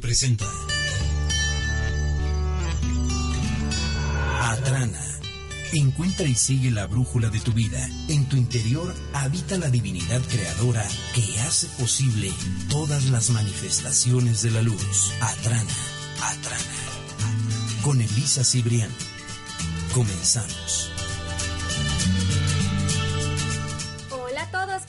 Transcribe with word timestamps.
Presenta 0.00 0.46
Atrana. 4.40 5.00
Encuentra 5.72 6.26
y 6.26 6.34
sigue 6.34 6.70
la 6.70 6.86
brújula 6.86 7.30
de 7.30 7.40
tu 7.40 7.52
vida. 7.52 7.88
En 8.08 8.26
tu 8.26 8.36
interior 8.36 8.94
habita 9.14 9.56
la 9.56 9.70
divinidad 9.70 10.20
creadora 10.30 10.86
que 11.14 11.40
hace 11.40 11.66
posible 11.78 12.30
todas 12.68 13.06
las 13.06 13.30
manifestaciones 13.30 14.42
de 14.42 14.50
la 14.50 14.62
luz. 14.62 15.12
Atrana, 15.20 15.74
Atrana. 16.22 16.62
Con 17.82 18.00
Elisa 18.00 18.44
Cibrián. 18.44 18.90
Comenzamos. 19.94 20.91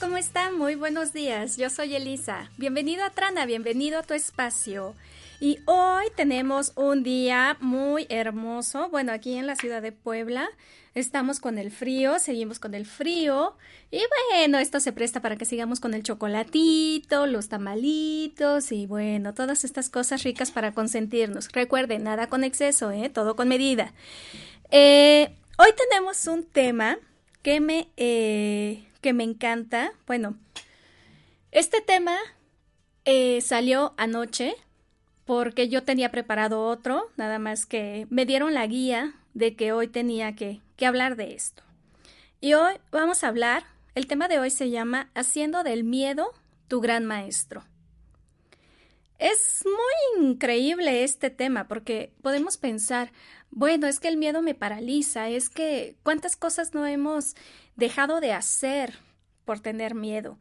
¿Cómo 0.04 0.18
están? 0.18 0.58
Muy 0.58 0.74
buenos 0.74 1.14
días. 1.14 1.56
Yo 1.56 1.70
soy 1.70 1.94
Elisa. 1.94 2.50
Bienvenido 2.58 3.02
a 3.04 3.10
Trana, 3.10 3.46
bienvenido 3.46 3.98
a 3.98 4.02
tu 4.02 4.12
espacio. 4.12 4.94
Y 5.40 5.60
hoy 5.64 6.04
tenemos 6.14 6.72
un 6.76 7.02
día 7.02 7.56
muy 7.60 8.06
hermoso. 8.10 8.90
Bueno, 8.90 9.12
aquí 9.12 9.34
en 9.38 9.46
la 9.46 9.56
ciudad 9.56 9.80
de 9.80 9.92
Puebla 9.92 10.50
estamos 10.94 11.40
con 11.40 11.56
el 11.56 11.70
frío, 11.70 12.18
seguimos 12.18 12.58
con 12.58 12.74
el 12.74 12.84
frío. 12.84 13.56
Y 13.90 14.02
bueno, 14.30 14.58
esto 14.58 14.78
se 14.78 14.92
presta 14.92 15.22
para 15.22 15.36
que 15.36 15.46
sigamos 15.46 15.80
con 15.80 15.94
el 15.94 16.02
chocolatito, 16.02 17.26
los 17.26 17.48
tamalitos 17.48 18.72
y 18.72 18.84
bueno, 18.84 19.32
todas 19.32 19.64
estas 19.64 19.88
cosas 19.88 20.22
ricas 20.22 20.50
para 20.50 20.72
consentirnos. 20.72 21.48
Recuerden, 21.50 22.02
nada 22.02 22.26
con 22.26 22.44
exceso, 22.44 22.90
¿eh? 22.90 23.08
Todo 23.08 23.36
con 23.36 23.48
medida. 23.48 23.94
Eh, 24.70 25.34
hoy 25.56 25.70
tenemos 25.88 26.26
un 26.26 26.44
tema 26.44 26.98
que 27.42 27.60
me, 27.60 27.88
eh, 27.96 28.84
que 29.04 29.12
me 29.12 29.24
encanta. 29.24 29.92
Bueno, 30.06 30.38
este 31.52 31.82
tema 31.82 32.16
eh, 33.04 33.42
salió 33.42 33.92
anoche 33.98 34.54
porque 35.26 35.68
yo 35.68 35.84
tenía 35.84 36.10
preparado 36.10 36.64
otro, 36.64 37.10
nada 37.18 37.38
más 37.38 37.66
que 37.66 38.06
me 38.08 38.24
dieron 38.24 38.54
la 38.54 38.66
guía 38.66 39.12
de 39.34 39.56
que 39.56 39.72
hoy 39.72 39.88
tenía 39.88 40.34
que, 40.34 40.62
que 40.76 40.86
hablar 40.86 41.16
de 41.16 41.34
esto. 41.34 41.62
Y 42.40 42.54
hoy 42.54 42.76
vamos 42.90 43.24
a 43.24 43.28
hablar, 43.28 43.64
el 43.94 44.06
tema 44.06 44.26
de 44.26 44.38
hoy 44.38 44.48
se 44.48 44.70
llama 44.70 45.10
Haciendo 45.14 45.64
del 45.64 45.84
miedo 45.84 46.32
tu 46.68 46.80
gran 46.80 47.04
maestro. 47.04 47.62
Es 49.18 49.64
muy 49.64 50.26
increíble 50.26 51.04
este 51.04 51.30
tema 51.30 51.68
porque 51.68 52.12
podemos 52.22 52.56
pensar, 52.56 53.12
bueno, 53.50 53.86
es 53.86 54.00
que 54.00 54.08
el 54.08 54.16
miedo 54.16 54.42
me 54.42 54.54
paraliza, 54.54 55.28
es 55.28 55.48
que 55.48 55.96
cuántas 56.02 56.36
cosas 56.36 56.74
no 56.74 56.86
hemos 56.86 57.34
dejado 57.76 58.20
de 58.20 58.32
hacer 58.32 58.98
por 59.44 59.60
tener 59.60 59.94
miedo. 59.94 60.38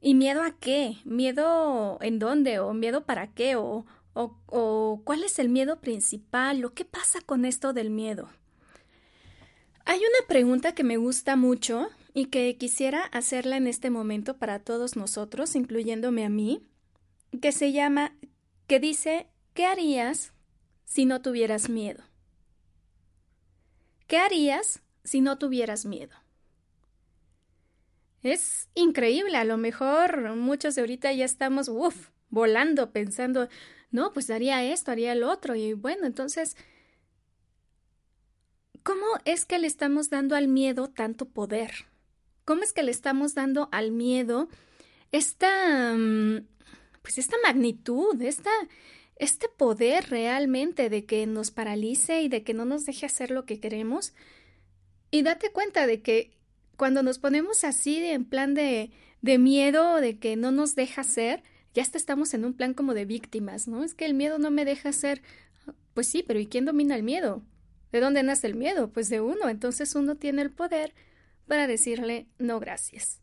¿Y 0.00 0.14
miedo 0.14 0.42
a 0.42 0.52
qué? 0.52 0.98
¿Miedo 1.04 1.98
en 2.02 2.18
dónde? 2.18 2.58
¿O 2.60 2.74
miedo 2.74 3.04
para 3.04 3.32
qué? 3.32 3.56
¿O, 3.56 3.86
o, 4.12 4.36
o 4.46 5.00
cuál 5.04 5.24
es 5.24 5.38
el 5.38 5.48
miedo 5.48 5.80
principal? 5.80 6.64
¿O 6.64 6.74
qué 6.74 6.84
pasa 6.84 7.20
con 7.20 7.44
esto 7.44 7.72
del 7.72 7.90
miedo? 7.90 8.28
Hay 9.86 9.98
una 9.98 10.28
pregunta 10.28 10.74
que 10.74 10.84
me 10.84 10.98
gusta 10.98 11.36
mucho 11.36 11.88
y 12.14 12.26
que 12.26 12.56
quisiera 12.56 13.02
hacerla 13.02 13.56
en 13.56 13.66
este 13.66 13.90
momento 13.90 14.36
para 14.36 14.60
todos 14.60 14.94
nosotros, 14.96 15.56
incluyéndome 15.56 16.24
a 16.24 16.28
mí, 16.28 16.62
que 17.40 17.52
se 17.52 17.72
llama, 17.72 18.16
que 18.66 18.80
dice, 18.80 19.28
¿qué 19.54 19.66
harías 19.66 20.32
si 20.84 21.04
no 21.04 21.22
tuvieras 21.22 21.68
miedo? 21.68 22.04
¿Qué 24.06 24.18
harías 24.18 24.82
si 25.02 25.20
no 25.20 25.38
tuvieras 25.38 25.84
miedo? 25.86 26.14
Es 28.22 28.68
increíble, 28.74 29.36
a 29.36 29.44
lo 29.44 29.58
mejor 29.58 30.34
muchos 30.34 30.74
de 30.74 30.80
ahorita 30.80 31.12
ya 31.12 31.24
estamos, 31.24 31.68
uff, 31.68 32.08
volando, 32.30 32.90
pensando, 32.90 33.48
no, 33.90 34.12
pues 34.12 34.30
haría 34.30 34.64
esto, 34.64 34.90
haría 34.90 35.12
el 35.12 35.22
otro, 35.22 35.54
y 35.54 35.74
bueno, 35.74 36.06
entonces, 36.06 36.56
¿cómo 38.82 39.04
es 39.24 39.44
que 39.44 39.58
le 39.58 39.66
estamos 39.66 40.08
dando 40.08 40.36
al 40.36 40.48
miedo 40.48 40.88
tanto 40.88 41.26
poder? 41.26 41.86
¿Cómo 42.44 42.62
es 42.62 42.72
que 42.72 42.82
le 42.82 42.90
estamos 42.90 43.34
dando 43.34 43.68
al 43.72 43.90
miedo 43.90 44.48
esta, 45.12 45.94
pues 47.04 47.18
esta 47.18 47.36
magnitud, 47.42 48.20
esta, 48.22 48.50
este 49.16 49.46
poder 49.50 50.08
realmente 50.08 50.88
de 50.88 51.04
que 51.04 51.26
nos 51.26 51.50
paralice 51.50 52.22
y 52.22 52.28
de 52.30 52.42
que 52.42 52.54
no 52.54 52.64
nos 52.64 52.86
deje 52.86 53.04
hacer 53.04 53.30
lo 53.30 53.44
que 53.44 53.60
queremos? 53.60 54.14
Y 55.10 55.20
date 55.20 55.52
cuenta 55.52 55.86
de 55.86 56.00
que 56.00 56.30
cuando 56.78 57.02
nos 57.02 57.18
ponemos 57.18 57.62
así 57.62 57.98
en 57.98 58.24
plan 58.24 58.54
de, 58.54 58.90
de 59.20 59.36
miedo, 59.36 60.00
de 60.00 60.18
que 60.18 60.36
no 60.36 60.50
nos 60.50 60.76
deja 60.76 61.02
hacer, 61.02 61.42
ya 61.74 61.82
hasta 61.82 61.98
estamos 61.98 62.32
en 62.32 62.46
un 62.46 62.54
plan 62.54 62.72
como 62.72 62.94
de 62.94 63.04
víctimas, 63.04 63.68
¿no? 63.68 63.84
Es 63.84 63.92
que 63.92 64.06
el 64.06 64.14
miedo 64.14 64.38
no 64.38 64.50
me 64.50 64.64
deja 64.64 64.88
hacer. 64.88 65.20
Pues 65.92 66.08
sí, 66.08 66.24
pero 66.26 66.40
¿y 66.40 66.46
quién 66.46 66.64
domina 66.64 66.96
el 66.96 67.02
miedo? 67.02 67.42
¿De 67.92 68.00
dónde 68.00 68.22
nace 68.22 68.46
el 68.46 68.54
miedo? 68.54 68.90
Pues 68.90 69.10
de 69.10 69.20
uno. 69.20 69.50
Entonces 69.50 69.94
uno 69.94 70.14
tiene 70.14 70.40
el 70.40 70.50
poder 70.50 70.94
para 71.46 71.66
decirle 71.66 72.28
no 72.38 72.60
gracias. 72.60 73.20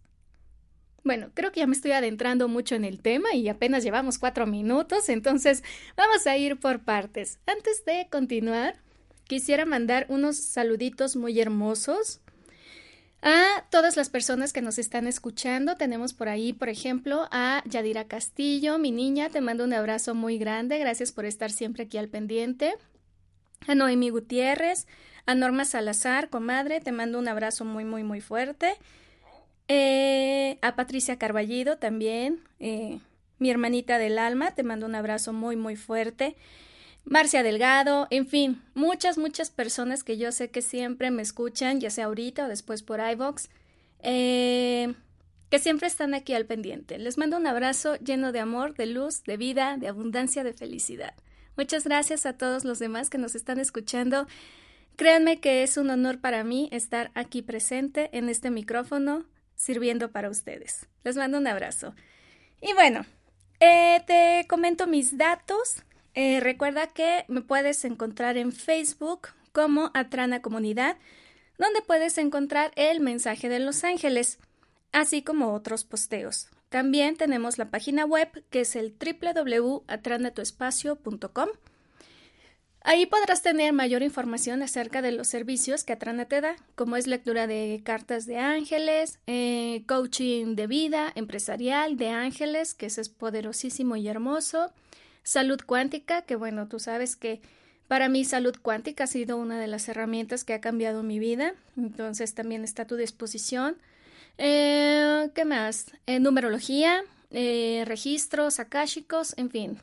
Bueno, 1.04 1.32
creo 1.34 1.52
que 1.52 1.62
ya 1.62 1.68
me 1.68 1.76
estoy 1.76 1.92
adentrando 1.92 2.48
mucho 2.48 2.76
en 2.76 2.86
el 2.86 3.00
tema 3.02 3.34
y 3.34 3.48
apenas 3.50 3.84
llevamos 3.84 4.20
cuatro 4.20 4.46
minutos, 4.46 5.10
entonces 5.10 5.64
vamos 5.98 6.28
a 6.28 6.38
ir 6.38 6.60
por 6.60 6.82
partes. 6.82 7.40
Antes 7.48 7.84
de 7.86 8.08
continuar, 8.12 8.76
quisiera 9.28 9.66
mandar 9.66 10.06
unos 10.10 10.38
saluditos 10.38 11.16
muy 11.16 11.40
hermosos 11.40 12.22
a 13.24 13.66
todas 13.70 13.96
las 13.98 14.10
personas 14.10 14.54
que 14.54 14.62
nos 14.62 14.78
están 14.78 15.08
escuchando. 15.08 15.76
Tenemos 15.76 16.14
por 16.14 16.30
ahí, 16.30 16.54
por 16.54 16.70
ejemplo, 16.70 17.28
a 17.32 17.64
Yadira 17.66 18.08
Castillo, 18.08 18.78
mi 18.78 18.92
niña, 18.92 19.30
te 19.30 19.42
mando 19.42 19.64
un 19.64 19.74
abrazo 19.74 20.16
muy 20.16 20.38
grande, 20.38 20.78
gracias 20.80 21.12
por 21.12 21.26
estar 21.26 21.52
siempre 21.52 21.84
aquí 21.84 21.98
al 21.98 22.10
pendiente. 22.10 22.74
A 23.68 23.76
Noemi 23.76 24.10
Gutiérrez, 24.10 24.88
a 25.26 25.36
Norma 25.36 25.66
Salazar, 25.66 26.30
comadre, 26.30 26.80
te 26.80 26.92
mando 26.92 27.20
un 27.20 27.28
abrazo 27.28 27.64
muy, 27.64 27.86
muy, 27.86 28.04
muy 28.04 28.22
fuerte. 28.22 28.76
Eh, 29.74 30.58
a 30.62 30.76
Patricia 30.76 31.18
Carballido 31.18 31.78
también, 31.78 32.42
eh, 32.59 33.00
mi 33.40 33.50
hermanita 33.50 34.00
del 34.00 34.20
alma, 34.20 34.54
te 34.54 34.64
mando 34.64 34.86
un 34.86 34.96
abrazo 34.96 35.32
muy, 35.32 35.56
muy 35.56 35.78
fuerte. 35.78 36.36
Marcia 37.06 37.42
Delgado, 37.42 38.06
en 38.09 38.28
fin, 38.28 38.62
muchas, 38.74 39.18
muchas 39.18 39.50
personas 39.50 40.04
que 40.04 40.18
yo 40.18 40.34
sé 40.34 40.52
que 40.52 40.62
siempre 40.62 41.09
me 41.09 41.22
escuchan, 41.22 41.80
ya 41.80 41.90
sea 41.90 42.08
ahorita 42.08 42.48
o 42.48 42.48
después 42.50 42.84
por 42.84 43.00
iVox, 43.00 43.48
eh, 44.00 44.94
que 45.50 45.59
siempre 45.59 45.88
están 45.88 46.16
aquí 46.16 46.34
al 46.34 46.46
pendiente. 46.46 46.98
Les 46.98 47.18
mando 47.18 47.38
un 47.38 47.48
abrazo 47.48 47.96
lleno 47.96 48.34
de 48.34 48.42
amor, 48.42 48.76
de 48.76 48.88
luz, 48.88 49.24
de 49.24 49.38
vida, 49.38 49.78
de 49.78 49.88
abundancia, 49.88 50.44
de 50.44 50.52
felicidad. 50.52 51.14
Muchas 51.56 51.86
gracias 51.86 52.26
a 52.26 52.34
todos 52.34 52.66
los 52.66 52.80
demás 52.80 53.09
que 53.09 53.18
nos 53.18 53.36
están 53.36 53.58
escuchando. 53.58 54.28
Créanme 54.98 55.40
que 55.40 55.64
es 55.64 55.78
un 55.78 55.90
honor 55.92 56.20
para 56.20 56.44
mí 56.44 56.68
estar 56.74 57.09
aquí 57.16 57.42
presente 57.42 58.09
en 58.12 58.28
este 58.28 58.52
micrófono 58.52 59.32
sirviendo 59.62 60.12
para 60.12 60.30
ustedes. 60.30 60.88
Les 61.04 61.16
mando 61.16 61.38
un 61.38 61.46
abrazo. 61.46 61.94
Y 62.62 62.74
bueno, 62.74 63.06
eh, 63.60 64.02
te 64.08 64.48
comento 64.48 64.88
mis 64.88 65.20
datos. 65.20 65.84
Eh, 66.16 66.40
recuerda 66.40 66.88
que 66.88 67.26
me 67.28 67.41
puedes 67.41 67.85
encontrar 67.85 68.38
en 68.38 68.52
Facebook 68.52 69.28
como 69.52 69.91
Atrana 69.94 70.41
Comunidad, 70.41 70.97
donde 71.59 71.84
puedes 71.84 72.18
encontrar 72.18 72.72
el 72.76 73.02
mensaje 73.02 73.50
de 73.50 73.59
los 73.59 73.84
ángeles, 73.84 74.40
así 74.91 75.22
como 75.22 75.53
otros 75.53 75.84
posteos. 75.84 76.50
También 76.70 77.16
tenemos 77.16 77.59
la 77.59 77.70
página 77.70 78.06
web 78.06 78.44
que 78.50 78.62
es 78.62 78.76
el 78.76 78.96
www.atranatuespacio.com. 78.97 81.50
Ahí 82.84 83.06
podrás 83.06 83.44
tener 83.44 83.74
mayor 83.74 84.02
información 84.02 84.64
acerca 84.64 85.04
de 85.04 85.12
los 85.12 85.28
servicios 85.28 85.84
que 85.84 85.94
Atrana 85.94 86.26
te 86.26 86.42
da, 86.42 86.56
como 86.74 86.96
es 86.96 87.06
lectura 87.06 87.46
de 87.46 87.82
cartas 87.84 88.26
de 88.26 88.40
ángeles, 88.40 89.20
eh, 89.28 89.84
coaching 89.88 90.56
de 90.56 90.66
vida, 90.66 91.12
empresarial 91.14 91.96
de 91.96 92.10
ángeles, 92.10 92.74
que 92.74 92.88
eso 92.88 93.00
es 93.00 93.10
poderosísimo 93.10 93.98
y 93.98 94.08
hermoso, 94.08 94.74
salud 95.22 95.60
cuántica, 95.64 96.24
que 96.24 96.36
bueno, 96.36 96.68
tú 96.68 96.80
sabes 96.80 97.16
que 97.16 97.40
para 97.88 98.10
mí 98.10 98.26
salud 98.26 98.56
cuántica 98.60 99.04
ha 99.04 99.08
sido 99.08 99.38
una 99.38 99.60
de 99.60 99.68
las 99.68 99.88
herramientas 99.88 100.44
que 100.44 100.54
ha 100.54 100.62
cambiado 100.62 101.04
mi 101.04 101.20
vida, 101.20 101.54
entonces 101.78 102.34
también 102.34 102.64
está 102.64 102.84
a 102.84 102.88
tu 102.88 102.96
disposición. 102.96 103.78
Eh, 104.40 105.30
¿Qué 105.36 105.46
más? 105.46 105.92
Eh, 106.08 106.20
numerología, 106.20 107.04
registros 107.30 108.60
akáshicos, 108.60 109.36
en 109.38 109.52
fin, 109.52 109.78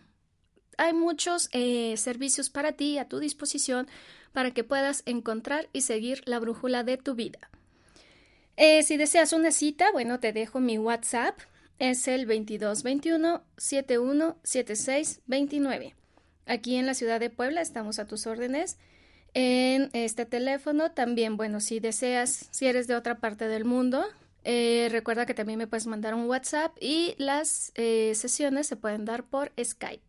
hay 0.78 0.94
muchos 0.94 1.50
eh, 1.52 1.94
servicios 1.96 2.48
para 2.48 2.72
ti 2.72 2.96
a 2.98 3.08
tu 3.08 3.18
disposición 3.18 3.86
para 4.32 4.52
que 4.52 4.64
puedas 4.64 5.02
encontrar 5.06 5.68
y 5.72 5.82
seguir 5.82 6.22
la 6.24 6.38
brújula 6.38 6.84
de 6.84 6.96
tu 6.96 7.14
vida. 7.14 7.50
Eh, 8.56 8.82
si 8.84 8.96
deseas 8.96 9.32
una 9.32 9.50
cita, 9.50 9.90
bueno, 9.92 10.20
te 10.20 10.32
dejo 10.32 10.60
mi 10.60 10.78
WhatsApp. 10.78 11.36
Es 11.78 12.08
el 12.08 12.26
2221 12.26 13.42
717629. 13.56 15.94
Aquí 16.46 16.76
en 16.76 16.86
la 16.86 16.94
ciudad 16.94 17.20
de 17.20 17.28
Puebla 17.30 17.60
estamos 17.60 17.98
a 17.98 18.06
tus 18.06 18.26
órdenes 18.26 18.78
en 19.34 19.90
este 19.92 20.24
teléfono. 20.26 20.92
También, 20.92 21.36
bueno, 21.36 21.60
si 21.60 21.80
deseas, 21.80 22.48
si 22.50 22.66
eres 22.66 22.86
de 22.86 22.96
otra 22.96 23.18
parte 23.18 23.48
del 23.48 23.64
mundo, 23.64 24.04
eh, 24.44 24.88
recuerda 24.90 25.26
que 25.26 25.34
también 25.34 25.58
me 25.58 25.66
puedes 25.66 25.86
mandar 25.86 26.14
un 26.14 26.26
WhatsApp 26.26 26.76
y 26.80 27.14
las 27.18 27.72
sesiones 27.74 28.66
se 28.66 28.76
pueden 28.76 29.04
dar 29.04 29.24
por 29.24 29.52
Skype. 29.62 30.07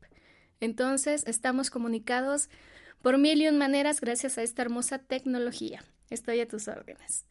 Entonces, 0.59 1.23
estamos 1.25 1.69
comunicados 1.69 2.49
por 3.01 3.17
mil 3.17 3.41
y 3.41 3.47
un 3.47 3.57
maneras 3.57 4.01
gracias 4.01 4.37
a 4.37 4.43
esta 4.43 4.61
hermosa 4.61 4.99
tecnología. 4.99 5.83
Estoy 6.09 6.41
a 6.41 6.47
tus 6.47 6.67
órdenes. 6.67 7.25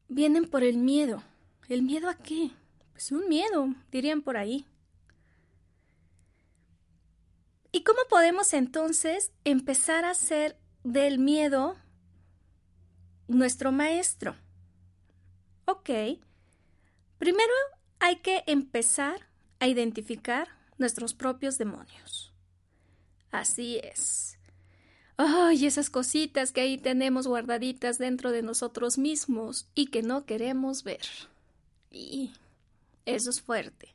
vienen 0.07 0.49
por 0.49 0.63
el 0.63 0.77
miedo. 0.77 1.25
¿El 1.69 1.83
miedo 1.83 2.09
a 2.09 2.15
qué? 2.15 2.53
Pues 2.93 3.11
un 3.11 3.29
miedo, 3.29 3.75
dirían 3.91 4.23
por 4.23 4.37
ahí. 4.37 4.65
¿Y 7.73 7.83
cómo 7.83 7.99
podemos 8.09 8.55
entonces 8.55 9.33
empezar 9.43 10.05
a 10.05 10.11
hacer 10.11 10.57
del 10.85 11.19
miedo 11.19 11.77
nuestro 13.29 13.73
maestro? 13.73 14.37
Ok, 15.65 15.91
primero 17.19 17.53
hay 17.99 18.17
que 18.17 18.45
empezar 18.47 19.27
a 19.59 19.69
identificar 19.69 20.49
nuestros 20.79 21.15
propios 21.15 21.59
demonios. 21.59 22.33
Así 23.31 23.81
es. 23.83 24.39
Ay, 25.17 25.67
esas 25.67 25.89
cositas 25.89 26.53
que 26.53 26.61
ahí 26.61 26.79
tenemos 26.79 27.27
guardaditas 27.27 27.99
dentro 27.99 28.33
de 28.33 28.43
nosotros 28.43 28.99
mismos 28.99 29.67
y 29.75 29.87
que 29.87 30.03
no 30.03 30.27
queremos 30.27 30.85
ver. 30.85 31.07
Y 31.91 32.33
eso 33.07 33.31
es 33.31 33.41
fuerte. 33.41 33.95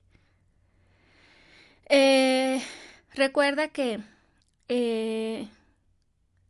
Eh, 1.89 2.63
recuerda 3.13 3.67
que 3.67 3.99
eh, 4.67 5.47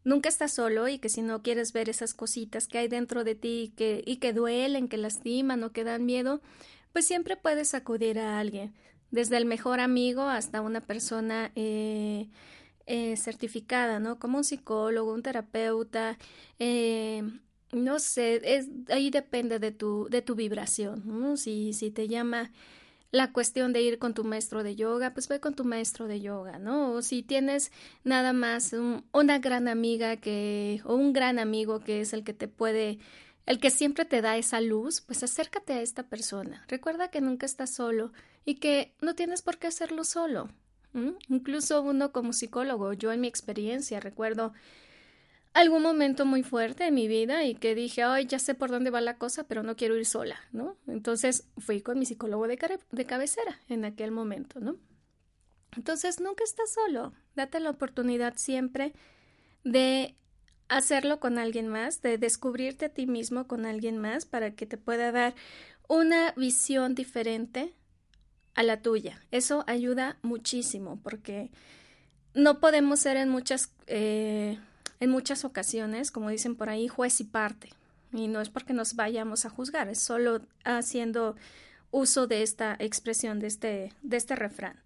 nunca 0.03 0.29
estás 0.29 0.53
solo 0.53 0.87
y 0.87 0.99
que 0.99 1.09
si 1.09 1.21
no 1.21 1.41
quieres 1.41 1.73
ver 1.73 1.89
esas 1.89 2.13
cositas 2.13 2.67
que 2.67 2.77
hay 2.77 2.87
dentro 2.87 3.23
de 3.23 3.35
ti 3.35 3.63
y 3.63 3.67
que, 3.69 4.03
y 4.05 4.17
que 4.17 4.33
duelen, 4.33 4.87
que 4.87 4.97
lastiman 4.97 5.63
o 5.63 5.71
que 5.71 5.83
dan 5.83 6.05
miedo, 6.05 6.41
pues 6.93 7.05
siempre 7.05 7.37
puedes 7.37 7.73
acudir 7.73 8.19
a 8.19 8.39
alguien, 8.39 8.73
desde 9.11 9.37
el 9.37 9.45
mejor 9.45 9.79
amigo 9.79 10.23
hasta 10.23 10.61
una 10.61 10.81
persona 10.81 11.51
eh, 11.55 12.29
certificada, 13.15 13.99
¿no? 13.99 14.19
Como 14.19 14.37
un 14.37 14.43
psicólogo, 14.43 15.13
un 15.13 15.23
terapeuta, 15.23 16.17
no 17.71 17.99
sé, 17.99 18.41
es, 18.43 18.67
ahí 18.89 19.09
depende 19.09 19.59
de 19.59 19.71
tu, 19.71 20.07
de 20.09 20.21
tu 20.21 20.35
vibración, 20.35 21.03
¿no? 21.05 21.37
Si, 21.37 21.73
si 21.73 21.91
te 21.91 22.07
llama 22.07 22.51
la 23.11 23.33
cuestión 23.33 23.73
de 23.73 23.81
ir 23.81 23.99
con 23.99 24.13
tu 24.13 24.23
maestro 24.23 24.63
de 24.63 24.75
yoga, 24.75 25.13
pues 25.13 25.27
ve 25.27 25.39
con 25.39 25.53
tu 25.53 25.65
maestro 25.65 26.07
de 26.07 26.21
yoga, 26.21 26.59
¿no? 26.59 26.93
O 26.93 27.01
si 27.01 27.23
tienes 27.23 27.71
nada 28.03 28.33
más 28.33 28.73
una 29.11 29.39
gran 29.39 29.67
amiga 29.67 30.15
que, 30.17 30.81
o 30.85 30.95
un 30.95 31.11
gran 31.11 31.37
amigo 31.37 31.81
que 31.81 32.01
es 32.01 32.13
el 32.13 32.23
que 32.23 32.33
te 32.33 32.47
puede, 32.47 32.99
el 33.45 33.59
que 33.59 33.69
siempre 33.69 34.05
te 34.05 34.21
da 34.21 34.37
esa 34.37 34.61
luz, 34.61 35.01
pues 35.01 35.23
acércate 35.23 35.73
a 35.73 35.81
esta 35.81 36.03
persona. 36.03 36.63
Recuerda 36.69 37.09
que 37.09 37.19
nunca 37.19 37.45
estás 37.45 37.73
solo 37.73 38.13
y 38.45 38.55
que 38.55 38.93
no 39.01 39.13
tienes 39.13 39.41
por 39.41 39.57
qué 39.57 39.67
hacerlo 39.67 40.05
solo. 40.05 40.49
Incluso 41.29 41.81
uno 41.81 42.11
como 42.11 42.33
psicólogo, 42.33 42.91
yo 42.93 43.13
en 43.13 43.21
mi 43.21 43.27
experiencia 43.27 44.01
recuerdo 44.01 44.53
algún 45.53 45.81
momento 45.81 46.25
muy 46.25 46.43
fuerte 46.43 46.87
en 46.87 46.93
mi 46.93 47.07
vida 47.07 47.43
y 47.43 47.55
que 47.55 47.75
dije, 47.75 48.03
ay, 48.03 48.25
ya 48.25 48.39
sé 48.39 48.55
por 48.55 48.71
dónde 48.71 48.89
va 48.89 49.01
la 49.01 49.17
cosa, 49.17 49.45
pero 49.45 49.63
no 49.63 49.75
quiero 49.75 49.97
ir 49.97 50.05
sola, 50.05 50.37
¿no? 50.51 50.77
Entonces 50.87 51.47
fui 51.57 51.81
con 51.81 51.99
mi 51.99 52.05
psicólogo 52.05 52.47
de, 52.47 52.57
de 52.91 53.05
cabecera 53.05 53.59
en 53.67 53.85
aquel 53.85 54.11
momento, 54.11 54.59
¿no? 54.59 54.77
Entonces 55.75 56.19
nunca 56.19 56.43
estás 56.43 56.73
solo, 56.73 57.13
date 57.35 57.59
la 57.59 57.69
oportunidad 57.69 58.35
siempre 58.37 58.93
de 59.63 60.15
hacerlo 60.69 61.19
con 61.19 61.37
alguien 61.37 61.67
más, 61.67 62.01
de 62.01 62.17
descubrirte 62.17 62.85
a 62.85 62.89
ti 62.89 63.05
mismo 63.05 63.47
con 63.47 63.65
alguien 63.65 63.97
más 63.97 64.25
para 64.25 64.51
que 64.51 64.65
te 64.65 64.77
pueda 64.77 65.11
dar 65.11 65.35
una 65.87 66.33
visión 66.37 66.95
diferente 66.95 67.73
a 68.53 68.63
la 68.63 68.81
tuya. 68.81 69.21
Eso 69.31 69.65
ayuda 69.67 70.17
muchísimo 70.21 70.99
porque 71.03 71.51
no 72.33 72.59
podemos 72.59 73.01
ser 73.01 73.17
en 73.17 73.29
muchas... 73.29 73.73
Eh, 73.87 74.57
en 75.01 75.09
muchas 75.09 75.43
ocasiones, 75.43 76.11
como 76.11 76.29
dicen 76.29 76.55
por 76.55 76.69
ahí, 76.69 76.87
juez 76.87 77.19
y 77.19 77.25
parte. 77.25 77.69
Y 78.13 78.27
no 78.27 78.39
es 78.39 78.49
porque 78.49 78.71
nos 78.71 78.95
vayamos 78.95 79.45
a 79.45 79.49
juzgar, 79.49 79.89
es 79.89 79.99
solo 79.99 80.41
haciendo 80.63 81.35
uso 81.89 82.27
de 82.27 82.43
esta 82.43 82.75
expresión, 82.79 83.39
de 83.39 83.47
este, 83.47 83.93
de 84.03 84.17
este 84.17 84.35
refrán. 84.35 84.79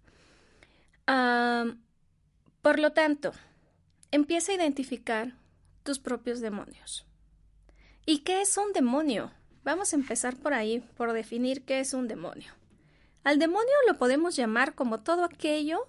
por 2.62 2.80
lo 2.80 2.92
tanto, 2.92 3.32
empieza 4.10 4.52
a 4.52 4.56
identificar 4.56 5.34
tus 5.82 5.98
propios 5.98 6.40
demonios. 6.40 7.06
¿Y 8.06 8.20
qué 8.20 8.40
es 8.40 8.56
un 8.56 8.72
demonio? 8.72 9.30
Vamos 9.64 9.92
a 9.92 9.96
empezar 9.96 10.36
por 10.36 10.54
ahí, 10.54 10.80
por 10.96 11.12
definir 11.12 11.64
qué 11.64 11.80
es 11.80 11.92
un 11.92 12.08
demonio. 12.08 12.52
Al 13.22 13.38
demonio 13.38 13.74
lo 13.86 13.98
podemos 13.98 14.34
llamar 14.34 14.74
como 14.74 15.00
todo 15.00 15.24
aquello 15.24 15.86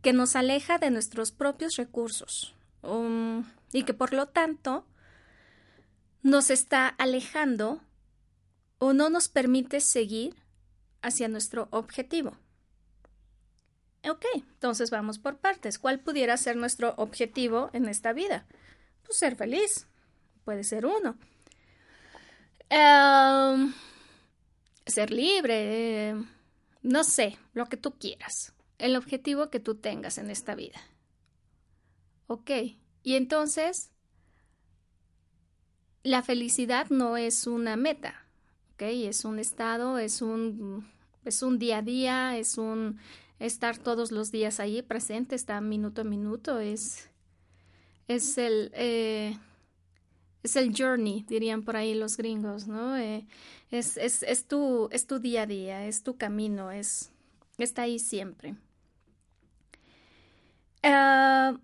que 0.00 0.12
nos 0.12 0.36
aleja 0.36 0.78
de 0.78 0.90
nuestros 0.90 1.32
propios 1.32 1.76
recursos, 1.76 2.54
Um, 2.88 3.44
y 3.72 3.82
que 3.82 3.92
por 3.92 4.12
lo 4.12 4.26
tanto 4.26 4.86
nos 6.22 6.50
está 6.50 6.88
alejando 6.88 7.82
o 8.78 8.92
no 8.92 9.10
nos 9.10 9.28
permite 9.28 9.80
seguir 9.80 10.36
hacia 11.02 11.28
nuestro 11.28 11.68
objetivo. 11.70 12.36
Ok, 14.08 14.24
entonces 14.34 14.90
vamos 14.90 15.18
por 15.18 15.38
partes. 15.38 15.78
¿Cuál 15.78 16.00
pudiera 16.00 16.36
ser 16.36 16.56
nuestro 16.56 16.94
objetivo 16.96 17.70
en 17.72 17.88
esta 17.88 18.12
vida? 18.12 18.46
Pues 19.04 19.18
ser 19.18 19.36
feliz. 19.36 19.86
Puede 20.44 20.64
ser 20.64 20.86
uno. 20.86 21.18
Um, 22.70 23.72
ser 24.86 25.10
libre, 25.10 26.14
no 26.82 27.04
sé, 27.04 27.38
lo 27.54 27.66
que 27.66 27.76
tú 27.76 27.98
quieras, 27.98 28.52
el 28.78 28.96
objetivo 28.96 29.50
que 29.50 29.60
tú 29.60 29.74
tengas 29.74 30.18
en 30.18 30.30
esta 30.30 30.54
vida. 30.54 30.78
Ok, 32.28 32.50
y 33.02 33.14
entonces 33.16 33.90
la 36.02 36.22
felicidad 36.22 36.88
no 36.90 37.16
es 37.16 37.46
una 37.46 37.76
meta, 37.76 38.26
ok, 38.74 38.82
es 38.82 39.24
un 39.24 39.38
estado, 39.38 39.98
es 39.98 40.22
un, 40.22 40.88
es 41.24 41.42
un 41.42 41.58
día 41.58 41.78
a 41.78 41.82
día, 41.82 42.36
es 42.38 42.58
un 42.58 42.98
estar 43.38 43.78
todos 43.78 44.10
los 44.12 44.30
días 44.32 44.60
ahí 44.60 44.82
presente, 44.82 45.34
está 45.34 45.60
minuto 45.60 46.02
a 46.02 46.04
minuto, 46.04 46.58
es, 46.60 47.08
es 48.08 48.38
el... 48.38 48.70
Eh, 48.74 49.36
es 50.42 50.56
el 50.56 50.72
journey, 50.76 51.24
dirían 51.28 51.62
por 51.62 51.76
ahí 51.76 51.94
los 51.94 52.16
gringos, 52.16 52.66
¿no? 52.68 52.96
Eh, 52.96 53.26
es, 53.70 53.96
es, 53.96 54.22
es, 54.22 54.46
tu, 54.46 54.88
es 54.92 55.06
tu 55.06 55.18
día 55.18 55.42
a 55.42 55.46
día, 55.46 55.86
es 55.86 56.02
tu 56.02 56.16
camino, 56.16 56.70
es, 56.70 57.10
está 57.58 57.82
ahí 57.82 57.98
siempre. 57.98 58.54
Ah, 60.82 61.54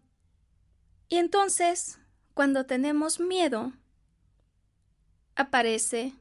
y 1.14 1.18
entonces, 1.18 2.00
cuando 2.34 2.66
tenemos 2.66 3.20
miedo, 3.20 3.72
aparece 5.36 6.12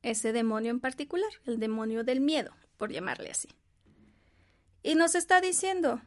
ese 0.00 0.32
demonio 0.32 0.70
en 0.70 0.80
particular, 0.80 1.28
el 1.44 1.60
demonio 1.60 2.02
del 2.02 2.22
miedo, 2.22 2.50
por 2.78 2.90
llamarle 2.90 3.30
así. 3.30 3.50
Y 4.82 4.94
nos 4.94 5.14
está 5.14 5.42
diciendo, 5.42 6.00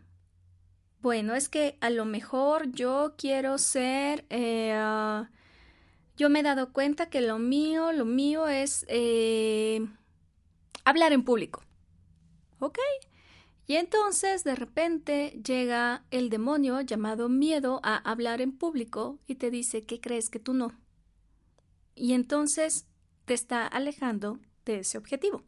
bueno, 1.03 1.35
es 1.35 1.49
que 1.49 1.77
a 1.81 1.91
lo 1.91 2.05
mejor 2.05 2.71
yo 2.71 3.13
quiero 3.15 3.59
ser, 3.59 4.25
eh, 4.31 4.73
ah, 4.73 5.29
yo 6.17 6.29
me 6.31 6.39
he 6.39 6.43
dado 6.43 6.73
cuenta 6.73 7.11
que 7.11 7.21
lo 7.21 7.37
mío, 7.37 7.91
lo 7.91 8.05
mío 8.05 8.47
es 8.47 8.87
eh, 8.89 9.87
hablar 10.83 11.13
en 11.13 11.23
público. 11.23 11.63
¿Ok? 12.57 12.79
Y 13.65 13.75
entonces 13.75 14.43
de 14.43 14.55
repente 14.55 15.41
llega 15.45 16.05
el 16.11 16.29
demonio 16.29 16.81
llamado 16.81 17.29
miedo 17.29 17.79
a 17.83 17.95
hablar 17.95 18.41
en 18.41 18.57
público 18.57 19.19
y 19.25 19.35
te 19.35 19.49
dice 19.51 19.83
que 19.83 20.01
crees 20.01 20.29
que 20.29 20.39
tú 20.39 20.53
no. 20.53 20.77
Y 21.95 22.13
entonces 22.13 22.87
te 23.25 23.33
está 23.33 23.65
alejando 23.65 24.39
de 24.65 24.79
ese 24.79 24.97
objetivo. 24.97 25.43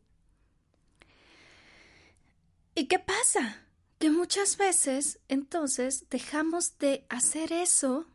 ¿Y 2.74 2.88
qué 2.88 3.00
pasa? 3.00 3.66
Que 4.00 4.10
muchas 4.10 4.58
veces 4.58 5.20
entonces 5.28 6.06
dejamos 6.10 6.78
de 6.78 7.06
hacer 7.10 7.52
eso 7.52 8.06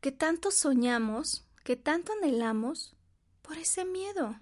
que 0.00 0.12
tanto 0.12 0.50
soñamos, 0.50 1.46
que 1.64 1.76
tanto 1.76 2.12
anhelamos, 2.12 2.96
por 3.42 3.58
ese 3.58 3.84
miedo. 3.84 4.40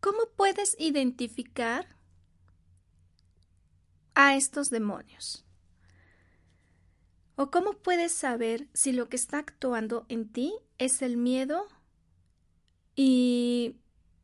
¿Cómo 0.00 0.18
puedes 0.36 0.76
identificar 0.78 1.99
a 4.14 4.36
estos 4.36 4.70
demonios? 4.70 5.44
¿O 7.36 7.50
cómo 7.50 7.72
puedes 7.72 8.12
saber 8.12 8.68
si 8.74 8.92
lo 8.92 9.08
que 9.08 9.16
está 9.16 9.38
actuando 9.38 10.04
en 10.08 10.28
ti 10.30 10.52
es 10.76 11.00
el 11.00 11.16
miedo 11.16 11.66
y 12.94 13.76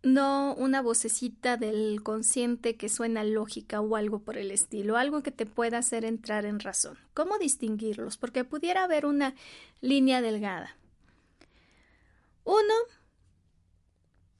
no 0.03 0.55
una 0.55 0.83
vocecita 0.83 1.57
del 1.57 2.03
consciente 2.03 2.77
que 2.77 2.91
suena 2.91 3.25
lógica 3.25 3.81
o 3.81 3.97
algo 3.97 4.19
por 4.19 4.37
el 4.37 4.51
estilo, 4.51 4.99
algo 4.99 5.23
que 5.23 5.31
te 5.31 5.47
pueda 5.47 5.79
hacer 5.79 6.05
entrar 6.05 6.45
en 6.45 6.61
razón? 6.61 6.99
¿Cómo 7.15 7.39
distinguirlos? 7.39 8.19
Porque 8.19 8.45
pudiera 8.45 8.85
haber 8.85 9.07
una 9.07 9.35
línea 9.81 10.21
delgada. 10.21 10.77
Uno, 12.45 12.75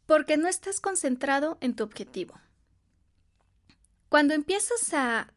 porque 0.05 0.37
no 0.37 0.49
estás 0.49 0.81
concentrado 0.81 1.57
en 1.61 1.75
tu 1.75 1.83
objetivo. 1.83 2.39
Cuando 4.09 4.35
empiezas 4.35 4.93
a 4.93 5.33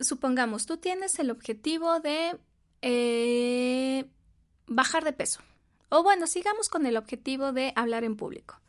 supongamos, 0.00 0.66
tú 0.66 0.76
tienes 0.76 1.18
el 1.18 1.30
objetivo 1.30 2.00
de 2.00 2.38
eh, 2.82 4.04
bajar 4.66 5.04
de 5.04 5.12
peso. 5.12 5.40
O 5.88 6.02
bueno, 6.02 6.26
sigamos 6.26 6.68
con 6.68 6.86
el 6.86 6.96
objetivo 6.96 7.52
de 7.52 7.72
hablar 7.74 8.04
en 8.04 8.16
público. 8.16 8.60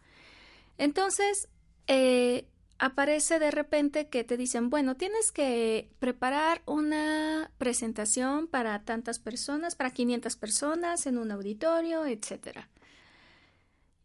Entonces, 0.78 1.50
eh, 1.88 2.48
aparece 2.78 3.40
de 3.40 3.52
repente 3.52 4.08
que 4.08 4.24
te 4.24 4.38
dicen, 4.38 4.70
bueno, 4.70 4.96
tienes 4.96 5.32
que 5.32 5.92
preparar 6.00 6.62
una 6.66 7.52
presentación 7.58 8.48
para 8.48 8.84
tantas 8.84 9.20
personas, 9.20 9.76
para 9.76 9.92
500 9.92 10.36
personas 10.38 11.06
en 11.06 11.18
un 11.18 11.32
auditorio, 11.32 12.06
etc. 12.06 12.60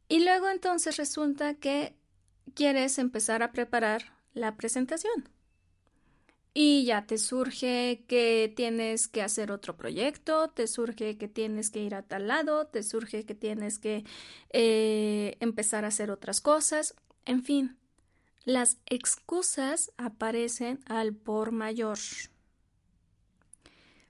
Y 0.08 0.24
luego 0.24 0.48
entonces 0.48 0.96
resulta 0.96 1.54
que 1.54 1.96
quieres 2.54 2.98
empezar 2.98 3.42
a 3.42 3.52
preparar 3.52 4.12
la 4.34 4.56
presentación 4.56 5.33
y 6.56 6.84
ya 6.84 7.04
te 7.04 7.18
surge 7.18 8.04
que 8.06 8.52
tienes 8.54 9.08
que 9.08 9.22
hacer 9.22 9.50
otro 9.50 9.76
proyecto, 9.76 10.50
te 10.50 10.68
surge 10.68 11.18
que 11.18 11.26
tienes 11.26 11.70
que 11.70 11.82
ir 11.82 11.96
a 11.96 12.02
tal 12.02 12.28
lado, 12.28 12.68
te 12.68 12.84
surge 12.84 13.26
que 13.26 13.34
tienes 13.34 13.80
que 13.80 14.04
eh, 14.50 15.36
empezar 15.40 15.84
a 15.84 15.88
hacer 15.88 16.12
otras 16.12 16.40
cosas, 16.40 16.94
en 17.24 17.42
fin, 17.42 17.76
las 18.44 18.78
excusas 18.86 19.92
aparecen 19.96 20.78
al 20.86 21.12
por 21.12 21.50
mayor. 21.50 21.98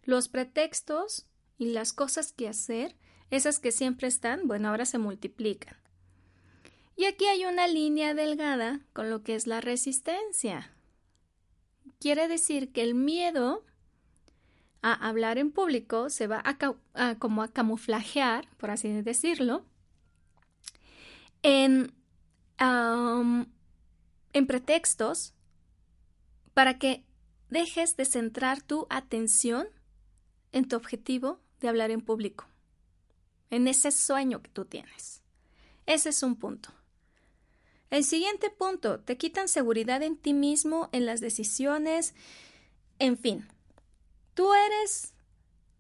Los 0.02 0.28
pretextos 0.28 1.26
y 1.56 1.70
las 1.70 1.94
cosas 1.94 2.34
que 2.34 2.46
hacer, 2.46 2.94
esas 3.30 3.58
que 3.58 3.72
siempre 3.72 4.06
están, 4.06 4.46
bueno, 4.46 4.68
ahora 4.68 4.84
se 4.84 4.98
multiplican. 4.98 5.78
Y 6.94 7.06
aquí 7.06 7.24
hay 7.24 7.46
una 7.46 7.66
línea 7.68 8.12
delgada 8.12 8.80
con 8.92 9.08
lo 9.08 9.22
que 9.22 9.34
es 9.34 9.46
la 9.46 9.62
resistencia 9.62 10.74
quiere 12.04 12.28
decir 12.28 12.70
que 12.70 12.82
el 12.82 12.94
miedo 12.94 13.64
a 14.82 14.92
hablar 14.92 15.38
en 15.38 15.50
público 15.50 16.11
se 16.11 16.26
va 16.26 16.42
a, 16.44 17.16
como 17.16 17.42
a 17.42 17.49
camuflajear, 17.49 18.46
por 18.58 18.70
así 18.70 18.92
decirlo, 19.00 19.64
en, 21.42 21.94
en 22.58 24.46
pretextos 24.46 25.32
para 26.52 26.78
que 26.78 27.06
dejes 27.49 27.96
de 27.96 28.04
centrar 28.04 28.61
tu 28.61 28.87
atención 28.90 29.66
en 30.52 30.68
tu 30.68 30.76
objetivo 30.76 31.40
de 31.61 31.68
hablar 31.68 31.90
en 31.90 32.02
público, 32.02 32.44
en 33.49 33.66
ese 33.66 33.90
sueño 33.90 34.42
que 34.42 34.50
tú 34.50 34.66
tienes. 34.66 35.23
Ese 35.87 36.11
es 36.11 36.23
un 36.23 36.37
punto. 36.37 36.68
El 37.91 38.05
siguiente 38.05 38.50
punto, 38.50 39.00
te 39.00 39.17
quitan 39.17 39.49
seguridad 39.49 40.03
en 40.03 40.17
ti 40.17 40.35
mismo, 40.35 40.88
en 40.93 41.07
las 41.07 41.21
decisiones, 41.21 42.14
en 42.99 43.17
fin. 43.17 43.47
Tú 44.35 44.53
eres 44.53 45.14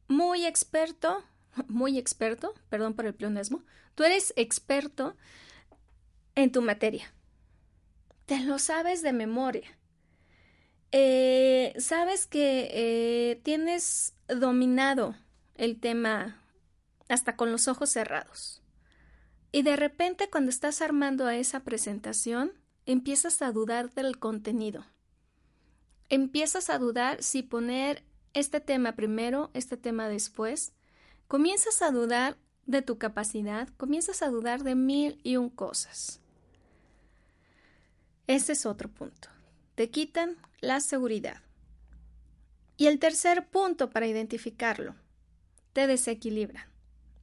muy 0.08 0.46
experto, 0.46 1.24
muy 1.68 1.98
experto, 1.98 2.54
perdón 2.68 2.94
por 2.94 3.06
el 3.06 3.14
pleonasmo, 3.14 3.62
tú 3.94 4.04
eres 4.04 4.32
experto 4.36 5.16
en 6.34 6.52
tu 6.52 6.62
materia. 6.62 7.12
Te 8.26 8.40
lo 8.40 8.58
sabes 8.58 9.02
de 9.02 9.12
memoria. 9.12 9.78
Eh, 10.92 11.74
sabes 11.78 12.26
que 12.26 12.70
eh, 12.70 13.40
tienes 13.42 14.14
dominado 14.28 15.16
el 15.56 15.80
tema 15.80 16.40
hasta 17.08 17.36
con 17.36 17.50
los 17.50 17.68
ojos 17.68 17.90
cerrados. 17.90 18.63
Y 19.54 19.62
de 19.62 19.76
repente 19.76 20.28
cuando 20.28 20.50
estás 20.50 20.82
armando 20.82 21.28
a 21.28 21.36
esa 21.36 21.60
presentación, 21.60 22.50
empiezas 22.86 23.40
a 23.40 23.52
dudar 23.52 23.94
del 23.94 24.18
contenido. 24.18 24.84
Empiezas 26.08 26.70
a 26.70 26.78
dudar 26.78 27.22
si 27.22 27.44
poner 27.44 28.02
este 28.32 28.60
tema 28.60 28.96
primero, 28.96 29.52
este 29.54 29.76
tema 29.76 30.08
después. 30.08 30.72
Comienzas 31.28 31.82
a 31.82 31.92
dudar 31.92 32.36
de 32.66 32.82
tu 32.82 32.98
capacidad, 32.98 33.68
comienzas 33.76 34.22
a 34.22 34.28
dudar 34.28 34.64
de 34.64 34.74
mil 34.74 35.20
y 35.22 35.36
un 35.36 35.50
cosas. 35.50 36.18
Ese 38.26 38.54
es 38.54 38.66
otro 38.66 38.88
punto. 38.88 39.28
Te 39.76 39.88
quitan 39.88 40.36
la 40.62 40.80
seguridad. 40.80 41.42
Y 42.76 42.88
el 42.88 42.98
tercer 42.98 43.46
punto 43.46 43.90
para 43.90 44.08
identificarlo, 44.08 44.96
te 45.72 45.86
desequilibran. 45.86 46.66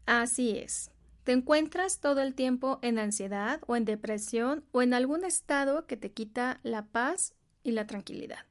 Así 0.05 0.51
es. 0.57 0.91
Te 1.23 1.33
encuentras 1.33 1.99
todo 1.99 2.21
el 2.21 2.33
tiempo 2.33 2.79
en 2.81 2.97
ansiedad 2.97 3.61
o 3.67 3.75
en 3.75 3.85
depresión 3.85 4.63
o 4.71 4.81
en 4.81 4.93
algún 4.93 5.23
estado 5.23 5.85
que 5.85 5.97
te 5.97 6.11
quita 6.11 6.59
la 6.63 6.85
paz 6.87 7.35
y 7.63 7.71
la 7.71 7.85
tranquilidad. 7.85 8.45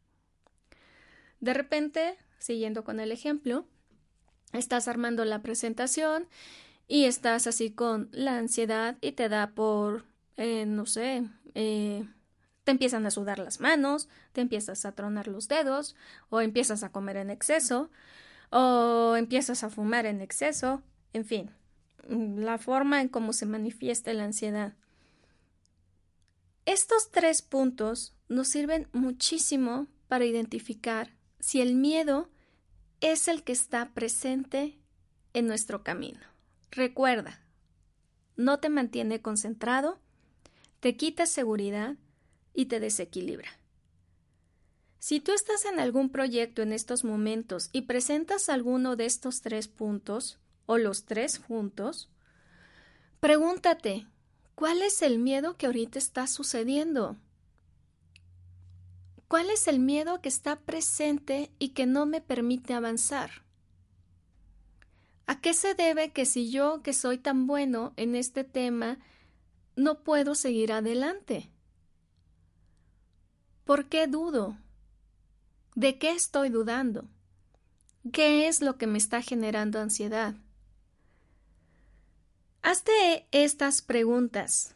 De 1.40 1.54
repente, 1.54 2.16
siguiendo 2.38 2.84
con 2.84 3.00
el 3.00 3.10
ejemplo, 3.10 3.66
estás 4.52 4.88
armando 4.88 5.24
la 5.24 5.42
presentación 5.42 6.28
y 6.86 7.04
estás 7.04 7.46
así 7.46 7.70
con 7.70 8.08
la 8.12 8.38
ansiedad 8.38 8.98
y 9.00 9.12
te 9.12 9.28
da 9.28 9.52
por, 9.52 10.04
eh, 10.36 10.66
no 10.66 10.86
sé, 10.86 11.24
eh, 11.54 12.04
te 12.64 12.70
empiezan 12.70 13.06
a 13.06 13.10
sudar 13.10 13.38
las 13.38 13.60
manos, 13.60 14.08
te 14.32 14.40
empiezas 14.40 14.84
a 14.84 14.92
tronar 14.92 15.26
los 15.28 15.48
dedos, 15.48 15.96
o 16.28 16.40
empiezas 16.40 16.82
a 16.82 16.92
comer 16.92 17.16
en 17.16 17.30
exceso, 17.30 17.90
o 18.50 19.16
empiezas 19.16 19.64
a 19.64 19.70
fumar 19.70 20.06
en 20.06 20.20
exceso, 20.20 20.82
en 21.12 21.24
fin, 21.24 21.50
la 22.08 22.58
forma 22.58 23.00
en 23.00 23.08
cómo 23.08 23.32
se 23.32 23.46
manifiesta 23.46 24.12
la 24.12 24.24
ansiedad. 24.24 24.74
estos 26.66 27.10
tres 27.10 27.42
puntos 27.42 28.14
nos 28.28 28.48
sirven 28.48 28.88
muchísimo 28.92 29.88
para 30.08 30.24
identificar 30.24 31.10
si 31.40 31.60
el 31.60 31.74
miedo 31.74 32.28
es 33.00 33.28
el 33.28 33.42
que 33.42 33.52
está 33.52 33.92
presente 33.92 34.78
en 35.32 35.46
nuestro 35.46 35.82
camino. 35.82 36.20
Recuerda, 36.70 37.40
no 38.36 38.60
te 38.60 38.68
mantiene 38.68 39.20
concentrado, 39.20 39.98
te 40.80 40.96
quita 40.96 41.26
seguridad 41.26 41.96
y 42.54 42.66
te 42.66 42.80
desequilibra. 42.80 43.50
Si 44.98 45.18
tú 45.18 45.32
estás 45.32 45.64
en 45.64 45.80
algún 45.80 46.10
proyecto 46.10 46.62
en 46.62 46.72
estos 46.72 47.04
momentos 47.04 47.70
y 47.72 47.82
presentas 47.82 48.48
alguno 48.48 48.96
de 48.96 49.06
estos 49.06 49.40
tres 49.40 49.66
puntos, 49.66 50.38
o 50.66 50.78
los 50.78 51.04
tres 51.04 51.38
juntos, 51.38 52.08
pregúntate, 53.20 54.06
¿cuál 54.54 54.82
es 54.82 55.02
el 55.02 55.18
miedo 55.18 55.56
que 55.56 55.66
ahorita 55.66 55.98
está 55.98 56.26
sucediendo? 56.26 57.16
¿Cuál 59.28 59.50
es 59.50 59.68
el 59.68 59.78
miedo 59.78 60.20
que 60.20 60.28
está 60.28 60.58
presente 60.58 61.52
y 61.58 61.68
que 61.68 61.86
no 61.86 62.04
me 62.04 62.20
permite 62.20 62.74
avanzar? 62.74 63.30
¿A 65.26 65.40
qué 65.40 65.54
se 65.54 65.74
debe 65.74 66.10
que 66.10 66.26
si 66.26 66.50
yo, 66.50 66.82
que 66.82 66.92
soy 66.92 67.16
tan 67.16 67.46
bueno 67.46 67.92
en 67.96 68.16
este 68.16 68.42
tema, 68.42 68.98
no 69.76 70.02
puedo 70.02 70.34
seguir 70.34 70.72
adelante? 70.72 71.48
¿Por 73.64 73.88
qué 73.88 74.08
dudo? 74.08 74.58
¿De 75.76 75.98
qué 75.98 76.10
estoy 76.10 76.48
dudando? 76.48 77.08
¿Qué 78.12 78.48
es 78.48 78.60
lo 78.60 78.78
que 78.78 78.88
me 78.88 78.98
está 78.98 79.22
generando 79.22 79.78
ansiedad? 79.78 80.34
Hazte 82.62 83.26
estas 83.32 83.80
preguntas 83.80 84.74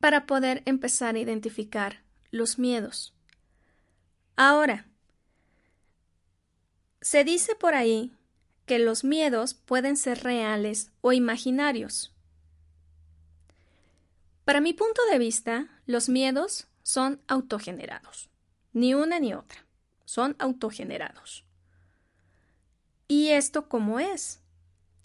para 0.00 0.24
poder 0.24 0.62
empezar 0.64 1.14
a 1.14 1.18
identificar 1.18 2.02
los 2.30 2.58
miedos. 2.58 3.14
Ahora, 4.34 4.86
se 7.02 7.22
dice 7.22 7.54
por 7.54 7.74
ahí 7.74 8.12
que 8.64 8.78
los 8.78 9.04
miedos 9.04 9.52
pueden 9.52 9.98
ser 9.98 10.22
reales 10.22 10.90
o 11.02 11.12
imaginarios. 11.12 12.14
Para 14.46 14.62
mi 14.62 14.72
punto 14.72 15.02
de 15.10 15.18
vista, 15.18 15.68
los 15.84 16.08
miedos 16.08 16.66
son 16.82 17.20
autogenerados. 17.28 18.30
Ni 18.72 18.94
una 18.94 19.18
ni 19.18 19.34
otra. 19.34 19.66
Son 20.06 20.34
autogenerados. 20.38 21.44
¿Y 23.06 23.28
esto 23.28 23.68
cómo 23.68 24.00
es? 24.00 24.40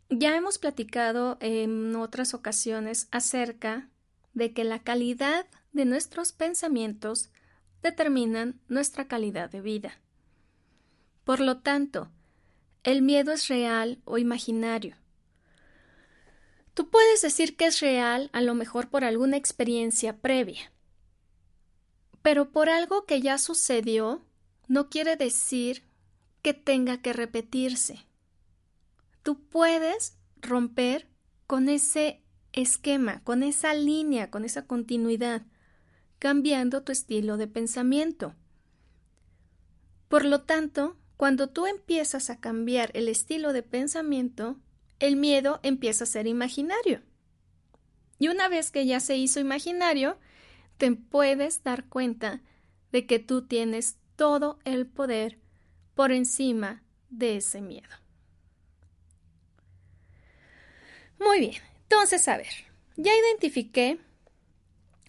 Ya 0.10 0.36
hemos 0.36 0.60
platicado 0.60 1.38
en 1.40 1.96
otras 1.96 2.34
ocasiones 2.34 3.08
acerca 3.12 3.90
de 4.34 4.54
que 4.54 4.64
la 4.64 4.80
calidad 4.80 5.48
de 5.74 5.86
nuestros 5.86 6.32
pensamientos 6.32 7.30
determinan 7.82 8.60
nuestra 8.68 9.08
calidad 9.08 9.50
de 9.50 9.62
vida. 9.62 10.00
Por 11.24 11.40
lo 11.40 11.58
tanto, 11.58 12.12
el 12.84 13.02
miedo 13.02 13.32
es 13.32 13.48
real 13.48 14.00
o 14.06 14.20
imaginario. 14.20 14.96
Tú 16.76 16.90
puedes 16.90 17.22
decir 17.22 17.56
que 17.58 17.66
es 17.66 17.80
real 17.80 18.30
a 18.32 18.42
lo 18.42 18.54
mejor 18.54 18.90
por 18.90 19.04
alguna 19.04 19.38
experiencia 19.38 20.18
previa, 20.18 20.72
pero 22.22 22.52
por 22.52 22.70
algo 22.70 23.06
que 23.06 23.22
ya 23.22 23.38
sucedió, 23.38 24.24
no 24.68 24.90
quiere 24.90 25.16
decir 25.16 25.84
que 26.42 26.54
tenga 26.54 27.02
que 27.02 27.14
repetirse. 27.14 28.06
Tú 29.26 29.40
puedes 29.40 30.20
romper 30.40 31.08
con 31.48 31.68
ese 31.68 32.22
esquema, 32.54 33.24
con 33.24 33.42
esa 33.42 33.74
línea, 33.74 34.30
con 34.30 34.46
esa 34.46 34.68
continuidad, 34.68 35.42
cambiando 36.20 36.84
tu 36.84 36.92
estilo 36.92 37.36
de 37.36 37.48
pensamiento. 37.48 38.36
Por 40.10 40.26
lo 40.26 40.44
tanto, 40.44 40.96
cuando 41.18 41.50
tú 41.50 41.66
empiezas 41.66 42.30
a 42.30 42.40
cambiar 42.40 42.92
el 42.94 43.08
estilo 43.08 43.52
de 43.52 43.64
pensamiento, 43.64 44.60
el 45.00 45.16
miedo 45.16 45.60
empieza 45.64 46.04
a 46.04 46.08
ser 46.08 46.28
imaginario. 46.28 47.02
Y 48.20 48.28
una 48.28 48.48
vez 48.48 48.70
que 48.70 48.86
ya 48.86 49.00
se 49.00 49.18
hizo 49.18 49.40
imaginario, 49.40 50.20
te 50.78 50.92
puedes 50.92 51.64
dar 51.64 51.90
cuenta 51.90 52.44
de 52.92 53.08
que 53.08 53.18
tú 53.18 53.48
tienes 53.48 53.98
todo 54.18 54.60
el 54.66 54.86
poder 54.86 55.40
por 55.96 56.12
encima 56.12 56.84
de 57.10 57.38
ese 57.38 57.60
miedo. 57.62 58.05
Muy 61.26 61.40
bien, 61.40 61.56
entonces 61.82 62.28
a 62.28 62.38
ver, 62.38 62.54
ya 62.98 63.12
identifiqué, 63.12 63.98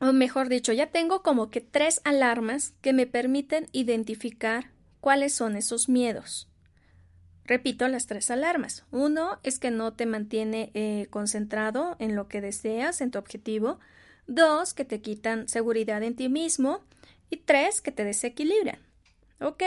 o 0.01 0.15
mejor 0.15 0.49
dicho, 0.49 0.73
ya 0.73 0.87
tengo 0.87 1.23
como 1.23 1.51
que 1.51 1.61
tres 1.61 2.01
alarmas 2.05 2.73
que 2.81 2.95
me 2.95 3.07
permiten 3.07 3.69
identificar 3.73 4.71
cuáles 5.01 5.35
son 5.35 5.57
esos 5.57 5.91
miedos. 5.91 6.49
Repito 7.45 7.87
las 7.87 8.07
tres 8.07 8.31
alarmas. 8.31 8.85
Uno 8.91 9.39
es 9.43 9.59
que 9.59 9.71
no 9.71 9.93
te 9.93 10.07
mantiene 10.07 10.71
eh, 10.75 11.07
concentrado 11.11 11.97
en 11.99 12.17
lo 12.17 12.29
que 12.29 12.41
deseas, 12.41 13.01
en 13.03 13.11
tu 13.11 13.19
objetivo. 13.19 13.79
Dos, 14.27 14.75
que 14.75 14.85
te 14.85 15.01
quitan 15.01 15.49
seguridad 15.49 16.03
en 16.03 16.17
ti 16.17 16.29
mismo. 16.29 16.81
Y 17.31 17.37
tres, 17.37 17.81
que 17.81 17.93
te 17.93 18.05
desequilibran. 18.05 18.81
Ok, 19.41 19.63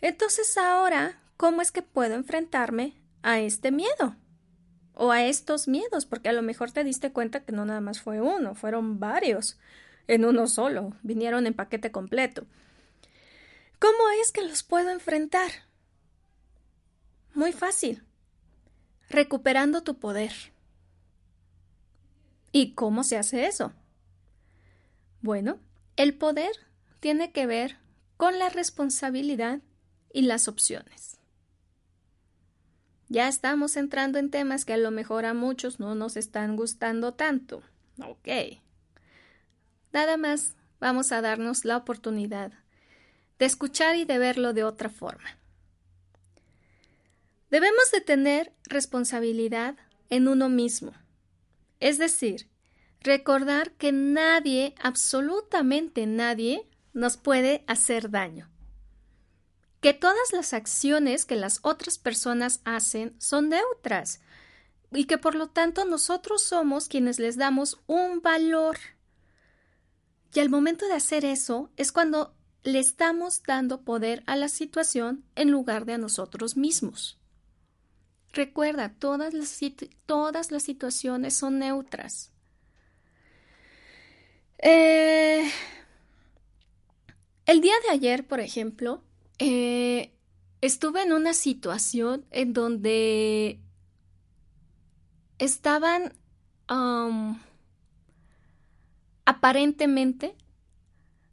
entonces 0.00 0.56
ahora, 0.56 1.20
¿cómo 1.36 1.62
es 1.62 1.70
que 1.70 1.82
puedo 1.82 2.14
enfrentarme 2.14 2.94
a 3.22 3.38
este 3.38 3.70
miedo? 3.70 4.16
O 4.94 5.10
a 5.10 5.24
estos 5.24 5.68
miedos, 5.68 6.06
porque 6.06 6.28
a 6.28 6.32
lo 6.32 6.42
mejor 6.42 6.70
te 6.70 6.84
diste 6.84 7.12
cuenta 7.12 7.44
que 7.44 7.52
no 7.52 7.64
nada 7.64 7.80
más 7.80 8.00
fue 8.00 8.20
uno, 8.20 8.54
fueron 8.54 9.00
varios 9.00 9.58
en 10.06 10.24
uno 10.24 10.46
solo, 10.46 10.94
vinieron 11.02 11.46
en 11.46 11.54
paquete 11.54 11.90
completo. 11.90 12.46
¿Cómo 13.78 14.10
es 14.20 14.32
que 14.32 14.42
los 14.42 14.62
puedo 14.62 14.90
enfrentar? 14.90 15.50
Muy 17.34 17.52
fácil. 17.52 18.02
Recuperando 19.08 19.82
tu 19.82 19.98
poder. 19.98 20.32
¿Y 22.52 22.74
cómo 22.74 23.02
se 23.02 23.16
hace 23.16 23.46
eso? 23.46 23.72
Bueno, 25.22 25.58
el 25.96 26.14
poder 26.14 26.52
tiene 27.00 27.32
que 27.32 27.46
ver 27.46 27.78
con 28.16 28.38
la 28.38 28.50
responsabilidad 28.50 29.60
y 30.12 30.22
las 30.22 30.48
opciones. 30.48 31.18
Ya 33.12 33.28
estamos 33.28 33.76
entrando 33.76 34.18
en 34.18 34.30
temas 34.30 34.64
que 34.64 34.72
a 34.72 34.78
lo 34.78 34.90
mejor 34.90 35.26
a 35.26 35.34
muchos 35.34 35.78
no 35.78 35.94
nos 35.94 36.16
están 36.16 36.56
gustando 36.56 37.12
tanto. 37.12 37.62
Ok. 38.02 38.26
Nada 39.92 40.16
más 40.16 40.56
vamos 40.80 41.12
a 41.12 41.20
darnos 41.20 41.66
la 41.66 41.76
oportunidad 41.76 42.54
de 43.38 43.44
escuchar 43.44 43.96
y 43.96 44.06
de 44.06 44.16
verlo 44.16 44.54
de 44.54 44.64
otra 44.64 44.88
forma. 44.88 45.28
Debemos 47.50 47.90
de 47.90 48.00
tener 48.00 48.54
responsabilidad 48.64 49.76
en 50.08 50.26
uno 50.26 50.48
mismo. 50.48 50.94
Es 51.80 51.98
decir, 51.98 52.48
recordar 53.00 53.72
que 53.72 53.92
nadie, 53.92 54.74
absolutamente 54.82 56.06
nadie, 56.06 56.66
nos 56.94 57.18
puede 57.18 57.62
hacer 57.66 58.08
daño. 58.08 58.51
Que 59.82 59.92
todas 59.92 60.32
las 60.32 60.54
acciones 60.54 61.26
que 61.26 61.36
las 61.36 61.58
otras 61.60 61.98
personas 61.98 62.60
hacen 62.64 63.14
son 63.18 63.50
neutras 63.50 64.22
y 64.90 65.04
que 65.04 65.18
por 65.18 65.34
lo 65.34 65.48
tanto 65.48 65.84
nosotros 65.84 66.42
somos 66.42 66.88
quienes 66.88 67.18
les 67.18 67.36
damos 67.36 67.82
un 67.86 68.22
valor. 68.22 68.78
Y 70.32 70.40
al 70.40 70.48
momento 70.48 70.86
de 70.86 70.94
hacer 70.94 71.26
eso 71.26 71.70
es 71.76 71.92
cuando 71.92 72.34
le 72.62 72.78
estamos 72.78 73.42
dando 73.42 73.82
poder 73.82 74.22
a 74.26 74.36
la 74.36 74.48
situación 74.48 75.24
en 75.34 75.50
lugar 75.50 75.84
de 75.84 75.94
a 75.94 75.98
nosotros 75.98 76.56
mismos. 76.56 77.18
Recuerda, 78.32 78.94
todas 78.98 79.34
las, 79.34 79.58
todas 80.06 80.50
las 80.50 80.62
situaciones 80.62 81.34
son 81.34 81.58
neutras. 81.58 82.30
Eh, 84.58 85.50
el 87.46 87.60
día 87.60 87.74
de 87.84 87.90
ayer, 87.90 88.26
por 88.26 88.40
ejemplo, 88.40 89.02
eh, 89.44 90.14
estuve 90.60 91.02
en 91.02 91.12
una 91.12 91.34
situación 91.34 92.24
en 92.30 92.52
donde 92.52 93.58
estaban 95.38 96.12
um, 96.70 97.40
aparentemente 99.24 100.36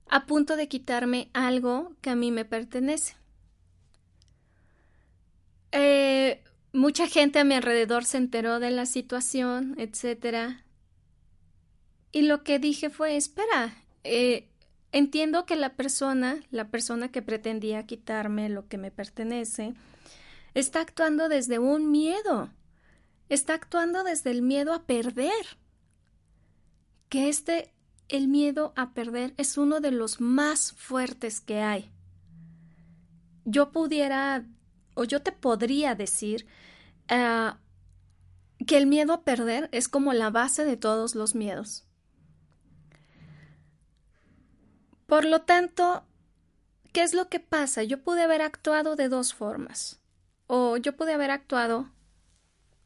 a 0.07 0.25
punto 0.25 0.55
de 0.55 0.67
quitarme 0.67 1.29
algo 1.33 1.95
que 2.01 2.09
a 2.09 2.15
mí 2.15 2.31
me 2.31 2.45
pertenece. 2.45 3.15
Eh, 5.71 6.43
mucha 6.73 7.05
gente 7.05 7.37
a 7.37 7.43
mi 7.43 7.53
alrededor 7.53 8.05
se 8.05 8.17
enteró 8.17 8.59
de 8.59 8.71
la 8.71 8.87
situación, 8.87 9.75
etcétera. 9.77 10.65
Y 12.11 12.23
lo 12.23 12.43
que 12.43 12.57
dije 12.57 12.89
fue, 12.89 13.17
espera, 13.17 13.75
eh, 14.03 14.49
entiendo 14.91 15.45
que 15.45 15.55
la 15.55 15.75
persona, 15.75 16.39
la 16.51 16.69
persona 16.69 17.11
que 17.11 17.21
pretendía 17.21 17.85
quitarme 17.85 18.49
lo 18.49 18.67
que 18.67 18.77
me 18.77 18.91
pertenece, 18.91 19.73
está 20.53 20.81
actuando 20.81 21.29
desde 21.29 21.59
un 21.59 21.91
miedo, 21.91 22.49
está 23.29 23.53
actuando 23.53 24.03
desde 24.03 24.31
el 24.31 24.41
miedo 24.41 24.73
a 24.73 24.83
perder. 24.83 25.57
Que 27.09 27.29
este 27.29 27.73
el 28.09 28.27
miedo 28.27 28.73
a 28.75 28.93
perder 28.93 29.33
es 29.37 29.57
uno 29.57 29.79
de 29.79 29.91
los 29.91 30.19
más 30.19 30.73
fuertes 30.73 31.39
que 31.39 31.61
hay. 31.61 31.91
Yo 33.45 33.71
pudiera, 33.71 34.45
o 34.95 35.03
yo 35.03 35.21
te 35.21 35.31
podría 35.31 35.95
decir, 35.95 36.47
uh, 37.11 37.55
que 38.65 38.77
el 38.77 38.87
miedo 38.87 39.13
a 39.13 39.23
perder 39.23 39.69
es 39.71 39.87
como 39.87 40.13
la 40.13 40.31
base 40.31 40.65
de 40.65 40.75
todos 40.75 41.15
los 41.15 41.35
miedos. 41.35 41.85
Por 45.09 45.25
lo 45.25 45.41
tanto, 45.41 46.03
¿qué 46.93 47.01
es 47.01 47.15
lo 47.15 47.29
que 47.29 47.39
pasa? 47.39 47.81
Yo 47.81 48.03
pude 48.03 48.21
haber 48.21 48.43
actuado 48.43 48.95
de 48.95 49.09
dos 49.09 49.33
formas. 49.33 49.99
O 50.45 50.77
yo 50.77 50.95
pude 50.95 51.13
haber 51.13 51.31
actuado 51.31 51.89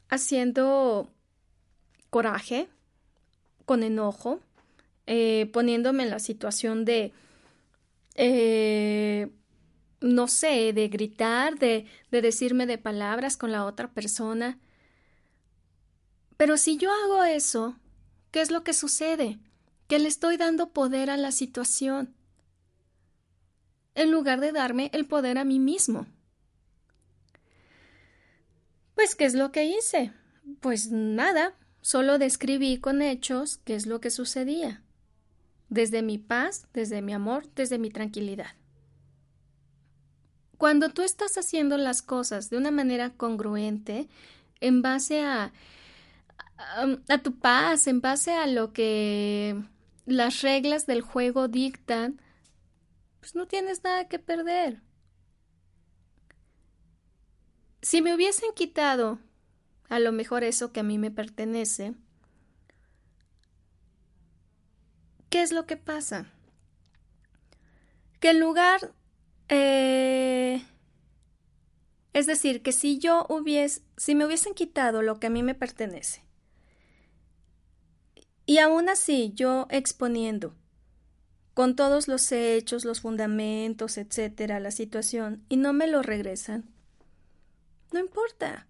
haciendo 0.07 1.11
coraje, 2.09 2.69
con 3.65 3.83
enojo, 3.83 4.39
eh, 5.05 5.49
poniéndome 5.51 6.03
en 6.03 6.11
la 6.11 6.19
situación 6.19 6.85
de, 6.85 7.11
eh, 8.15 9.29
no 9.99 10.29
sé, 10.29 10.71
de 10.71 10.87
gritar, 10.87 11.59
de, 11.59 11.87
de 12.09 12.21
decirme 12.21 12.65
de 12.65 12.77
palabras 12.77 13.35
con 13.35 13.51
la 13.51 13.65
otra 13.65 13.91
persona. 13.91 14.59
Pero 16.37 16.55
si 16.55 16.77
yo 16.77 16.89
hago 16.89 17.25
eso, 17.25 17.75
¿qué 18.31 18.39
es 18.39 18.49
lo 18.49 18.63
que 18.63 18.71
sucede? 18.71 19.39
Que 19.93 19.99
le 19.99 20.07
estoy 20.07 20.37
dando 20.37 20.73
poder 20.73 21.11
a 21.11 21.17
la 21.17 21.31
situación, 21.31 22.15
en 23.93 24.09
lugar 24.09 24.39
de 24.39 24.51
darme 24.51 24.89
el 24.91 25.05
poder 25.05 25.37
a 25.37 25.45
mí 25.45 25.59
mismo. 25.59 26.07
Pues, 28.95 29.13
¿qué 29.13 29.25
es 29.25 29.35
lo 29.35 29.51
que 29.51 29.65
hice? 29.65 30.11
Pues 30.61 30.89
nada, 30.89 31.53
solo 31.81 32.17
describí 32.17 32.79
con 32.79 33.03
hechos 33.03 33.57
qué 33.57 33.75
es 33.75 33.85
lo 33.85 34.01
que 34.01 34.09
sucedía, 34.09 34.81
desde 35.69 36.01
mi 36.01 36.17
paz, 36.17 36.65
desde 36.73 37.03
mi 37.03 37.13
amor, 37.13 37.47
desde 37.53 37.77
mi 37.77 37.91
tranquilidad. 37.91 38.55
Cuando 40.57 40.89
tú 40.89 41.03
estás 41.03 41.37
haciendo 41.37 41.77
las 41.77 42.01
cosas 42.01 42.49
de 42.49 42.57
una 42.57 42.71
manera 42.71 43.11
congruente, 43.11 44.09
en 44.59 44.81
base 44.81 45.21
a 45.21 45.53
a 47.09 47.17
tu 47.17 47.37
paz, 47.37 47.87
en 47.87 48.01
base 48.01 48.31
a 48.31 48.47
lo 48.47 48.73
que 48.73 49.61
las 50.05 50.41
reglas 50.41 50.85
del 50.85 51.01
juego 51.01 51.47
dictan, 51.47 52.21
pues 53.19 53.35
no 53.35 53.47
tienes 53.47 53.83
nada 53.83 54.07
que 54.07 54.19
perder. 54.19 54.81
Si 57.81 58.01
me 58.01 58.13
hubiesen 58.13 58.53
quitado 58.53 59.19
a 59.89 59.99
lo 59.99 60.11
mejor 60.11 60.43
eso 60.43 60.71
que 60.71 60.79
a 60.79 60.83
mí 60.83 60.97
me 60.97 61.11
pertenece, 61.11 61.93
¿qué 65.29 65.41
es 65.41 65.51
lo 65.51 65.65
que 65.65 65.77
pasa? 65.77 66.27
Que 68.19 68.31
en 68.31 68.39
lugar... 68.39 68.93
Eh, 69.49 70.63
es 72.13 72.27
decir, 72.27 72.61
que 72.61 72.71
si 72.71 72.99
yo 72.99 73.25
hubiese, 73.27 73.81
si 73.97 74.15
me 74.15 74.25
hubiesen 74.25 74.53
quitado 74.53 75.01
lo 75.01 75.19
que 75.19 75.27
a 75.27 75.29
mí 75.31 75.41
me 75.43 75.55
pertenece, 75.55 76.22
y 78.45 78.57
aún 78.57 78.89
así, 78.89 79.31
yo 79.35 79.67
exponiendo 79.69 80.55
con 81.53 81.75
todos 81.75 82.07
los 82.07 82.31
hechos, 82.31 82.83
los 82.83 83.01
fundamentos, 83.01 83.97
etcétera, 83.97 84.59
la 84.59 84.71
situación, 84.71 85.43
y 85.49 85.57
no 85.57 85.71
me 85.71 85.87
lo 85.87 86.01
regresan, 86.01 86.73
no 87.91 87.99
importa. 87.99 88.67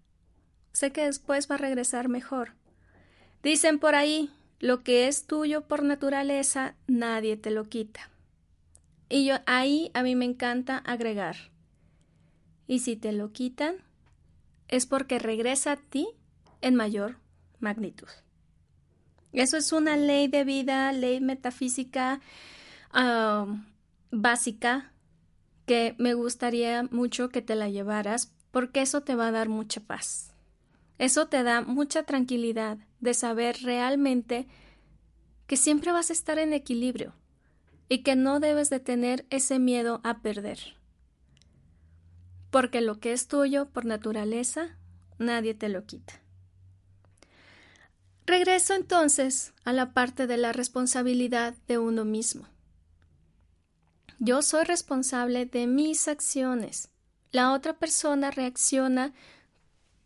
Sé 0.72 0.92
que 0.92 1.06
después 1.06 1.50
va 1.50 1.54
a 1.54 1.58
regresar 1.58 2.08
mejor. 2.08 2.52
Dicen 3.42 3.78
por 3.78 3.94
ahí, 3.94 4.30
lo 4.60 4.82
que 4.82 5.08
es 5.08 5.26
tuyo 5.26 5.66
por 5.66 5.82
naturaleza, 5.82 6.74
nadie 6.86 7.36
te 7.36 7.50
lo 7.50 7.64
quita. 7.64 8.10
Y 9.08 9.26
yo 9.26 9.36
ahí 9.46 9.90
a 9.94 10.02
mí 10.02 10.14
me 10.14 10.24
encanta 10.24 10.78
agregar. 10.78 11.36
Y 12.66 12.80
si 12.80 12.96
te 12.96 13.12
lo 13.12 13.32
quitan, 13.32 13.76
es 14.68 14.86
porque 14.86 15.18
regresa 15.18 15.72
a 15.72 15.76
ti 15.76 16.08
en 16.60 16.74
mayor 16.74 17.18
magnitud. 17.60 18.08
Eso 19.34 19.56
es 19.56 19.72
una 19.72 19.96
ley 19.96 20.28
de 20.28 20.44
vida, 20.44 20.92
ley 20.92 21.20
metafísica 21.20 22.20
básica 24.10 24.92
que 25.66 25.96
me 25.98 26.14
gustaría 26.14 26.84
mucho 26.84 27.28
que 27.28 27.42
te 27.42 27.56
la 27.56 27.68
llevaras 27.68 28.32
porque 28.52 28.82
eso 28.82 29.02
te 29.02 29.16
va 29.16 29.28
a 29.28 29.32
dar 29.32 29.48
mucha 29.48 29.80
paz. 29.80 30.32
Eso 30.98 31.26
te 31.26 31.42
da 31.42 31.60
mucha 31.62 32.04
tranquilidad 32.04 32.78
de 33.00 33.14
saber 33.14 33.56
realmente 33.62 34.46
que 35.48 35.56
siempre 35.56 35.90
vas 35.90 36.10
a 36.10 36.12
estar 36.12 36.38
en 36.38 36.52
equilibrio 36.52 37.14
y 37.88 38.04
que 38.04 38.14
no 38.14 38.38
debes 38.38 38.70
de 38.70 38.78
tener 38.78 39.26
ese 39.30 39.58
miedo 39.58 40.00
a 40.04 40.20
perder. 40.20 40.76
Porque 42.50 42.80
lo 42.80 43.00
que 43.00 43.12
es 43.12 43.26
tuyo 43.26 43.68
por 43.70 43.84
naturaleza, 43.84 44.78
nadie 45.18 45.54
te 45.54 45.68
lo 45.68 45.84
quita. 45.84 46.23
Regreso 48.26 48.74
entonces 48.74 49.52
a 49.64 49.72
la 49.72 49.92
parte 49.92 50.26
de 50.26 50.38
la 50.38 50.52
responsabilidad 50.52 51.54
de 51.68 51.78
uno 51.78 52.04
mismo. 52.04 52.46
Yo 54.18 54.40
soy 54.40 54.64
responsable 54.64 55.44
de 55.44 55.66
mis 55.66 56.08
acciones. 56.08 56.90
La 57.32 57.52
otra 57.52 57.74
persona 57.74 58.30
reacciona 58.30 59.12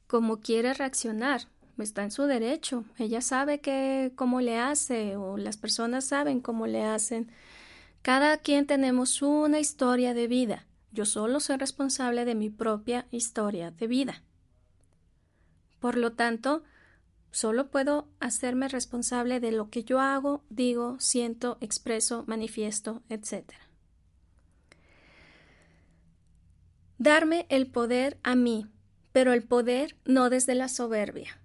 como 0.08 0.40
quiere 0.40 0.74
reaccionar. 0.74 1.42
Está 1.78 2.02
en 2.02 2.10
su 2.10 2.24
derecho. 2.24 2.84
Ella 2.96 3.20
sabe 3.20 3.60
que 3.60 4.12
cómo 4.16 4.40
le 4.40 4.58
hace 4.58 5.16
o 5.16 5.36
las 5.36 5.56
personas 5.56 6.06
saben 6.06 6.40
cómo 6.40 6.66
le 6.66 6.82
hacen. 6.84 7.30
Cada 8.02 8.38
quien 8.38 8.66
tenemos 8.66 9.22
una 9.22 9.60
historia 9.60 10.12
de 10.12 10.26
vida. 10.26 10.66
Yo 10.90 11.04
solo 11.04 11.38
soy 11.38 11.56
responsable 11.56 12.24
de 12.24 12.34
mi 12.34 12.50
propia 12.50 13.06
historia 13.12 13.70
de 13.70 13.86
vida. 13.86 14.22
Por 15.78 15.96
lo 15.96 16.14
tanto, 16.14 16.64
Solo 17.30 17.70
puedo 17.70 18.08
hacerme 18.20 18.68
responsable 18.68 19.38
de 19.40 19.52
lo 19.52 19.70
que 19.70 19.84
yo 19.84 20.00
hago, 20.00 20.42
digo, 20.48 20.96
siento, 20.98 21.58
expreso, 21.60 22.24
manifiesto, 22.26 23.02
etc. 23.08 23.52
Darme 26.96 27.46
el 27.48 27.70
poder 27.70 28.18
a 28.22 28.34
mí, 28.34 28.66
pero 29.12 29.32
el 29.32 29.44
poder 29.44 29.96
no 30.04 30.30
desde 30.30 30.54
la 30.54 30.68
soberbia. 30.68 31.38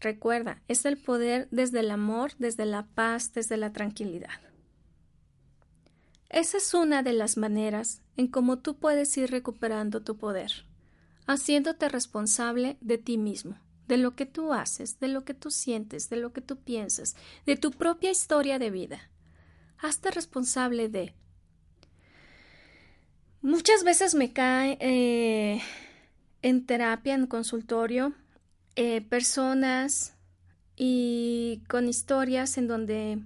Recuerda, 0.00 0.62
es 0.68 0.84
el 0.84 0.98
poder 0.98 1.48
desde 1.50 1.80
el 1.80 1.90
amor, 1.90 2.32
desde 2.38 2.66
la 2.66 2.86
paz, 2.86 3.32
desde 3.32 3.56
la 3.56 3.72
tranquilidad. 3.72 4.40
Esa 6.28 6.58
es 6.58 6.74
una 6.74 7.02
de 7.02 7.12
las 7.12 7.36
maneras 7.36 8.02
en 8.16 8.26
cómo 8.26 8.58
tú 8.58 8.76
puedes 8.76 9.16
ir 9.16 9.30
recuperando 9.30 10.02
tu 10.02 10.18
poder, 10.18 10.66
haciéndote 11.26 11.88
responsable 11.88 12.76
de 12.80 12.98
ti 12.98 13.16
mismo 13.16 13.63
de 13.86 13.96
lo 13.96 14.14
que 14.16 14.26
tú 14.26 14.52
haces, 14.52 14.98
de 15.00 15.08
lo 15.08 15.24
que 15.24 15.34
tú 15.34 15.50
sientes, 15.50 16.08
de 16.08 16.16
lo 16.16 16.32
que 16.32 16.40
tú 16.40 16.56
piensas, 16.58 17.16
de 17.46 17.56
tu 17.56 17.70
propia 17.70 18.10
historia 18.10 18.58
de 18.58 18.70
vida. 18.70 19.10
Hazte 19.78 20.10
responsable 20.10 20.88
de. 20.88 21.14
Muchas 23.42 23.84
veces 23.84 24.14
me 24.14 24.32
cae 24.32 24.78
eh, 24.80 25.60
en 26.40 26.64
terapia, 26.64 27.14
en 27.14 27.26
consultorio, 27.26 28.14
eh, 28.76 29.02
personas 29.02 30.14
y 30.76 31.62
con 31.68 31.88
historias 31.88 32.56
en 32.56 32.66
donde 32.66 33.18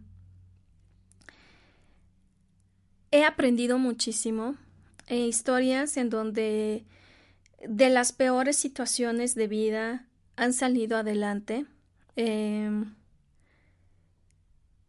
he 3.11 3.25
aprendido 3.25 3.79
muchísimo, 3.79 4.57
eh, 5.07 5.27
historias 5.27 5.97
en 5.97 6.11
donde 6.11 6.85
de 7.67 7.89
las 7.89 8.13
peores 8.13 8.57
situaciones 8.57 9.35
de 9.35 9.49
vida 9.49 10.08
han 10.39 10.53
salido 10.53 10.97
adelante. 10.97 11.67
Em, 12.17 12.95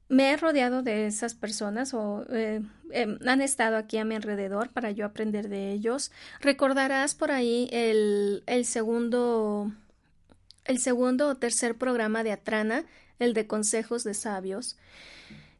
me 0.07 0.31
he 0.31 0.38
rodeado 0.38 0.81
de 0.81 1.05
esas 1.07 1.35
personas 1.35 1.93
o 1.93 2.25
eh, 2.29 2.62
em, 2.91 3.19
han 3.27 3.41
estado 3.41 3.77
aquí 3.77 3.97
a 3.97 4.05
mi 4.05 4.15
alrededor 4.15 4.69
para 4.69 4.91
yo 4.91 5.05
aprender 5.05 5.49
de 5.49 5.71
ellos. 5.71 6.12
Recordarás 6.39 7.15
por 7.15 7.31
ahí 7.31 7.67
el, 7.71 8.43
el 8.47 8.65
segundo 8.65 9.71
el 10.65 10.79
segundo 10.79 11.29
o 11.29 11.35
tercer 11.35 11.75
programa 11.77 12.23
de 12.23 12.31
Atrana, 12.31 12.85
el 13.17 13.33
de 13.33 13.47
consejos 13.47 14.03
de 14.03 14.13
sabios, 14.13 14.77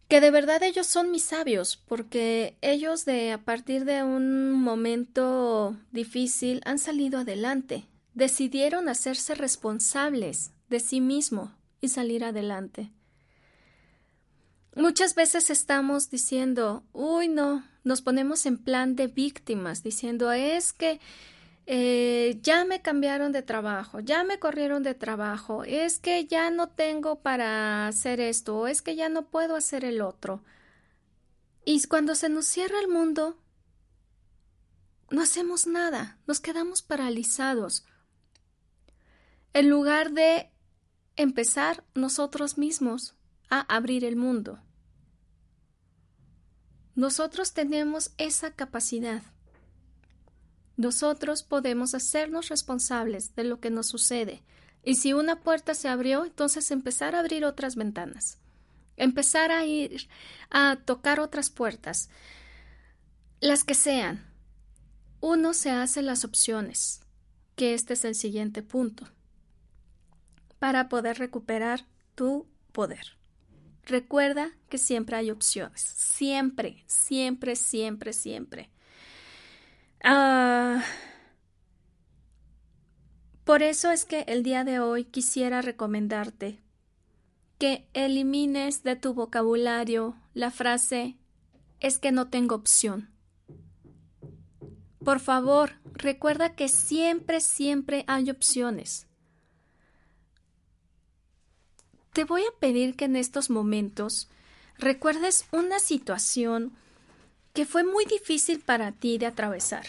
que 0.08 0.22
de 0.22 0.30
verdad 0.30 0.62
ellos 0.62 0.86
son 0.86 1.10
mis 1.10 1.24
sabios, 1.24 1.78
porque 1.78 2.58
ellos 2.62 3.06
de 3.06 3.32
a 3.32 3.40
partir 3.40 3.86
de 3.86 4.04
un 4.04 4.52
momento 4.52 5.76
difícil 5.92 6.62
han 6.64 6.78
salido 6.78 7.20
adelante, 7.20 7.86
decidieron 8.20 8.88
hacerse 8.90 9.34
responsables 9.34 10.52
de 10.70 10.80
sí 10.80 11.02
mismo 11.02 11.56
y 11.82 11.90
salir 11.90 12.24
adelante. 12.24 12.92
Muchas 14.76 15.16
veces 15.16 15.50
estamos 15.50 16.12
diciendo, 16.12 16.84
uy, 16.94 17.28
no, 17.28 17.66
nos 17.84 18.02
ponemos 18.02 18.46
en 18.46 18.58
plan 18.58 18.96
de 18.96 19.08
víctimas, 19.08 19.82
diciendo, 19.82 20.32
es 20.32 20.74
que 20.74 21.00
eh, 21.66 22.40
ya 22.44 22.66
me 22.66 22.82
cambiaron 22.82 23.32
de 23.32 23.42
trabajo, 23.42 24.00
ya 24.00 24.24
me 24.24 24.38
corrieron 24.38 24.84
de 24.84 24.94
trabajo, 24.94 25.64
es 25.64 25.98
que 25.98 26.26
ya 26.28 26.52
no 26.52 26.70
tengo 26.70 27.22
para 27.22 27.88
hacer 27.88 28.20
esto, 28.20 28.58
o 28.58 28.68
es 28.68 28.82
que 28.82 28.96
ya 28.96 29.10
no 29.10 29.28
puedo 29.28 29.56
hacer 29.56 29.84
el 29.84 30.02
otro. 30.02 30.44
Y 31.66 31.82
cuando 31.88 32.16
se 32.16 32.30
nos 32.30 32.46
cierra 32.46 32.80
el 32.80 32.88
mundo, 32.88 33.38
no 35.10 35.22
hacemos 35.22 35.68
nada, 35.68 36.20
nos 36.28 36.40
quedamos 36.40 36.82
paralizados. 36.82 37.86
En 39.54 39.70
lugar 39.70 40.12
de 40.12 40.52
empezar 41.16 41.84
nosotros 41.96 42.58
mismos 42.58 43.16
a 43.50 43.62
abrir 43.62 44.06
el 44.06 44.16
mundo. 44.16 44.60
Nosotros 46.96 47.54
tenemos 47.54 48.12
esa 48.18 48.52
capacidad. 48.52 49.24
Nosotros 50.78 51.44
podemos 51.44 51.94
hacernos 51.96 52.50
responsables 52.50 53.36
de 53.36 53.44
lo 53.44 53.60
que 53.60 53.70
nos 53.70 53.88
sucede. 53.88 54.44
Y 54.84 54.96
si 54.96 55.14
una 55.14 55.42
puerta 55.42 55.74
se 55.74 55.90
abrió, 55.90 56.26
entonces 56.26 56.72
empezar 56.72 57.16
a 57.16 57.20
abrir 57.20 57.44
otras 57.44 57.76
ventanas. 57.76 58.38
Empezar 58.98 59.52
a 59.52 59.66
ir 59.66 60.10
a 60.50 60.78
tocar 60.86 61.20
otras 61.20 61.50
puertas. 61.50 62.10
Las 63.40 63.64
que 63.64 63.76
sean. 63.76 64.26
Uno 65.22 65.54
se 65.54 65.72
hace 65.72 66.02
las 66.02 66.24
opciones, 66.24 67.02
que 67.56 67.74
este 67.74 67.94
es 67.94 68.06
el 68.06 68.16
siguiente 68.16 68.62
punto, 68.64 69.06
para 70.60 70.90
poder 70.90 71.18
recuperar 71.18 71.86
tu 72.16 72.48
poder. 72.72 73.18
Recuerda 73.86 74.52
que 74.70 74.78
siempre 74.78 75.16
hay 75.16 75.32
opciones. 75.32 75.82
Siempre, 75.82 76.84
siempre, 76.86 77.56
siempre, 77.56 78.14
siempre. 78.14 78.70
Ah, 80.04 80.84
por 83.44 83.64
eso 83.64 83.90
es 83.92 84.06
que 84.06 84.22
el 84.28 84.44
día 84.44 84.64
de 84.64 84.80
hoy 84.80 85.06
quisiera 85.06 85.62
recomendarte 85.62 86.60
que 87.58 87.90
elimines 87.94 88.84
de 88.84 88.96
tu 88.96 89.14
vocabulario 89.14 90.16
la 90.34 90.52
frase 90.52 91.18
es 91.80 91.98
que 91.98 92.12
no 92.12 92.30
tengo 92.30 92.56
opción. 92.56 93.10
Por 95.04 95.20
favor, 95.20 95.74
recuerda 95.94 96.56
que 96.56 96.68
siempre, 96.68 97.42
siempre 97.42 98.06
hay 98.08 98.30
opciones. 98.30 99.09
Te 102.14 102.24
voy 102.24 102.42
a 102.42 102.60
pedir 102.60 102.96
que 102.96 103.06
en 103.06 103.16
estos 103.16 103.50
momentos 103.50 104.30
recuerdes 104.78 105.46
una 105.52 105.80
situación 105.80 106.74
que 107.54 107.66
fue 107.66 107.84
muy 107.84 108.06
difícil 108.06 108.60
para 108.60 108.92
ti 108.92 109.18
de 109.18 109.28
atravesar. 109.28 109.86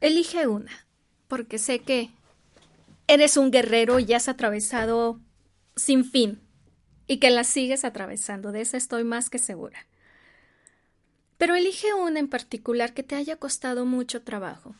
Elige 0.00 0.46
una, 0.46 0.86
porque 1.28 1.58
sé 1.58 1.80
que 1.80 2.10
eres 3.06 3.36
un 3.36 3.50
guerrero 3.50 3.98
y 3.98 4.12
has 4.12 4.28
atravesado 4.28 5.20
sin 5.76 6.04
fin 6.04 6.40
y 7.06 7.18
que 7.18 7.30
la 7.30 7.44
sigues 7.44 7.84
atravesando, 7.84 8.52
de 8.52 8.60
eso 8.60 8.76
estoy 8.76 9.04
más 9.04 9.30
que 9.30 9.38
segura. 9.38 9.86
Pero 11.38 11.54
elige 11.54 11.92
una 11.94 12.20
en 12.20 12.28
particular 12.28 12.94
que 12.94 13.02
te 13.02 13.16
haya 13.16 13.36
costado 13.36 13.84
mucho 13.84 14.22
trabajo. 14.22 14.74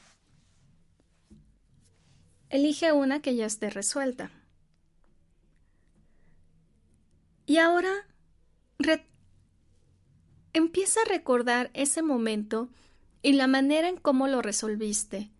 Elige 2.48 2.92
una 2.92 3.20
que 3.20 3.34
ya 3.34 3.46
esté 3.46 3.70
resuelta. 3.70 4.30
Y 7.46 7.58
ahora 7.58 7.92
empieza 10.52 11.00
a 11.02 11.08
recordar 11.08 11.70
ese 11.74 12.02
momento 12.02 12.70
y 13.22 13.32
la 13.32 13.46
manera 13.46 13.88
en 13.88 13.96
cómo 13.96 14.28
lo 14.28 14.40
resolviste. 14.40 15.30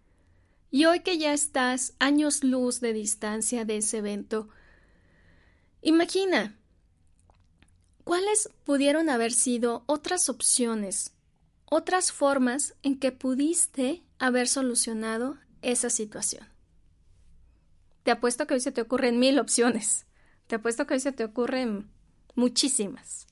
Y 0.71 0.87
hoy 0.87 1.01
que 1.01 1.19
ya 1.19 1.33
estás 1.33 1.95
años 1.99 2.43
luz 2.43 2.81
de 2.81 2.93
distancia 2.93 3.64
de 3.64 3.77
ese 3.79 3.99
evento, 3.99 4.49
imagina 5.83 6.59
cuáles 8.03 8.51
pudieron 8.64 9.09
haber 9.09 9.33
sido 9.33 9.85
otras 9.87 10.29
opciones, 10.29 11.14
otras 11.64 12.12
formas 12.12 12.75
en 12.83 12.99
que 12.99 13.12
pudiste 13.12 14.03
haber 14.19 14.49
solucionado 14.49 15.38
esa 15.62 15.90
situación. 15.90 16.47
Te 18.03 18.11
apuesto 18.11 18.47
que 18.47 18.55
hoy 18.55 18.61
se 18.61 18.73
te 18.73 18.83
ocurren 18.83 19.19
mil 19.19 19.38
opciones. 19.38 20.07
Te 20.47 20.57
apuesto 20.57 20.87
que 20.87 20.95
hoy 20.95 21.01
se 21.01 21.12
te 21.12 21.25
ocurren 21.25 21.90
muchísimas 22.35 23.27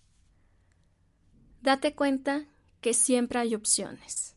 date 1.63 1.95
cuenta 1.95 2.45
que 2.81 2.93
siempre 2.93 3.39
hay 3.39 3.55
opciones. 3.55 4.37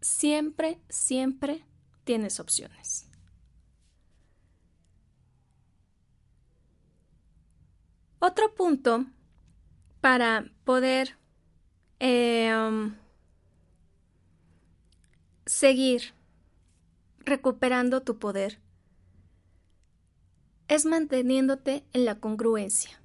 Siempre, 0.00 0.80
siempre 0.88 1.64
tienes 2.04 2.40
opciones. 2.40 3.08
Otro 8.20 8.54
punto 8.54 9.06
para 10.00 10.44
poder 10.64 11.18
um, 12.00 12.94
seguir 15.44 16.14
recuperando 17.18 18.02
tu 18.02 18.18
poder 18.18 18.60
es 20.68 20.86
manteniéndote 20.86 21.84
en 21.92 22.04
la 22.04 22.20
congruencia. 22.20 23.01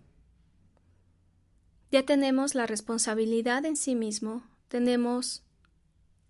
Ya 1.91 2.03
tenemos 2.03 2.55
la 2.55 2.65
responsabilidad 2.67 3.65
en 3.65 3.77
sí 3.77 3.95
mismo, 3.95 4.43
tenemos 4.67 5.43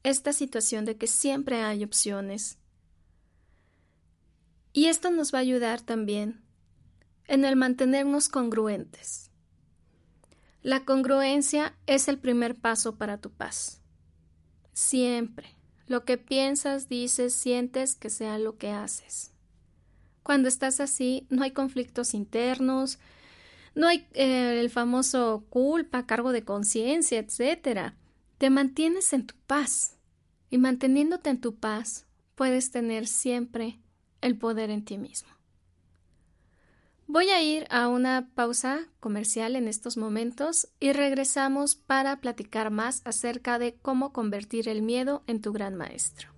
esta 0.03 0.33
situación 0.33 0.85
de 0.85 0.97
que 0.97 1.07
siempre 1.07 1.61
hay 1.63 1.83
opciones. 1.83 2.57
Y 4.71 4.85
esto 4.85 5.09
nos 5.09 5.33
va 5.33 5.39
a 5.39 5.41
ayudar 5.41 5.81
también 5.81 6.41
en 7.27 7.43
el 7.43 7.55
mantenernos 7.55 8.29
congruentes. 8.29 9.31
La 10.61 10.85
congruencia 10.85 11.75
es 11.87 12.07
el 12.07 12.19
primer 12.19 12.55
paso 12.55 12.95
para 12.95 13.17
tu 13.19 13.31
paz. 13.31 13.81
Siempre. 14.73 15.55
Lo 15.87 16.03
que 16.03 16.17
piensas, 16.17 16.89
dices, 16.89 17.33
sientes, 17.33 17.95
que 17.95 18.09
sea 18.09 18.37
lo 18.37 18.57
que 18.57 18.71
haces. 18.71 19.31
Cuando 20.23 20.49
estás 20.49 20.81
así, 20.81 21.25
no 21.29 21.43
hay 21.43 21.51
conflictos 21.51 22.13
internos, 22.13 22.99
no 23.77 23.87
hay 23.87 24.07
eh, 24.13 24.59
el 24.59 24.71
famoso 24.71 25.45
culpa, 25.49 26.07
cargo 26.07 26.31
de 26.31 26.43
conciencia, 26.43 27.19
etcétera. 27.19 27.95
Te 28.39 28.49
mantienes 28.49 29.13
en 29.13 29.27
tu 29.27 29.35
paz. 29.45 29.97
Y 30.49 30.57
manteniéndote 30.57 31.29
en 31.29 31.39
tu 31.39 31.55
paz, 31.55 32.07
puedes 32.33 32.71
tener 32.71 33.05
siempre 33.05 33.79
el 34.21 34.35
poder 34.35 34.71
en 34.71 34.83
ti 34.83 34.97
mismo. 34.97 35.29
Voy 37.05 37.29
a 37.29 37.41
ir 37.43 37.67
a 37.69 37.87
una 37.87 38.29
pausa 38.33 38.87
comercial 38.99 39.55
en 39.55 39.67
estos 39.67 39.95
momentos 39.95 40.69
y 40.79 40.91
regresamos 40.91 41.75
para 41.75 42.19
platicar 42.19 42.71
más 42.71 43.03
acerca 43.05 43.59
de 43.59 43.75
cómo 43.75 44.11
convertir 44.11 44.69
el 44.69 44.81
miedo 44.81 45.23
en 45.27 45.39
tu 45.39 45.53
gran 45.53 45.75
maestro. 45.75 46.36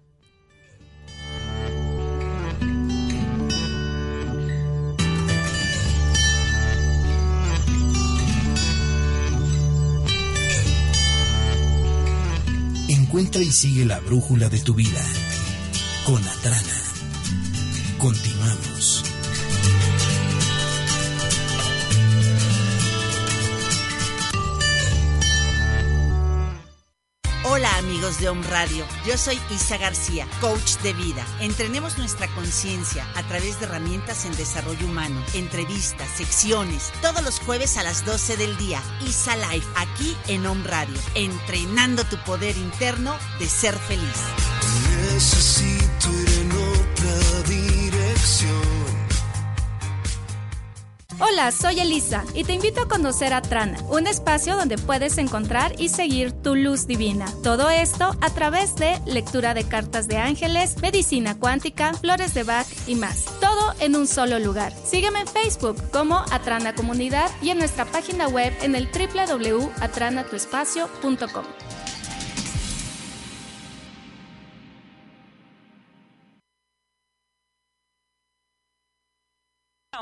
Encuentra 13.09 13.41
y 13.41 13.51
sigue 13.51 13.85
la 13.85 13.99
brújula 14.01 14.49
de 14.49 14.59
tu 14.59 14.75
vida 14.75 15.03
con 16.05 16.23
Atrana. 16.23 16.83
Continuamos. 17.97 19.08
De 28.17 28.27
Home 28.27 28.45
Radio, 28.47 28.85
yo 29.05 29.17
soy 29.17 29.39
Isa 29.51 29.77
García, 29.77 30.27
coach 30.41 30.77
de 30.81 30.93
vida. 30.93 31.23
Entrenemos 31.39 31.99
nuestra 31.99 32.27
conciencia 32.33 33.05
a 33.15 33.21
través 33.23 33.59
de 33.59 33.67
herramientas 33.67 34.25
en 34.25 34.35
desarrollo 34.35 34.87
humano, 34.87 35.23
entrevistas, 35.35 36.09
secciones, 36.09 36.91
todos 37.03 37.23
los 37.23 37.39
jueves 37.39 37.77
a 37.77 37.83
las 37.83 38.05
12 38.05 38.37
del 38.37 38.57
día. 38.57 38.81
Isa 39.05 39.35
Live, 39.35 39.65
aquí 39.75 40.17
en 40.27 40.45
Home 40.47 40.63
Radio, 40.63 40.95
entrenando 41.13 42.03
tu 42.05 42.17
poder 42.23 42.57
interno 42.57 43.15
de 43.37 43.47
ser 43.47 43.77
feliz. 43.77 44.17
Hola, 51.21 51.51
soy 51.51 51.81
Elisa 51.81 52.23
y 52.33 52.45
te 52.45 52.53
invito 52.53 52.81
a 52.81 52.87
conocer 52.87 53.33
a 53.33 53.41
Trana, 53.41 53.77
un 53.89 54.07
espacio 54.07 54.55
donde 54.55 54.77
puedes 54.77 55.17
encontrar 55.17 55.75
y 55.77 55.89
seguir 55.89 56.31
tu 56.31 56.55
luz 56.55 56.87
divina. 56.87 57.25
Todo 57.43 57.69
esto 57.69 58.15
a 58.21 58.29
través 58.29 58.77
de 58.77 59.01
lectura 59.05 59.53
de 59.53 59.65
cartas 59.65 60.07
de 60.07 60.15
ángeles, 60.17 60.81
medicina 60.81 61.37
cuántica, 61.37 61.93
flores 61.93 62.33
de 62.33 62.43
Bach 62.43 62.67
y 62.87 62.95
más. 62.95 63.25
Todo 63.41 63.73
en 63.81 63.97
un 63.97 64.07
solo 64.07 64.39
lugar. 64.39 64.71
Sígueme 64.85 65.19
en 65.19 65.27
Facebook 65.27 65.75
como 65.91 66.23
Atrana 66.31 66.73
Comunidad 66.73 67.29
y 67.41 67.49
en 67.49 67.57
nuestra 67.57 67.83
página 67.83 68.29
web 68.29 68.53
en 68.61 68.75
el 68.75 68.87
www.atranatuespacio.com. 68.87 71.43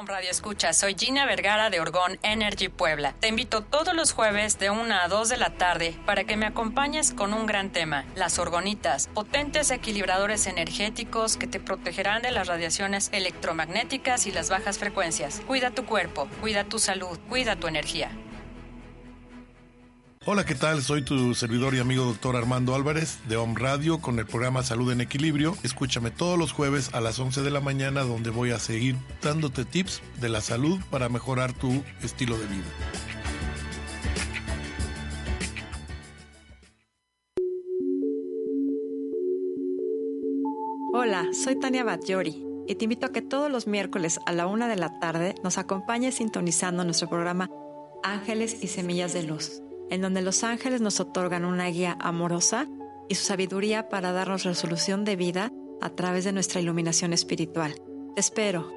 Radio 0.06 0.30
Escucha, 0.30 0.74
soy 0.74 0.96
Gina 0.98 1.26
Vergara 1.26 1.72
de 1.72 1.80
Orgón 1.80 2.20
Energy 2.22 2.70
Puebla. 2.70 3.16
Te 3.20 3.30
invito 3.30 3.64
todos 3.64 3.96
los 3.96 4.12
jueves 4.12 4.60
de 4.60 4.70
1 4.70 4.94
a 4.94 5.08
2 5.08 5.28
de 5.28 5.38
la 5.38 5.50
tarde 5.50 5.96
para 6.06 6.24
que 6.24 6.38
me 6.38 6.46
acompañes 6.46 7.14
con 7.14 7.34
un 7.34 7.48
gran 7.48 7.72
tema, 7.72 8.06
las 8.16 8.38
orgonitas, 8.38 9.08
potentes 9.08 9.72
equilibradores 9.72 10.46
energéticos 10.46 11.36
que 11.36 11.48
te 11.48 11.60
protegerán 11.60 12.22
de 12.22 12.32
las 12.32 12.48
radiaciones 12.48 13.10
electromagnéticas 13.12 14.28
y 14.28 14.32
las 14.32 14.52
bajas 14.52 14.78
frecuencias. 14.78 15.42
Cuida 15.48 15.72
tu 15.72 15.86
cuerpo, 15.86 16.28
cuida 16.42 16.64
tu 16.64 16.78
salud, 16.78 17.18
cuida 17.28 17.56
tu 17.56 17.68
energía. 17.68 18.12
Hola, 20.30 20.44
¿qué 20.46 20.56
tal? 20.56 20.82
Soy 20.82 21.04
tu 21.04 21.34
servidor 21.36 21.74
y 21.74 21.80
amigo 21.80 22.04
doctor 22.04 22.36
Armando 22.36 22.76
Álvarez 22.76 23.20
de 23.30 23.38
Home 23.38 23.54
Radio 23.58 24.02
con 24.02 24.20
el 24.20 24.26
programa 24.26 24.62
Salud 24.62 24.92
en 24.92 25.00
Equilibrio. 25.00 25.56
Escúchame 25.64 26.12
todos 26.12 26.38
los 26.38 26.52
jueves 26.52 26.94
a 26.94 27.00
las 27.00 27.18
11 27.18 27.44
de 27.44 27.50
la 27.50 27.62
mañana 27.62 28.02
donde 28.02 28.30
voy 28.30 28.52
a 28.52 28.60
seguir 28.60 28.98
dándote 29.22 29.64
tips 29.64 30.02
de 30.20 30.28
la 30.28 30.42
salud 30.42 30.82
para 30.92 31.08
mejorar 31.08 31.54
tu 31.54 31.82
estilo 32.04 32.38
de 32.38 32.46
vida. 32.48 32.66
Hola, 40.92 41.28
soy 41.32 41.58
Tania 41.58 41.86
Batllori 41.86 42.44
y 42.68 42.76
te 42.76 42.84
invito 42.84 43.06
a 43.06 43.14
que 43.14 43.22
todos 43.22 43.50
los 43.50 43.66
miércoles 43.66 44.20
a 44.26 44.34
la 44.34 44.48
una 44.48 44.68
de 44.68 44.76
la 44.76 45.00
tarde 45.00 45.36
nos 45.42 45.58
acompañes 45.58 46.16
sintonizando 46.16 46.84
nuestro 46.84 47.08
programa 47.08 47.50
Ángeles 48.04 48.58
y 48.62 48.68
Semillas 48.68 49.14
de 49.14 49.24
Luz 49.24 49.62
en 49.90 50.02
donde 50.02 50.22
los 50.22 50.44
ángeles 50.44 50.82
nos 50.82 51.00
otorgan 51.00 51.46
una 51.46 51.68
guía 51.68 51.98
amorosa 52.00 52.68
y 53.10 53.16
su 53.16 53.24
sabiduría 53.26 53.90
para 53.90 54.12
darnos 54.12 54.44
resolución 54.44 55.06
de 55.06 55.16
vida 55.16 55.52
a 55.82 55.90
través 55.90 56.26
de 56.26 56.34
nuestra 56.34 56.60
iluminación 56.62 57.14
espiritual. 57.14 57.76
Espero. 58.16 58.77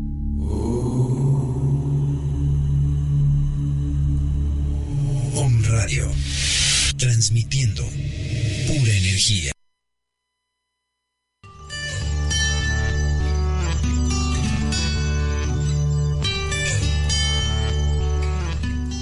Om 5.35 5.63
Radio. 5.65 6.11
Transmitiendo 6.97 7.83
pura 7.83 8.91
energía. 8.93 9.51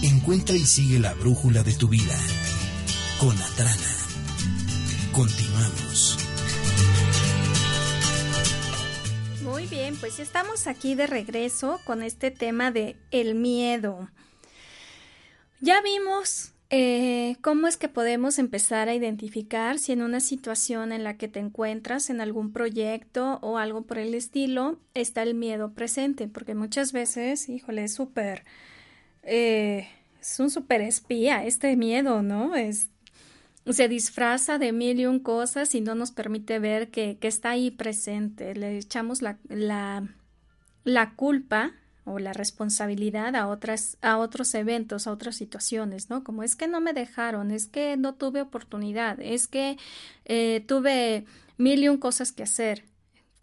Encuentra 0.02 0.56
y 0.56 0.66
sigue 0.66 1.00
la 1.00 1.14
brújula 1.14 1.64
de 1.64 1.74
tu 1.74 1.88
vida. 1.88 2.18
Con 3.20 3.38
Atrana. 3.42 3.96
Continuamos. 5.12 6.29
Bien, 9.70 9.96
pues 10.00 10.20
estamos 10.20 10.68
aquí 10.68 10.96
de 10.96 11.06
regreso 11.06 11.80
con 11.86 12.02
este 12.02 12.32
tema 12.32 12.72
de 12.72 12.96
el 13.12 13.36
miedo. 13.36 14.10
Ya 15.62 15.82
vimos 15.82 16.54
eh, 16.72 17.36
cómo 17.42 17.68
es 17.68 17.78
que 17.78 17.88
podemos 17.88 18.40
empezar 18.40 18.90
a 18.90 18.96
identificar 18.96 19.78
si 19.78 19.92
en 19.92 20.02
una 20.02 20.22
situación 20.22 20.92
en 20.92 21.04
la 21.04 21.18
que 21.18 21.28
te 21.28 21.40
encuentras, 21.40 22.10
en 22.10 22.22
algún 22.22 22.52
proyecto 22.52 23.38
o 23.42 23.58
algo 23.58 23.84
por 23.84 24.00
el 24.00 24.16
estilo, 24.16 24.80
está 24.94 25.22
el 25.22 25.36
miedo 25.36 25.74
presente, 25.74 26.28
porque 26.28 26.56
muchas 26.56 26.92
veces, 26.92 27.48
híjole, 27.48 27.84
es 27.84 27.94
súper, 27.94 28.46
eh, 29.24 29.88
es 30.20 30.40
un 30.40 30.50
súper 30.50 30.82
espía 30.82 31.46
este 31.46 31.76
miedo, 31.76 32.24
¿no? 32.24 32.56
Es 32.56 32.88
se 33.66 33.88
disfraza 33.88 34.58
de 34.58 34.72
mil 34.72 35.00
y 35.00 35.06
un 35.06 35.20
cosas 35.20 35.76
y 35.76 35.82
no 35.82 35.96
nos 35.96 36.12
permite 36.12 36.60
ver 36.60 36.90
que, 36.90 37.18
que 37.18 37.28
está 37.28 37.52
ahí 37.52 37.72
presente. 37.72 38.56
Le 38.56 38.78
echamos 38.78 39.22
la, 39.22 39.38
la, 39.48 40.08
la, 40.84 41.16
culpa 41.16 41.74
o 42.06 42.20
la 42.20 42.34
responsabilidad 42.34 43.36
a 43.36 43.48
otras, 43.48 43.98
a 44.02 44.18
otros 44.18 44.54
eventos, 44.56 45.06
a 45.06 45.12
otras 45.12 45.36
situaciones, 45.36 46.10
¿no? 46.10 46.24
Como 46.24 46.44
es 46.44 46.56
que 46.56 46.68
no 46.68 46.82
me 46.82 46.94
dejaron, 46.94 47.52
es 47.52 47.68
que 47.68 47.98
no 47.98 48.16
tuve 48.16 48.42
oportunidad, 48.42 49.20
es 49.20 49.48
que 49.48 49.78
eh, 50.26 50.64
tuve 50.68 51.26
mil 51.58 51.84
y 51.84 51.90
un 51.90 51.98
cosas 51.98 52.32
que 52.32 52.44
hacer, 52.44 52.86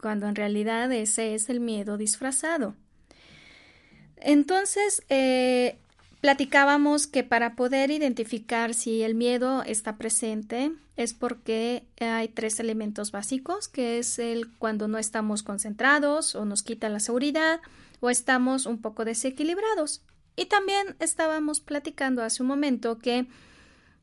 cuando 0.01 0.27
en 0.27 0.35
realidad 0.35 0.91
ese 0.91 1.35
es 1.35 1.49
el 1.49 1.61
miedo 1.61 1.97
disfrazado. 1.97 2.75
Entonces, 4.17 5.03
eh, 5.09 5.77
Platicábamos 6.21 7.05
que 7.05 7.23
para 7.23 7.55
poder 7.55 7.91
identificar 7.91 8.73
si 8.73 9.03
el 9.03 9.13
miedo 9.13 9.61
está 9.63 9.97
presente 9.97 10.71
es 10.95 11.13
porque 11.13 11.87
hay 11.99 12.27
tres 12.29 12.59
elementos 12.59 13.11
básicos, 13.11 13.67
que 13.67 13.99
es 13.99 14.17
el 14.17 14.51
cuando 14.57 14.87
no 14.87 14.97
estamos 14.97 15.43
concentrados 15.43 16.33
o 16.33 16.43
nos 16.43 16.63
quita 16.63 16.89
la 16.89 16.99
seguridad 16.99 17.61
o 17.99 18.09
estamos 18.09 18.65
un 18.65 18.81
poco 18.81 19.05
desequilibrados. 19.05 20.01
Y 20.35 20.45
también 20.45 20.95
estábamos 20.99 21.59
platicando 21.59 22.23
hace 22.23 22.41
un 22.41 22.47
momento 22.47 22.97
que 22.97 23.27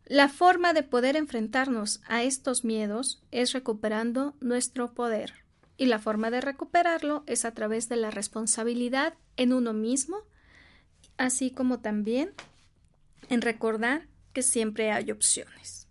la 0.06 0.28
forma 0.28 0.72
de 0.72 0.84
poder 0.84 1.16
enfrentarnos 1.16 2.00
a 2.06 2.22
estos 2.22 2.64
miedos 2.64 3.22
es 3.32 3.52
recuperando 3.52 4.34
nuestro 4.40 4.94
poder. 4.94 5.32
Y 5.76 5.86
la 5.86 5.98
forma 5.98 6.30
de 6.30 6.40
recuperarlo 6.40 7.24
es 7.26 7.44
a 7.44 7.54
través 7.54 7.88
de 7.88 7.96
la 7.96 8.12
responsabilidad 8.12 9.14
en 9.36 9.52
uno 9.52 9.72
mismo 9.72 10.18
así 11.16 11.50
como 11.50 11.80
también 11.80 12.32
en 13.28 13.42
recordar 13.42 14.08
que 14.32 14.42
siempre 14.42 14.90
hay 14.90 15.10
opciones. 15.10 15.86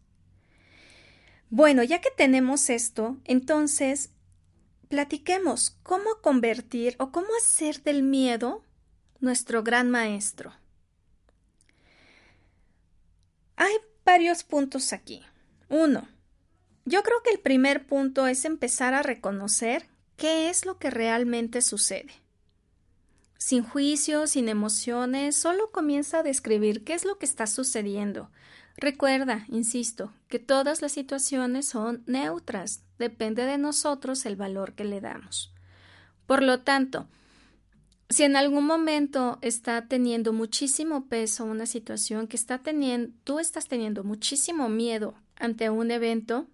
Bueno, 1.49 1.83
ya 1.83 2.01
que 2.01 2.09
tenemos 2.11 2.69
esto, 2.69 3.17
entonces 3.25 4.09
platiquemos 4.89 5.77
cómo 5.83 6.21
convertir 6.21 6.95
o 6.99 7.11
cómo 7.11 7.27
hacer 7.37 7.81
del 7.83 8.03
miedo 8.03 8.63
nuestro 9.19 9.63
gran 9.63 9.89
maestro. 9.89 10.53
Hay 13.55 13.73
varios 14.03 14.43
puntos 14.43 14.93
aquí. 14.93 15.23
Uno, 15.69 16.07
yo 16.85 17.03
creo 17.03 17.21
que 17.23 17.29
el 17.29 17.39
primer 17.39 17.85
punto 17.85 18.27
es 18.27 18.45
empezar 18.45 18.93
a 18.93 19.03
reconocer 19.03 19.87
qué 20.17 20.49
es 20.49 20.65
lo 20.65 20.77
que 20.77 20.89
realmente 20.89 21.61
sucede 21.61 22.22
sin 23.43 23.61
juicio, 23.61 24.25
sin 24.25 24.47
emociones, 24.47 25.35
solo 25.35 25.69
comienza 25.69 26.19
a 26.19 26.23
describir 26.23 26.85
qué 26.85 26.93
es 26.93 27.03
lo 27.03 27.17
que 27.17 27.25
está 27.25 27.45
sucediendo. 27.45 28.31
Recuerda, 28.77 29.45
insisto, 29.49 30.13
que 30.29 30.39
todas 30.39 30.81
las 30.81 30.93
situaciones 30.93 31.67
son 31.67 32.03
neutras, 32.05 32.85
depende 32.99 33.43
de 33.43 33.57
nosotros 33.57 34.25
el 34.25 34.37
valor 34.37 34.75
que 34.75 34.85
le 34.85 35.01
damos. 35.01 35.53
Por 36.25 36.41
lo 36.41 36.61
tanto, 36.61 37.09
si 38.09 38.23
en 38.23 38.37
algún 38.37 38.65
momento 38.65 39.39
está 39.41 39.89
teniendo 39.89 40.31
muchísimo 40.31 41.09
peso 41.09 41.43
una 41.43 41.65
situación 41.65 42.27
que 42.27 42.37
está 42.37 42.59
teniendo, 42.59 43.13
tú 43.25 43.39
estás 43.39 43.67
teniendo 43.67 44.05
muchísimo 44.05 44.69
miedo 44.69 45.15
ante 45.35 45.69
un 45.69 45.91
evento, 45.91 46.47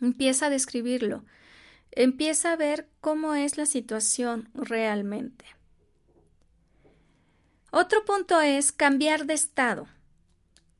empieza 0.00 0.46
a 0.46 0.50
describirlo, 0.50 1.26
empieza 1.90 2.54
a 2.54 2.56
ver 2.56 2.88
cómo 3.02 3.34
es 3.34 3.58
la 3.58 3.66
situación 3.66 4.48
realmente. 4.54 5.44
Otro 7.76 8.04
punto 8.04 8.40
es 8.40 8.70
cambiar 8.70 9.26
de 9.26 9.34
estado. 9.34 9.88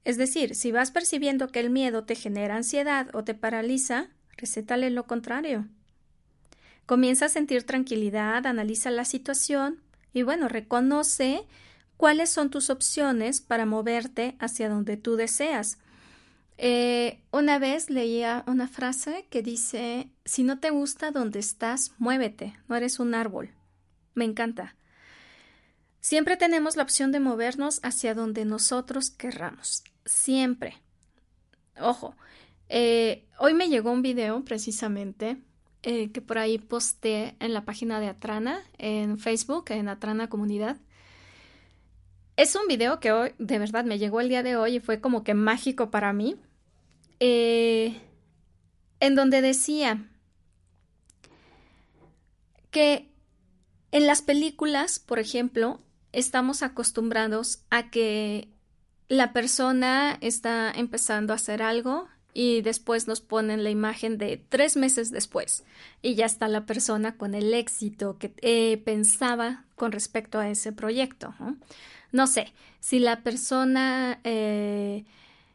Es 0.05 0.16
decir, 0.16 0.55
si 0.55 0.70
vas 0.70 0.92
percibiendo 0.92 1.49
que 1.49 1.59
el 1.59 1.68
miedo 1.68 2.05
te 2.05 2.14
genera 2.14 2.55
ansiedad 2.55 3.09
o 3.14 3.24
te 3.24 3.34
paraliza, 3.34 4.11
recétale 4.36 4.90
lo 4.90 5.05
contrario. 5.05 5.66
Comienza 6.86 7.26
a 7.26 7.30
sentir 7.30 7.64
tranquilidad, 7.64 8.47
analiza 8.47 8.92
la 8.92 9.05
situación 9.05 9.80
y 10.12 10.22
bueno, 10.22 10.47
reconoce 10.47 11.42
cuáles 11.97 12.30
son 12.30 12.49
tus 12.49 12.70
opciones 12.70 13.40
para 13.40 13.66
moverte 13.66 14.36
hacia 14.38 14.68
donde 14.68 14.97
tú 14.97 15.16
deseas. 15.16 15.78
Eh, 16.59 17.18
una 17.32 17.59
vez 17.59 17.90
leía 17.90 18.45
una 18.47 18.68
frase 18.68 19.26
que 19.30 19.42
dice, 19.42 20.11
si 20.24 20.45
no 20.45 20.61
te 20.61 20.70
gusta 20.70 21.11
donde 21.11 21.40
estás, 21.40 21.90
muévete, 21.99 22.57
no 22.68 22.76
eres 22.76 23.01
un 23.01 23.16
árbol. 23.16 23.51
Me 24.14 24.24
encanta. 24.24 24.76
Siempre 26.05 26.36
tenemos 26.36 26.76
la 26.76 26.82
opción 26.82 27.12
de 27.12 27.18
movernos 27.18 27.80
hacia 27.82 28.12
donde 28.12 28.44
nosotros 28.44 29.09
querramos. 29.09 29.82
Siempre. 30.05 30.76
Ojo, 31.80 32.14
eh, 32.68 33.24
hoy 33.38 33.55
me 33.55 33.70
llegó 33.70 33.90
un 33.90 34.02
video 34.02 34.44
precisamente 34.44 35.38
eh, 35.82 36.12
que 36.12 36.20
por 36.20 36.36
ahí 36.36 36.59
posté 36.59 37.36
en 37.40 37.55
la 37.55 37.64
página 37.64 38.00
de 38.00 38.09
Atrana, 38.09 38.62
en 38.76 39.18
Facebook, 39.18 39.70
en 39.70 39.88
Atrana 39.88 40.28
Comunidad. 40.28 40.76
Es 42.36 42.55
un 42.55 42.68
video 42.68 43.00
que 43.00 43.11
hoy, 43.11 43.30
de 43.38 43.59
verdad, 43.59 43.86
me 43.86 43.98
llegó 43.98 44.20
el 44.20 44.28
día 44.28 44.42
de 44.42 44.59
hoy 44.59 44.76
y 44.76 44.80
fue 44.80 45.00
como 45.00 45.24
que 45.24 45.32
mágico 45.32 45.90
para 45.90 46.12
mí. 46.12 46.36
Eh, 47.18 47.98
en 49.00 49.14
donde 49.14 49.40
decía 49.40 50.07
que 52.70 53.11
en 53.90 54.07
las 54.07 54.20
películas, 54.20 54.98
por 54.98 55.18
ejemplo, 55.18 55.80
estamos 56.14 56.62
acostumbrados 56.62 57.60
a 57.70 57.90
que 57.90 58.48
la 59.08 59.32
persona 59.32 60.16
está 60.20 60.70
empezando 60.70 61.32
a 61.32 61.36
hacer 61.36 61.62
algo 61.62 62.08
y 62.32 62.62
después 62.62 63.06
nos 63.06 63.20
ponen 63.20 63.62
la 63.62 63.70
imagen 63.70 64.18
de 64.18 64.42
tres 64.48 64.76
meses 64.76 65.10
después 65.10 65.64
y 66.02 66.14
ya 66.14 66.26
está 66.26 66.48
la 66.48 66.66
persona 66.66 67.16
con 67.16 67.34
el 67.34 67.54
éxito 67.54 68.18
que 68.18 68.34
eh, 68.42 68.82
pensaba 68.84 69.64
con 69.76 69.92
respecto 69.92 70.38
a 70.38 70.48
ese 70.48 70.72
proyecto. 70.72 71.34
No, 72.10 72.26
sé, 72.26 72.52
si 72.80 72.98
la 72.98 73.22
persona, 73.22 74.20
eh, 74.24 75.04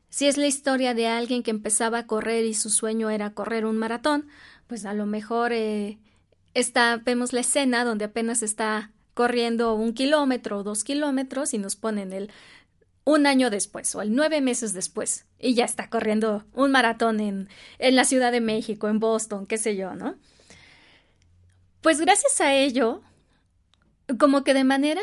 si 0.10 0.28
es 0.28 0.38
la 0.38 0.48
historia 0.48 0.94
de 0.94 1.08
alguien 1.08 1.44
que 1.44 1.52
empezaba 1.52 2.00
a 2.00 2.08
correr 2.08 2.46
y 2.46 2.54
su 2.54 2.70
sueño 2.70 3.10
era 3.10 3.34
correr 3.34 3.66
un 3.66 3.78
maratón, 3.78 4.28
pues 4.68 4.86
a 4.86 4.94
lo 4.94 5.06
mejor 5.06 5.52
eh, 5.52 5.98
está, 6.54 6.98
vemos 6.98 7.34
la 7.34 7.42
escena 7.42 7.84
donde 7.84 8.06
apenas 8.06 8.42
está 8.42 8.92
corriendo 9.20 9.74
un 9.74 9.94
kilómetro 9.94 10.60
o 10.60 10.64
dos 10.64 10.86
kilómetros 10.86 11.54
y 11.54 11.58
nos 11.58 11.76
ponen 11.76 12.14
el 12.14 12.32
un 13.04 13.28
año 13.28 13.50
después 13.50 13.94
o 13.94 14.02
el 14.02 14.16
nueve 14.16 14.40
meses 14.40 14.72
después 14.72 15.26
y 15.38 15.56
ya 15.56 15.66
está 15.66 15.90
corriendo 15.90 16.46
un 16.54 16.72
maratón 16.72 17.20
en, 17.20 17.50
en 17.80 17.98
la 17.98 18.06
Ciudad 18.06 18.32
de 18.32 18.40
México, 18.40 18.88
en 18.88 19.02
Boston, 19.02 19.46
qué 19.46 19.58
sé 19.58 19.76
yo, 19.76 19.94
¿no? 19.94 20.16
Pues 21.82 22.00
gracias 22.00 22.40
a 22.40 22.54
ello, 22.54 23.02
como 24.18 24.46
que 24.46 24.54
de 24.54 24.64
manera 24.64 25.02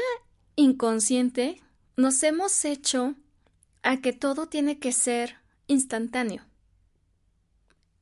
inconsciente, 0.55 1.61
nos 1.99 2.23
hemos 2.23 2.65
hecho 2.65 3.17
a 3.83 4.01
que 4.01 4.15
todo 4.15 4.47
tiene 4.47 4.79
que 4.79 4.93
ser 4.93 5.37
instantáneo. 5.67 6.43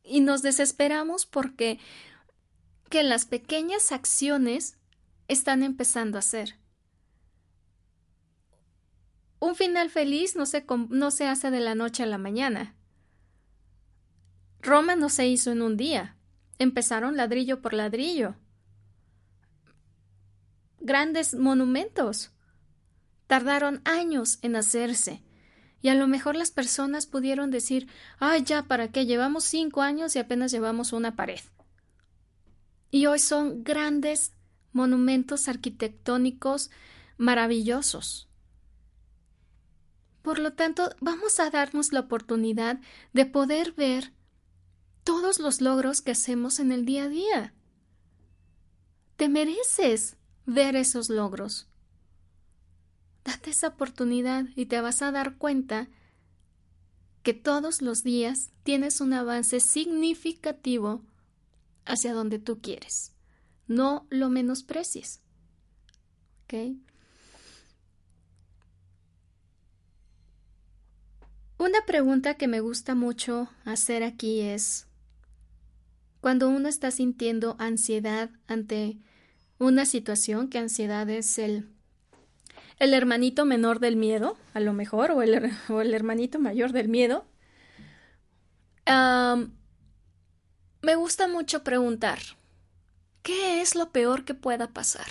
Y 0.04 0.20
nos 0.20 0.42
desesperamos 0.42 1.26
porque 1.26 1.80
que 2.88 3.02
las 3.02 3.24
pequeñas 3.24 3.90
acciones 3.90 4.76
están 5.28 5.62
empezando 5.62 6.18
a 6.18 6.22
ser. 6.22 6.58
Un 9.40 9.54
final 9.54 9.90
feliz 9.90 10.36
no 10.36 10.46
se, 10.46 10.64
no 10.88 11.10
se 11.10 11.26
hace 11.26 11.50
de 11.50 11.60
la 11.60 11.74
noche 11.74 12.02
a 12.02 12.06
la 12.06 12.18
mañana. 12.18 12.74
Roma 14.60 14.96
no 14.96 15.10
se 15.10 15.28
hizo 15.28 15.52
en 15.52 15.60
un 15.60 15.76
día. 15.76 16.16
Empezaron 16.58 17.16
ladrillo 17.16 17.60
por 17.60 17.74
ladrillo. 17.74 18.36
Grandes 20.80 21.34
monumentos. 21.34 22.30
Tardaron 23.26 23.82
años 23.84 24.38
en 24.42 24.56
hacerse. 24.56 25.22
Y 25.82 25.90
a 25.90 25.94
lo 25.94 26.08
mejor 26.08 26.36
las 26.36 26.50
personas 26.50 27.06
pudieron 27.06 27.50
decir, 27.50 27.88
ay, 28.18 28.42
ya, 28.44 28.62
¿para 28.62 28.88
qué? 28.88 29.04
Llevamos 29.04 29.44
cinco 29.44 29.82
años 29.82 30.16
y 30.16 30.18
apenas 30.18 30.50
llevamos 30.50 30.94
una 30.94 31.14
pared. 31.14 31.40
Y 32.90 33.04
hoy 33.04 33.18
son 33.18 33.64
grandes 33.64 34.32
monumentos 34.74 35.48
arquitectónicos 35.48 36.70
maravillosos. 37.16 38.28
Por 40.22 40.38
lo 40.38 40.52
tanto, 40.54 40.90
vamos 41.00 41.38
a 41.40 41.50
darnos 41.50 41.92
la 41.92 42.00
oportunidad 42.00 42.80
de 43.12 43.26
poder 43.26 43.72
ver 43.72 44.12
todos 45.04 45.38
los 45.38 45.60
logros 45.60 46.00
que 46.00 46.12
hacemos 46.12 46.60
en 46.60 46.72
el 46.72 46.84
día 46.84 47.04
a 47.04 47.08
día. 47.08 47.54
Te 49.16 49.28
mereces 49.28 50.16
ver 50.46 50.76
esos 50.76 51.08
logros. 51.08 51.68
Date 53.24 53.50
esa 53.50 53.68
oportunidad 53.68 54.46
y 54.56 54.66
te 54.66 54.80
vas 54.80 55.02
a 55.02 55.12
dar 55.12 55.36
cuenta 55.36 55.88
que 57.22 57.32
todos 57.32 57.80
los 57.80 58.02
días 58.02 58.50
tienes 58.64 59.00
un 59.00 59.14
avance 59.14 59.60
significativo 59.60 61.02
hacia 61.86 62.12
donde 62.12 62.38
tú 62.38 62.60
quieres. 62.60 63.13
No 63.66 64.06
lo 64.10 64.28
menosprecies. 64.28 65.20
¿Ok? 66.44 66.76
Una 71.58 71.86
pregunta 71.86 72.34
que 72.34 72.48
me 72.48 72.60
gusta 72.60 72.94
mucho 72.94 73.48
hacer 73.64 74.02
aquí 74.02 74.40
es, 74.40 74.86
cuando 76.20 76.48
uno 76.48 76.68
está 76.68 76.90
sintiendo 76.90 77.56
ansiedad 77.58 78.30
ante 78.46 78.98
una 79.58 79.86
situación, 79.86 80.48
que 80.48 80.58
ansiedad 80.58 81.08
es 81.08 81.38
el, 81.38 81.70
el 82.78 82.92
hermanito 82.92 83.44
menor 83.44 83.78
del 83.78 83.96
miedo, 83.96 84.36
a 84.52 84.60
lo 84.60 84.72
mejor, 84.72 85.12
o 85.12 85.22
el, 85.22 85.52
o 85.68 85.80
el 85.80 85.94
hermanito 85.94 86.38
mayor 86.38 86.72
del 86.72 86.88
miedo, 86.88 87.24
me 90.82 90.96
gusta 90.96 91.28
mucho 91.28 91.64
preguntar, 91.64 92.18
¿qué 93.24 93.62
es 93.62 93.74
lo 93.74 93.90
peor 93.90 94.24
que 94.24 94.34
pueda 94.34 94.68
pasar? 94.68 95.08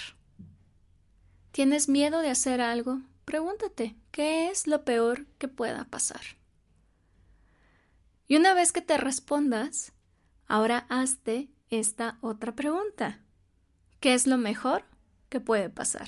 ¿Tienes 1.51 1.89
miedo 1.89 2.22
de 2.22 2.30
hacer 2.30 2.61
algo? 2.61 3.01
Pregúntate, 3.26 3.95
¿qué 4.11 4.49
es 4.49 4.68
lo 4.68 4.86
peor 4.86 5.26
que 5.39 5.47
pueda 5.47 5.86
pasar? 5.86 6.22
Y 8.28 8.38
una 8.38 8.53
vez 8.53 8.72
que 8.72 8.82
te 8.82 8.97
respondas, 8.97 9.93
ahora 10.47 10.86
hazte 10.89 11.49
esta 11.70 12.20
otra 12.22 12.55
pregunta. 12.55 13.20
¿Qué 13.99 14.14
es 14.14 14.28
lo 14.28 14.38
mejor 14.38 14.86
que 15.30 15.39
puede 15.39 15.70
pasar? 15.70 16.07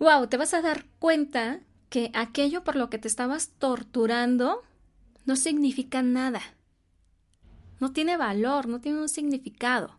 Wow, 0.00 0.26
te 0.26 0.36
vas 0.36 0.54
a 0.54 0.60
dar 0.60 0.86
cuenta 0.98 1.60
que 1.88 2.10
aquello 2.14 2.64
por 2.64 2.74
lo 2.74 2.90
que 2.90 2.98
te 2.98 3.08
estabas 3.08 3.50
torturando 3.58 4.62
no 5.24 5.36
significa 5.36 6.02
nada 6.02 6.57
no 7.80 7.92
tiene 7.92 8.16
valor, 8.16 8.66
no 8.66 8.80
tiene 8.80 9.00
un 9.00 9.08
significado. 9.08 9.98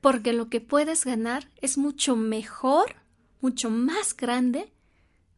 Porque 0.00 0.32
lo 0.32 0.48
que 0.48 0.60
puedes 0.60 1.04
ganar 1.04 1.50
es 1.60 1.76
mucho 1.76 2.14
mejor, 2.16 2.96
mucho 3.40 3.70
más 3.70 4.16
grande 4.16 4.72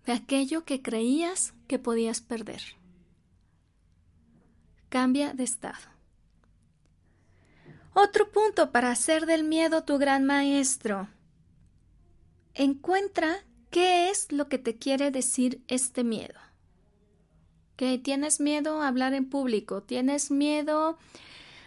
de 0.04 0.12
aquello 0.12 0.64
que 0.64 0.82
creías 0.82 1.54
que 1.66 1.78
podías 1.78 2.20
perder. 2.20 2.62
Cambia 4.88 5.32
de 5.32 5.44
estado. 5.44 5.88
Otro 7.94 8.30
punto 8.30 8.70
para 8.70 8.90
hacer 8.90 9.26
del 9.26 9.44
miedo 9.44 9.84
tu 9.84 9.98
gran 9.98 10.24
maestro. 10.24 11.08
Encuentra 12.54 13.44
qué 13.70 14.10
es 14.10 14.30
lo 14.32 14.48
que 14.48 14.58
te 14.58 14.76
quiere 14.76 15.10
decir 15.10 15.62
este 15.68 16.04
miedo 16.04 16.38
tienes 18.02 18.40
miedo 18.40 18.82
a 18.82 18.88
hablar 18.88 19.14
en 19.14 19.28
público, 19.28 19.82
tienes 19.82 20.30
miedo 20.30 20.98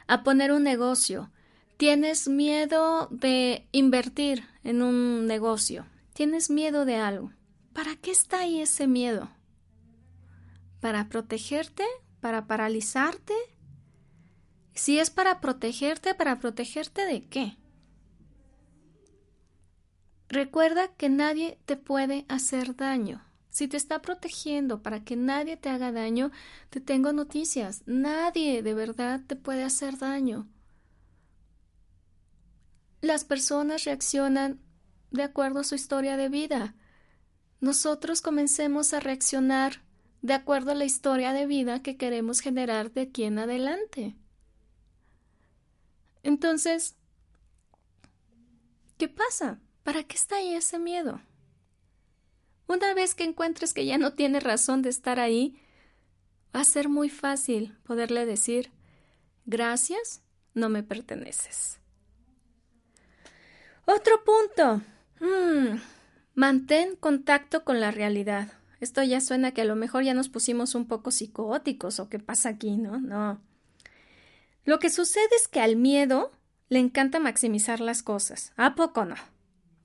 a 0.07 0.23
poner 0.23 0.51
un 0.51 0.63
negocio, 0.63 1.31
tienes 1.77 2.27
miedo 2.27 3.07
de 3.09 3.67
invertir 3.71 4.45
en 4.63 4.83
un 4.83 5.25
negocio, 5.25 5.87
tienes 6.13 6.49
miedo 6.49 6.85
de 6.85 6.97
algo. 6.97 7.31
¿Para 7.73 7.95
qué 7.95 8.11
está 8.11 8.41
ahí 8.41 8.61
ese 8.61 8.85
miedo? 8.85 9.31
¿Para 10.79 11.09
protegerte? 11.09 11.83
¿Para 12.19 12.45
paralizarte? 12.45 13.33
Si 14.75 14.99
es 14.99 15.09
para 15.09 15.41
protegerte, 15.41 16.13
¿para 16.13 16.39
protegerte 16.39 17.05
de 17.05 17.27
qué? 17.27 17.57
Recuerda 20.29 20.89
que 20.89 21.09
nadie 21.09 21.57
te 21.65 21.75
puede 21.75 22.25
hacer 22.27 22.75
daño. 22.75 23.23
Si 23.53 23.67
te 23.67 23.77
está 23.77 24.01
protegiendo 24.01 24.81
para 24.81 25.03
que 25.03 25.15
nadie 25.15 25.57
te 25.57 25.69
haga 25.69 25.91
daño, 25.91 26.31
te 26.71 26.81
tengo 26.81 27.13
noticias. 27.13 27.83
Nadie 27.85 28.63
de 28.63 28.73
verdad 28.73 29.21
te 29.27 29.35
puede 29.35 29.63
hacer 29.63 29.99
daño. 29.99 30.47
Las 32.99 33.25
personas 33.25 33.83
reaccionan 33.83 34.59
de 35.11 35.21
acuerdo 35.21 35.59
a 35.59 35.63
su 35.63 35.75
historia 35.75 36.17
de 36.17 36.29
vida. 36.29 36.73
Nosotros 37.59 38.21
comencemos 38.21 38.91
a 38.91 38.99
reaccionar 38.99 39.83
de 40.23 40.33
acuerdo 40.33 40.71
a 40.71 40.75
la 40.75 40.85
historia 40.85 41.31
de 41.31 41.45
vida 41.45 41.83
que 41.83 41.95
queremos 41.95 42.39
generar 42.39 42.91
de 42.91 43.01
aquí 43.01 43.23
en 43.23 43.37
adelante. 43.37 44.15
Entonces, 46.23 46.95
¿qué 48.97 49.07
pasa? 49.09 49.59
¿Para 49.83 50.03
qué 50.03 50.15
está 50.15 50.37
ahí 50.37 50.55
ese 50.55 50.79
miedo? 50.79 51.21
Una 52.67 52.93
vez 52.93 53.15
que 53.15 53.23
encuentres 53.23 53.73
que 53.73 53.85
ya 53.85 53.97
no 53.97 54.13
tiene 54.13 54.39
razón 54.39 54.81
de 54.81 54.89
estar 54.89 55.19
ahí, 55.19 55.59
va 56.55 56.61
a 56.61 56.65
ser 56.65 56.89
muy 56.89 57.09
fácil 57.09 57.77
poderle 57.83 58.25
decir, 58.25 58.71
gracias, 59.45 60.21
no 60.53 60.69
me 60.69 60.83
perteneces. 60.83 61.79
Otro 63.85 64.23
punto. 64.23 64.81
Mm, 65.19 65.79
mantén 66.35 66.95
contacto 66.95 67.63
con 67.63 67.79
la 67.79 67.91
realidad. 67.91 68.53
Esto 68.79 69.03
ya 69.03 69.21
suena 69.21 69.51
que 69.51 69.61
a 69.61 69.65
lo 69.65 69.75
mejor 69.75 70.03
ya 70.03 70.13
nos 70.13 70.29
pusimos 70.29 70.75
un 70.75 70.87
poco 70.87 71.11
psicóticos 71.11 71.99
o 71.99 72.09
qué 72.09 72.19
pasa 72.19 72.49
aquí, 72.49 72.77
¿no? 72.77 72.99
No. 72.99 73.41
Lo 74.65 74.79
que 74.79 74.89
sucede 74.89 75.35
es 75.35 75.47
que 75.47 75.59
al 75.59 75.75
miedo 75.75 76.31
le 76.69 76.79
encanta 76.79 77.19
maximizar 77.19 77.79
las 77.79 78.03
cosas. 78.03 78.53
¿A 78.55 78.75
poco 78.75 79.05
no? 79.05 79.15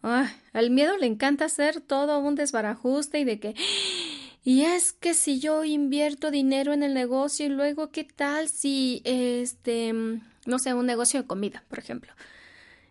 Al 0.02 0.70
miedo 0.70 0.96
le 0.96 1.06
encanta 1.06 1.46
hacer 1.46 1.80
todo 1.80 2.18
un 2.20 2.34
desbarajuste 2.34 3.20
y 3.20 3.24
de 3.24 3.40
que 3.40 3.54
y 4.44 4.62
es 4.62 4.92
que 4.92 5.12
si 5.12 5.40
yo 5.40 5.64
invierto 5.64 6.30
dinero 6.30 6.72
en 6.72 6.82
el 6.82 6.94
negocio 6.94 7.46
y 7.46 7.50
luego 7.50 7.90
qué 7.90 8.04
tal 8.04 8.48
si 8.48 9.02
este 9.04 9.92
no 10.48 10.58
sé, 10.58 10.74
un 10.74 10.86
negocio 10.86 11.20
de 11.20 11.26
comida, 11.26 11.62
por 11.68 11.78
ejemplo. 11.78 12.12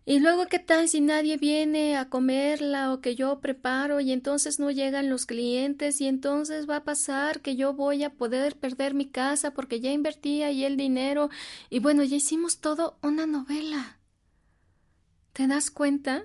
Y 0.05 0.19
luego, 0.19 0.45
¿qué 0.45 0.59
tal 0.59 0.87
si 0.87 1.01
nadie 1.01 1.35
viene 1.35 1.97
a 1.97 2.07
comerla 2.07 2.93
o 2.93 3.01
que 3.01 3.15
yo 3.15 3.41
preparo 3.41 3.99
y 3.99 4.13
entonces 4.13 4.57
no 4.57 4.71
llegan 4.71 5.09
los 5.09 5.25
clientes 5.25 5.99
y 5.99 6.07
entonces 6.07 6.69
va 6.69 6.77
a 6.77 6.83
pasar 6.85 7.41
que 7.41 7.57
yo 7.57 7.73
voy 7.73 8.05
a 8.05 8.13
poder 8.13 8.55
perder 8.55 8.93
mi 8.93 9.09
casa 9.09 9.51
porque 9.51 9.81
ya 9.81 9.91
invertí 9.91 10.43
ahí 10.43 10.63
el 10.63 10.77
dinero 10.77 11.29
y 11.69 11.79
bueno, 11.79 12.03
ya 12.03 12.15
hicimos 12.15 12.59
todo 12.59 12.97
una 13.01 13.25
novela. 13.25 13.99
¿Te 15.33 15.45
das 15.45 15.69
cuenta? 15.69 16.23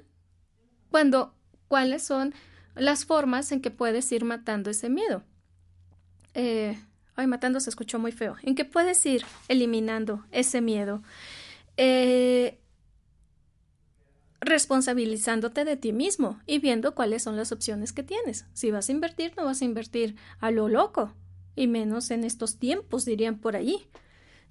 Cuando, 0.93 1.34
¿cuáles 1.68 2.03
son 2.03 2.34
las 2.74 3.07
formas 3.07 3.51
en 3.51 3.62
que 3.62 3.70
puedes 3.70 4.12
ir 4.12 4.26
matando 4.26 4.68
ese 4.68 4.90
miedo? 4.90 5.22
Eh, 6.34 6.78
ay, 7.16 7.26
matando 7.26 7.61
se 7.61 7.70
escuchó 7.70 7.99
muy 7.99 8.12
feo. 8.12 8.36
¿En 8.43 8.55
qué 8.55 8.66
puedes 8.66 9.05
ir 9.07 9.24
eliminando 9.49 10.22
ese 10.32 10.61
miedo? 10.61 11.03
Eh, 11.78 12.61
responsabilizándote 14.40 15.64
de 15.64 15.78
ti 15.78 15.95
mismo 15.95 16.38
y 16.47 16.59
viendo 16.59 16.95
cuáles 16.95 17.22
son 17.22 17.38
las 17.38 17.53
opciones 17.53 17.95
que 17.95 18.03
tienes. 18.03 18.45
Si 18.53 18.70
vas 18.70 18.90
a 18.90 18.93
invertir, 18.93 19.32
no 19.34 19.47
vas 19.47 19.62
a 19.62 19.64
invertir 19.64 20.16
a 20.40 20.51
lo 20.51 20.68
loco, 20.68 21.14
y 21.57 21.68
menos 21.68 22.11
en 22.11 22.22
estos 22.22 22.59
tiempos, 22.59 23.07
dirían 23.07 23.38
por 23.38 23.57
allí. 23.57 23.86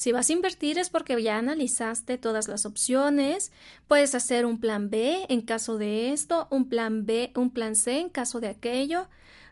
Si 0.02 0.12
vas 0.12 0.32
a 0.32 0.34
invertir 0.34 0.80
es 0.80 0.89
porque 0.89 1.22
ya 1.22 1.38
analizaste 1.38 2.18
todas 2.18 2.47
las 2.47 2.66
opciones, 2.66 3.52
puedes 3.88 4.16
hacer 4.16 4.47
un 4.47 4.60
plan 4.60 4.89
B 4.89 5.28
en 5.30 5.41
caso 5.41 5.78
de 5.78 6.12
esto, 6.12 6.47
un 6.49 6.70
plan 6.70 7.06
B, 7.06 7.32
un 7.36 7.52
plan 7.52 7.76
C 7.76 7.99
en 7.99 8.10
caso 8.10 8.39
de 8.39 8.47
aquello. 8.47 9.08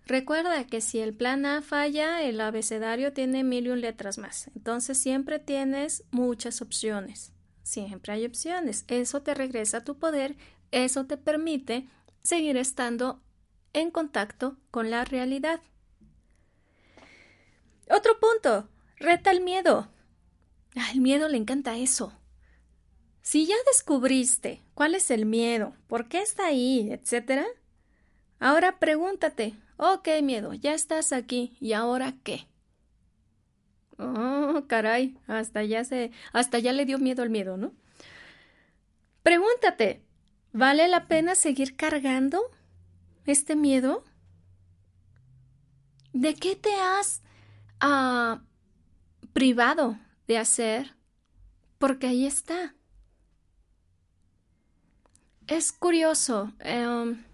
Recuerda 0.08 0.66
que 0.66 0.82
si 0.82 1.02
el 1.02 1.14
plan 1.14 1.46
A 1.46 1.62
falla, 1.62 2.24
el 2.24 2.42
abecedario 2.42 3.14
tiene 3.14 3.44
mil 3.44 3.68
y 3.68 3.70
un 3.70 3.82
letras 3.82 4.18
más. 4.18 4.50
Entonces 4.56 4.98
siempre 4.98 5.38
tienes 5.38 6.04
muchas 6.10 6.64
opciones. 6.64 7.32
Siempre 7.62 8.14
hay 8.14 8.26
opciones. 8.26 8.86
Eso 8.88 9.22
te 9.22 9.36
regresa 9.36 9.78
a 9.78 9.84
tu 9.84 10.00
poder, 10.00 10.36
eso 10.72 11.06
te 11.06 11.18
permite 11.18 11.88
seguir 12.24 12.58
estando 12.58 13.22
en 13.74 13.92
contacto 13.92 14.58
con 14.72 14.90
la 14.90 15.06
realidad. 15.06 15.62
Otro 17.88 18.20
punto, 18.20 18.68
reta 18.98 19.30
el 19.30 19.42
miedo. 19.42 19.92
Al 20.76 21.02
miedo 21.02 21.28
le 21.28 21.38
encanta 21.38 21.78
eso. 21.78 22.14
Si 23.22 23.46
ya 23.46 23.56
descubriste 23.68 24.62
cuál 24.74 24.96
es 24.96 25.12
el 25.12 25.26
miedo, 25.26 25.76
por 25.88 26.08
qué 26.08 26.22
está 26.22 26.48
ahí, 26.48 26.90
etcétera, 26.92 27.46
ahora 28.40 28.80
pregúntate, 28.80 29.54
ok 29.78 30.08
miedo, 30.24 30.54
ya 30.54 30.74
estás 30.74 31.12
aquí, 31.12 31.56
¿y 31.60 31.74
ahora 31.74 32.16
qué? 32.24 32.48
Oh, 33.98 34.64
caray, 34.68 35.18
hasta 35.28 35.64
ya 35.64 35.84
se, 35.84 36.12
hasta 36.32 36.58
ya 36.60 36.72
le 36.72 36.86
dio 36.86 37.00
miedo 37.00 37.22
al 37.22 37.30
miedo, 37.30 37.58
¿no? 37.58 37.74
Pregúntate, 39.24 40.02
¿vale 40.54 40.88
la 40.88 41.08
pena 41.08 41.36
seguir 41.36 41.76
cargando 41.76 42.42
este 43.26 43.56
miedo? 43.56 44.04
¿De 46.14 46.34
qué 46.34 46.56
te 46.56 46.74
has 46.74 47.22
ah, 47.82 48.42
privado 49.34 50.00
de 50.30 50.38
hacer? 50.38 50.96
Porque 51.80 52.06
ahí 52.06 52.28
está. 52.28 52.76
Es 55.48 55.72
curioso. 55.72 56.54
Em, 56.60 57.26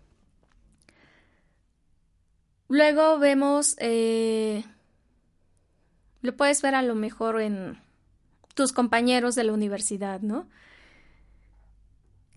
luego 2.69 3.19
vemos 3.19 3.75
eh, 3.79 4.63
lo 6.21 6.37
puedes 6.37 6.61
ver 6.61 6.73
a 6.73 6.81
lo 6.83 6.95
mejor 6.95 7.41
en 7.41 7.77
tus 8.53 8.71
compañeros 8.71 9.35
de 9.35 9.43
la 9.43 9.51
universidad, 9.51 10.21
¿no? 10.21 10.47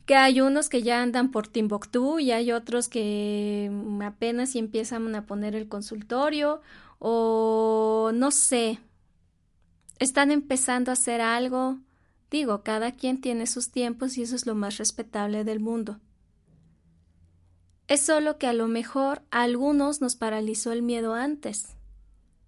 Que 0.06 0.16
hay 0.16 0.40
unos 0.40 0.68
que 0.68 0.82
ya 0.82 1.02
andan 1.02 1.30
por 1.30 1.46
Timbuktu 1.46 2.18
y 2.18 2.32
hay 2.32 2.50
otros 2.50 2.88
que 2.88 3.70
apenas 4.02 4.56
y 4.56 4.58
empiezan 4.58 5.14
a 5.14 5.24
poner 5.24 5.54
el 5.54 5.68
consultorio 5.68 6.62
o 6.98 8.10
no 8.12 8.32
sé, 8.32 8.80
están 9.98 10.30
empezando 10.30 10.90
a 10.90 10.94
hacer 10.94 11.20
algo. 11.20 11.78
Digo, 12.30 12.62
cada 12.62 12.92
quien 12.92 13.20
tiene 13.20 13.46
sus 13.46 13.70
tiempos 13.70 14.18
y 14.18 14.22
eso 14.22 14.36
es 14.36 14.46
lo 14.46 14.54
más 14.54 14.76
respetable 14.78 15.44
del 15.44 15.60
mundo. 15.60 15.98
Es 17.86 18.02
solo 18.02 18.36
que 18.36 18.46
a 18.46 18.52
lo 18.52 18.68
mejor 18.68 19.22
a 19.30 19.42
algunos 19.42 20.00
nos 20.00 20.14
paralizó 20.14 20.72
el 20.72 20.82
miedo 20.82 21.14
antes 21.14 21.74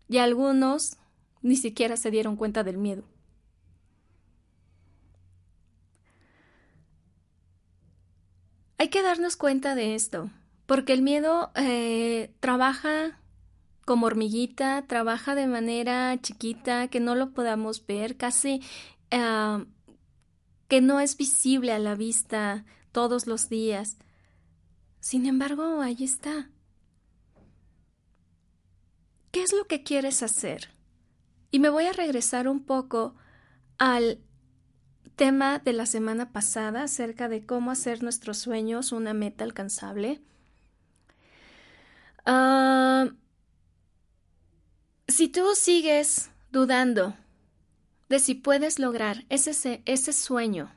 y 0.07 0.19
a 0.19 0.25
algunos 0.25 0.97
ni 1.41 1.57
siquiera 1.57 1.97
se 1.97 2.11
dieron 2.11 2.37
cuenta 2.37 2.63
del 2.63 2.77
miedo. 2.77 3.05
Hay 8.77 8.89
que 8.89 9.03
darnos 9.03 9.37
cuenta 9.37 9.75
de 9.75 9.95
esto, 9.95 10.31
porque 10.67 10.93
el 10.93 11.03
miedo 11.03 11.53
eh, 11.55 12.35
trabaja 12.41 13.20
como 13.85 14.07
hormiguita, 14.07 14.87
trabaja 14.87 15.35
de 15.35 15.47
manera 15.47 16.17
chiquita, 16.21 16.89
que 16.89 17.01
no 17.01 17.15
lo 17.15 17.33
podamos 17.33 17.85
ver, 17.87 18.17
casi 18.17 18.63
ah, 19.11 19.65
que 20.69 20.81
no 20.81 21.01
es 21.01 21.17
visible 21.17 21.73
a 21.73 21.79
la 21.79 21.95
vista 21.95 22.65
todos 22.93 23.27
los 23.27 23.49
días. 23.49 23.99
Sin 25.01 25.27
embargo, 25.27 25.81
ahí 25.81 26.05
está. 26.05 26.51
¿Qué 29.33 29.43
es 29.43 29.53
lo 29.53 29.67
que 29.67 29.83
quieres 29.83 30.23
hacer? 30.23 30.71
Y 31.51 31.59
me 31.59 31.69
voy 31.69 31.87
a 31.87 31.93
regresar 31.93 32.49
un 32.49 32.65
poco 32.65 33.15
al 33.79 34.21
tema 35.17 35.59
de 35.59 35.73
la 35.73 35.87
semana 35.87 36.33
pasada 36.33 36.85
acerca 36.85 37.29
de 37.29 37.45
cómo 37.45 37.71
hacer 37.71 38.03
nuestros 38.03 38.39
sueños 38.39 38.93
una 38.93 39.15
meta 39.15 39.45
alcanzable. 39.45 40.21
Ah, 42.25 43.09
si 45.11 45.29
tú 45.29 45.55
sigues 45.55 46.31
dudando 46.51 47.15
de 48.09 48.19
si 48.19 48.35
puedes 48.35 48.79
lograr 48.79 49.25
ese, 49.29 49.83
ese 49.85 50.13
sueño 50.13 50.73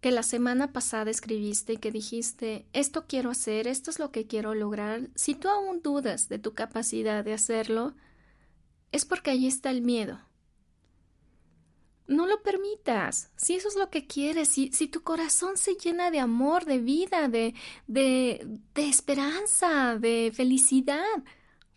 que 0.00 0.10
la 0.10 0.24
semana 0.24 0.72
pasada 0.72 1.10
escribiste 1.10 1.74
y 1.74 1.76
que 1.76 1.92
dijiste, 1.92 2.66
esto 2.72 3.06
quiero 3.06 3.30
hacer, 3.30 3.68
esto 3.68 3.90
es 3.90 4.00
lo 4.00 4.10
que 4.10 4.26
quiero 4.26 4.52
lograr, 4.54 5.08
si 5.14 5.36
tú 5.36 5.48
aún 5.48 5.80
dudas 5.80 6.28
de 6.28 6.40
tu 6.40 6.54
capacidad 6.54 7.24
de 7.24 7.32
hacerlo, 7.32 7.94
es 8.90 9.04
porque 9.04 9.30
ahí 9.30 9.46
está 9.46 9.70
el 9.70 9.80
miedo. 9.80 10.20
No 12.08 12.26
lo 12.26 12.42
permitas. 12.42 13.30
Si 13.36 13.54
eso 13.54 13.68
es 13.68 13.76
lo 13.76 13.90
que 13.90 14.08
quieres, 14.08 14.48
si, 14.48 14.72
si 14.72 14.88
tu 14.88 15.02
corazón 15.02 15.56
se 15.56 15.76
llena 15.76 16.10
de 16.10 16.18
amor, 16.18 16.64
de 16.64 16.78
vida, 16.78 17.28
de, 17.28 17.54
de, 17.86 18.58
de 18.74 18.88
esperanza, 18.88 19.96
de 19.96 20.32
felicidad, 20.34 21.22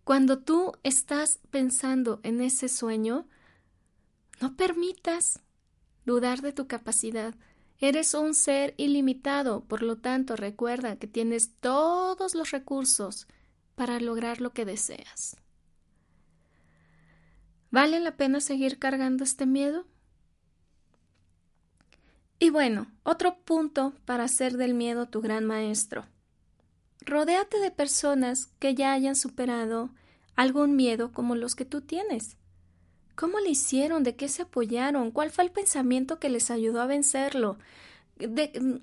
cuando 0.06 0.38
tú 0.38 0.74
estás 0.84 1.40
pensando 1.50 2.20
en 2.22 2.40
ese 2.40 2.70
sueño, 2.70 3.28
no 4.40 4.56
permitas 4.56 5.42
dudar 6.06 6.42
de 6.42 6.54
tu 6.54 6.68
capacidad. 6.68 7.34
Eres 7.80 8.14
un 8.14 8.36
ser 8.36 8.76
ilimitado, 8.78 9.66
por 9.66 9.82
lo 9.82 9.98
tanto 9.98 10.36
recuerda 10.36 10.98
que 10.98 11.08
tienes 11.08 11.56
todos 11.60 12.36
los 12.36 12.52
recursos 12.52 13.28
para 13.74 14.00
lograr 14.00 14.42
lo 14.42 14.54
que 14.54 14.64
deseas. 14.64 15.38
¿Vale 17.72 18.00
la 18.00 18.16
pena 18.16 18.42
seguir 18.42 18.78
cargando 18.78 19.24
este 19.24 19.48
miedo? 19.48 19.88
Y 22.38 22.52
bueno, 22.52 22.92
otro 23.02 23.40
punto 23.40 23.94
para 24.06 24.26
hacer 24.26 24.56
del 24.56 24.76
miedo 24.76 25.08
tu 25.08 25.22
gran 25.22 25.46
maestro. 25.46 26.06
Rodéate 27.02 27.60
de 27.60 27.72
personas 27.72 28.48
que 28.60 28.76
ya 28.76 28.94
hayan 28.94 29.16
superado 29.16 29.90
algún 30.36 30.76
miedo 30.76 31.12
como 31.12 31.36
los 31.36 31.56
que 31.56 31.66
tú 31.66 31.82
tienes. 31.82 32.38
¿Cómo 33.16 33.40
le 33.40 33.50
hicieron? 33.50 34.04
¿De 34.04 34.16
qué 34.16 34.28
se 34.28 34.44
apoyaron? 34.44 35.12
¿Cuál 35.12 35.32
fue 35.32 35.46
el 35.46 35.52
pensamiento 35.52 36.20
que 36.20 36.30
les 36.30 36.52
ayudó 36.52 36.82
a 36.82 36.88
vencerlo? 36.88 37.58
¿De, 38.18 38.82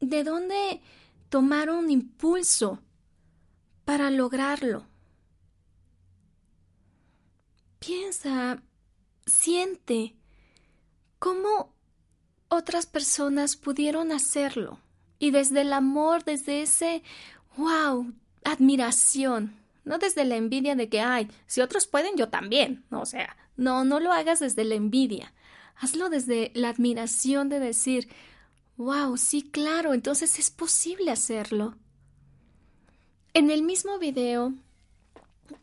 de 0.00 0.24
dónde 0.24 0.80
tomar 1.28 1.70
un 1.70 1.90
impulso 1.90 2.80
para 3.84 4.10
lograrlo. 4.10 4.86
Piensa, 7.78 8.62
siente 9.26 10.14
cómo 11.18 11.72
otras 12.48 12.86
personas 12.86 13.56
pudieron 13.56 14.12
hacerlo 14.12 14.80
y 15.18 15.30
desde 15.30 15.62
el 15.62 15.72
amor, 15.72 16.24
desde 16.24 16.62
ese 16.62 17.02
wow, 17.58 18.14
admiración, 18.44 19.54
no 19.84 19.98
desde 19.98 20.24
la 20.24 20.36
envidia 20.36 20.76
de 20.76 20.88
que, 20.88 21.00
ay, 21.00 21.28
si 21.46 21.60
otros 21.60 21.86
pueden, 21.86 22.16
yo 22.16 22.28
también. 22.28 22.84
O 22.90 23.04
sea, 23.04 23.36
no, 23.56 23.84
no 23.84 24.00
lo 24.00 24.12
hagas 24.12 24.40
desde 24.40 24.64
la 24.64 24.76
envidia. 24.76 25.34
Hazlo 25.76 26.08
desde 26.08 26.52
la 26.54 26.70
admiración 26.70 27.48
de 27.48 27.60
decir, 27.60 28.08
wow, 28.76 29.16
sí, 29.16 29.42
claro, 29.42 29.92
entonces 29.92 30.38
es 30.38 30.50
posible 30.50 31.10
hacerlo. 31.10 31.76
En 33.34 33.50
el 33.50 33.62
mismo 33.62 33.98
video 33.98 34.54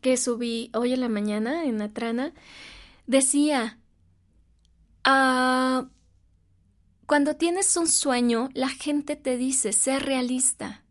que 0.02 0.18
subí 0.18 0.70
hoy 0.74 0.94
en 0.94 1.02
la 1.02 1.10
mañana 1.10 1.66
en 1.66 1.82
Atrana, 1.82 2.34
decía, 3.08 3.80
ah, 5.04 5.88
cuando 7.06 7.36
tienes 7.36 7.76
un 7.78 7.88
sueño, 7.88 8.50
la 8.54 8.70
gente 8.70 9.16
te 9.16 9.38
dice, 9.38 9.74
sé 9.74 10.00
realista. 10.00 10.85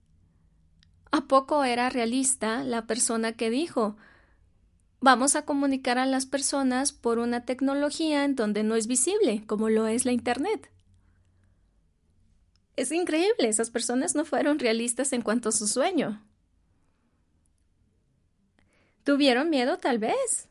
¿A 1.14 1.28
poco 1.28 1.62
era 1.62 1.90
realista 1.90 2.64
la 2.64 2.88
persona 2.88 3.34
que 3.34 3.48
dijo 3.48 3.96
vamos 4.98 5.36
a 5.36 5.44
comunicar 5.44 5.96
a 5.96 6.06
las 6.06 6.26
personas 6.26 6.90
por 6.90 7.20
una 7.20 7.44
tecnología 7.44 8.24
en 8.24 8.34
donde 8.34 8.64
no 8.64 8.74
es 8.74 8.88
visible, 8.88 9.46
como 9.46 9.68
lo 9.68 9.86
es 9.86 10.06
la 10.06 10.10
Internet? 10.10 10.72
Es 12.74 12.90
increíble, 12.90 13.46
esas 13.46 13.70
personas 13.70 14.16
no 14.16 14.24
fueron 14.24 14.58
realistas 14.58 15.12
en 15.12 15.22
cuanto 15.22 15.50
a 15.50 15.52
su 15.52 15.68
sueño. 15.68 16.20
¿Tuvieron 19.04 19.50
miedo 19.50 19.78
tal 19.78 20.00
vez? 20.00 20.48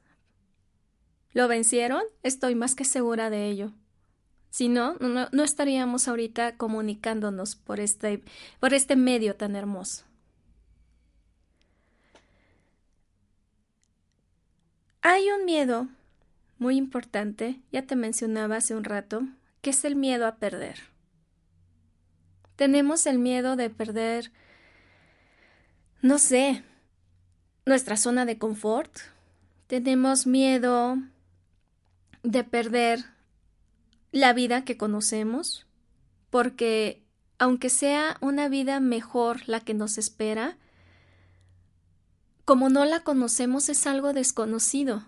¿Lo 1.34 1.50
vencieron? 1.50 2.04
Estoy 2.22 2.56
más 2.56 2.74
que 2.74 2.86
segura 2.86 3.30
de 3.30 3.50
ello. 3.50 3.74
Si 4.50 4.70
no, 4.70 4.94
no, 4.94 5.44
estaríamos 5.44 6.08
ahorita 6.08 6.56
comunicándonos 6.56 7.58
por 7.58 7.82
este, 7.82 8.24
por 8.62 8.74
este 8.74 8.96
medio 8.96 9.36
tan 9.36 9.58
hermoso. 9.58 10.06
Hay 15.06 15.30
un 15.32 15.44
miedo 15.44 15.90
muy 16.60 16.78
importante, 16.78 17.60
ya 17.74 17.82
te 17.82 17.98
mencionaba 17.98 18.56
hace 18.56 18.74
un 18.74 18.86
rato, 18.86 19.28
que 19.62 19.72
es 19.72 19.84
el 19.84 19.98
miedo 19.98 20.26
a 20.26 20.38
perder. 20.38 20.80
Tenemos 22.56 23.06
el 23.06 23.20
miedo 23.20 23.58
de 23.58 23.70
perder, 23.70 24.32
no 26.02 26.20
sé, 26.20 26.64
nuestra 27.66 27.98
zona 27.98 28.26
de 28.26 28.38
confort. 28.38 28.98
Tenemos 29.68 30.26
miedo 30.26 30.98
de 32.24 32.46
perder 32.46 33.04
la 34.14 34.32
vida 34.32 34.64
que 34.64 34.78
conocemos, 34.78 35.68
porque 36.30 37.04
aunque 37.40 37.70
sea 37.70 38.16
una 38.22 38.48
vida 38.48 38.80
mejor 38.80 39.42
la 39.50 39.60
que 39.60 39.74
nos 39.74 39.98
espera, 39.98 40.58
como 42.46 42.70
no 42.70 42.86
la 42.86 43.04
conocemos 43.04 43.70
es 43.70 43.88
algo 43.88 44.14
desconocido, 44.14 45.06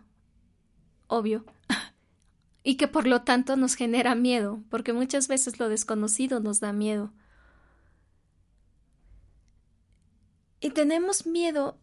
obvio, 1.08 1.46
y 2.64 2.78
que 2.78 2.88
por 2.88 3.08
lo 3.08 3.24
tanto 3.24 3.56
nos 3.58 3.76
genera 3.76 4.16
miedo, 4.16 4.64
porque 4.70 4.94
muchas 4.94 5.28
veces 5.28 5.60
lo 5.60 5.70
desconocido 5.70 6.40
nos 6.40 6.60
da 6.60 6.72
miedo. 6.72 7.14
Y 10.62 10.72
tenemos 10.72 11.28
miedo, 11.28 11.78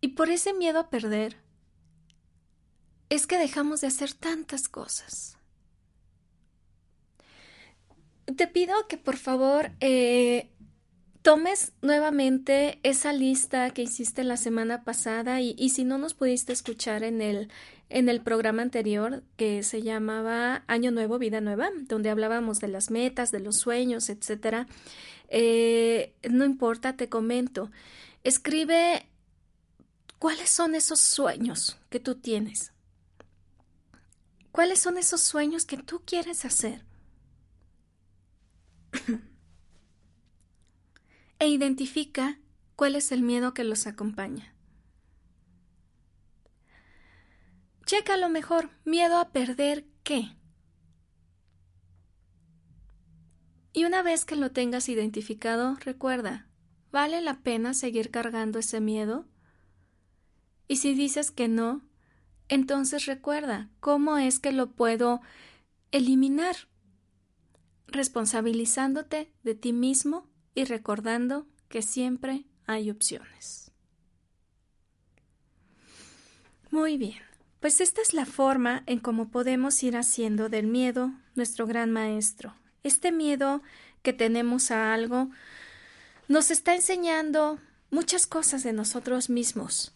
y 0.00 0.08
por 0.08 0.30
ese 0.30 0.54
miedo 0.54 0.78
a 0.78 0.90
perder, 0.90 1.36
es 3.10 3.26
que 3.26 3.36
dejamos 3.36 3.80
de 3.80 3.88
hacer 3.88 4.14
tantas 4.14 4.68
cosas. 4.68 5.36
Te 8.36 8.46
pido 8.46 8.86
que 8.88 8.96
por 8.96 9.16
favor 9.16 9.72
eh, 9.80 10.49
tomes 11.22 11.72
nuevamente 11.82 12.80
esa 12.82 13.12
lista 13.12 13.70
que 13.70 13.82
hiciste 13.82 14.24
la 14.24 14.36
semana 14.36 14.84
pasada 14.84 15.40
y, 15.40 15.68
si 15.68 15.84
no 15.84 15.98
nos 15.98 16.14
pudiste 16.14 16.52
escuchar 16.52 17.02
en 17.02 17.20
el, 17.20 17.50
en 17.88 18.08
el 18.08 18.22
programa 18.22 18.62
anterior 18.62 19.22
que 19.36 19.62
se 19.62 19.82
llamaba 19.82 20.64
Año 20.66 20.90
Nuevo, 20.90 21.18
Vida 21.18 21.40
Nueva, 21.40 21.68
donde 21.88 22.10
hablábamos 22.10 22.60
de 22.60 22.68
las 22.68 22.90
metas, 22.90 23.30
de 23.30 23.40
los 23.40 23.56
sueños, 23.56 24.08
etcétera. 24.08 24.66
Eh, 25.28 26.14
no 26.28 26.44
importa, 26.44 26.96
te 26.96 27.08
comento. 27.08 27.70
Escribe 28.24 29.06
cuáles 30.18 30.50
son 30.50 30.74
esos 30.74 31.00
sueños 31.00 31.78
que 31.90 32.00
tú 32.00 32.14
tienes. 32.14 32.72
¿Cuáles 34.52 34.80
son 34.80 34.98
esos 34.98 35.20
sueños 35.20 35.64
que 35.64 35.76
tú 35.76 36.02
quieres 36.04 36.44
hacer? 36.44 36.84
e 41.40 41.48
identifica 41.48 42.38
cuál 42.76 42.94
es 42.94 43.10
el 43.10 43.22
miedo 43.22 43.52
que 43.54 43.64
los 43.64 43.86
acompaña. 43.86 44.54
Checa 47.86 48.16
lo 48.16 48.28
mejor, 48.28 48.70
miedo 48.84 49.18
a 49.18 49.30
perder 49.32 49.86
qué. 50.04 50.36
Y 53.72 53.84
una 53.84 54.02
vez 54.02 54.24
que 54.24 54.36
lo 54.36 54.52
tengas 54.52 54.88
identificado, 54.88 55.76
recuerda, 55.80 56.46
¿vale 56.92 57.20
la 57.20 57.42
pena 57.42 57.74
seguir 57.74 58.10
cargando 58.10 58.58
ese 58.58 58.80
miedo? 58.80 59.26
Y 60.68 60.76
si 60.76 60.94
dices 60.94 61.30
que 61.30 61.48
no, 61.48 61.82
entonces 62.48 63.06
recuerda 63.06 63.70
cómo 63.80 64.18
es 64.18 64.38
que 64.38 64.52
lo 64.52 64.72
puedo 64.72 65.20
eliminar, 65.90 66.54
responsabilizándote 67.86 69.32
de 69.42 69.54
ti 69.54 69.72
mismo 69.72 70.29
y 70.54 70.64
recordando 70.64 71.46
que 71.68 71.82
siempre 71.82 72.44
hay 72.66 72.90
opciones. 72.90 73.70
Muy 76.70 76.98
bien, 76.98 77.22
pues 77.60 77.80
esta 77.80 78.00
es 78.00 78.14
la 78.14 78.26
forma 78.26 78.82
en 78.86 79.00
cómo 79.00 79.30
podemos 79.30 79.82
ir 79.82 79.96
haciendo 79.96 80.48
del 80.48 80.66
miedo 80.66 81.12
nuestro 81.34 81.66
gran 81.66 81.90
maestro. 81.90 82.54
Este 82.82 83.12
miedo 83.12 83.62
que 84.02 84.12
tenemos 84.12 84.70
a 84.70 84.94
algo 84.94 85.30
nos 86.28 86.50
está 86.50 86.74
enseñando 86.74 87.58
muchas 87.90 88.26
cosas 88.26 88.62
de 88.62 88.72
nosotros 88.72 89.30
mismos. 89.30 89.92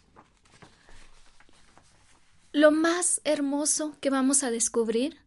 Lo 2.51 2.71
más 2.71 3.21
hermoso 3.23 3.97
que 3.99 4.09
vamos 4.09 4.43
a 4.43 4.51
descubrir 4.51 5.17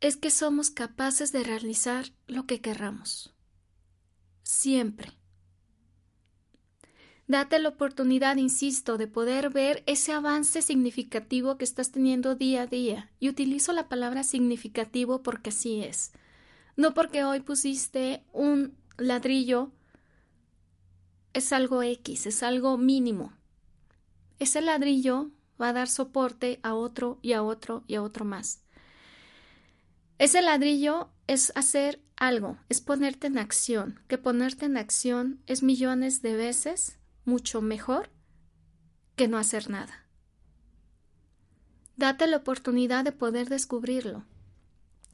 es 0.00 0.16
que 0.16 0.30
somos 0.30 0.70
capaces 0.70 1.32
de 1.32 1.44
realizar 1.44 2.06
lo 2.26 2.46
que 2.46 2.60
querramos 2.60 3.32
siempre. 4.42 5.12
Date 7.28 7.58
la 7.58 7.70
oportunidad, 7.70 8.36
insisto, 8.36 8.98
de 8.98 9.06
poder 9.06 9.50
ver 9.50 9.82
ese 9.86 10.12
avance 10.12 10.60
significativo 10.60 11.56
que 11.56 11.64
estás 11.64 11.90
teniendo 11.90 12.34
día 12.34 12.62
a 12.62 12.66
día. 12.66 13.10
Y 13.20 13.28
utilizo 13.28 13.72
la 13.72 13.88
palabra 13.88 14.22
significativo 14.22 15.22
porque 15.22 15.50
así 15.50 15.82
es. 15.82 16.12
No 16.76 16.94
porque 16.94 17.24
hoy 17.24 17.40
pusiste 17.40 18.24
un 18.32 18.76
ladrillo 18.98 19.72
es 21.32 21.52
algo 21.52 21.82
X, 21.82 22.26
es 22.26 22.42
algo 22.42 22.76
mínimo. 22.76 23.32
Ese 24.38 24.60
ladrillo 24.60 25.30
va 25.60 25.68
a 25.68 25.72
dar 25.72 25.88
soporte 25.88 26.60
a 26.62 26.74
otro 26.74 27.18
y 27.22 27.32
a 27.32 27.42
otro 27.42 27.84
y 27.86 27.94
a 27.94 28.02
otro 28.02 28.24
más. 28.24 28.62
Ese 30.22 30.40
ladrillo 30.40 31.10
es 31.26 31.50
hacer 31.56 32.00
algo, 32.14 32.56
es 32.68 32.80
ponerte 32.80 33.26
en 33.26 33.38
acción, 33.38 33.98
que 34.06 34.18
ponerte 34.18 34.66
en 34.66 34.76
acción 34.76 35.42
es 35.48 35.64
millones 35.64 36.22
de 36.22 36.36
veces 36.36 36.96
mucho 37.24 37.60
mejor 37.60 38.08
que 39.16 39.26
no 39.26 39.36
hacer 39.36 39.68
nada. 39.68 40.06
Date 41.96 42.28
la 42.28 42.36
oportunidad 42.36 43.02
de 43.02 43.10
poder 43.10 43.48
descubrirlo, 43.48 44.24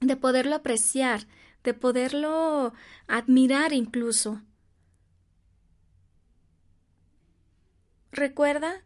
de 0.03 0.15
poderlo 0.17 0.57
apreciar, 0.57 1.27
de 1.65 1.73
poderlo 1.73 2.75
admirar 3.07 3.73
incluso. 3.73 4.43
Recuerda 8.13 8.85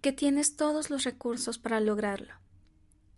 que 0.00 0.12
tienes 0.12 0.54
todos 0.54 0.88
los 0.88 1.02
recursos 1.02 1.58
para 1.58 1.80
lograrlo. 1.80 2.34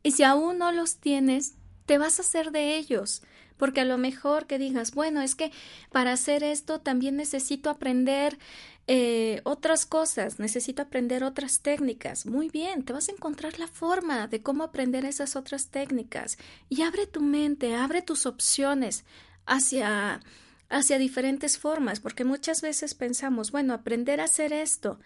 Y 0.02 0.12
si 0.12 0.22
aún 0.22 0.56
no 0.56 0.72
los 0.72 1.00
tienes, 1.00 1.58
te 1.86 1.98
vas 1.98 2.18
a 2.18 2.22
hacer 2.22 2.50
de 2.50 2.76
ellos, 2.76 3.22
porque 3.56 3.80
a 3.80 3.84
lo 3.84 3.96
mejor 3.96 4.46
que 4.46 4.58
digas, 4.58 4.92
bueno, 4.92 5.22
es 5.22 5.34
que 5.34 5.50
para 5.90 6.12
hacer 6.12 6.44
esto 6.44 6.80
también 6.80 7.16
necesito 7.16 7.70
aprender 7.70 8.38
eh, 8.86 9.40
otras 9.44 9.86
cosas, 9.86 10.38
necesito 10.38 10.82
aprender 10.82 11.24
otras 11.24 11.60
técnicas. 11.60 12.26
Muy 12.26 12.50
bien, 12.50 12.84
te 12.84 12.92
vas 12.92 13.08
a 13.08 13.12
encontrar 13.12 13.58
la 13.58 13.68
forma 13.68 14.26
de 14.26 14.42
cómo 14.42 14.64
aprender 14.64 15.04
esas 15.04 15.36
otras 15.36 15.68
técnicas. 15.68 16.38
Y 16.68 16.82
abre 16.82 17.06
tu 17.06 17.22
mente, 17.22 17.74
abre 17.74 18.02
tus 18.02 18.26
opciones 18.26 19.04
hacia 19.46 20.20
hacia 20.68 20.98
diferentes 20.98 21.58
formas, 21.58 22.00
porque 22.00 22.24
muchas 22.24 22.60
veces 22.60 22.94
pensamos, 22.94 23.52
bueno, 23.52 23.72
aprender 23.72 24.20
a 24.20 24.24
hacer 24.24 24.52
esto, 24.52 24.98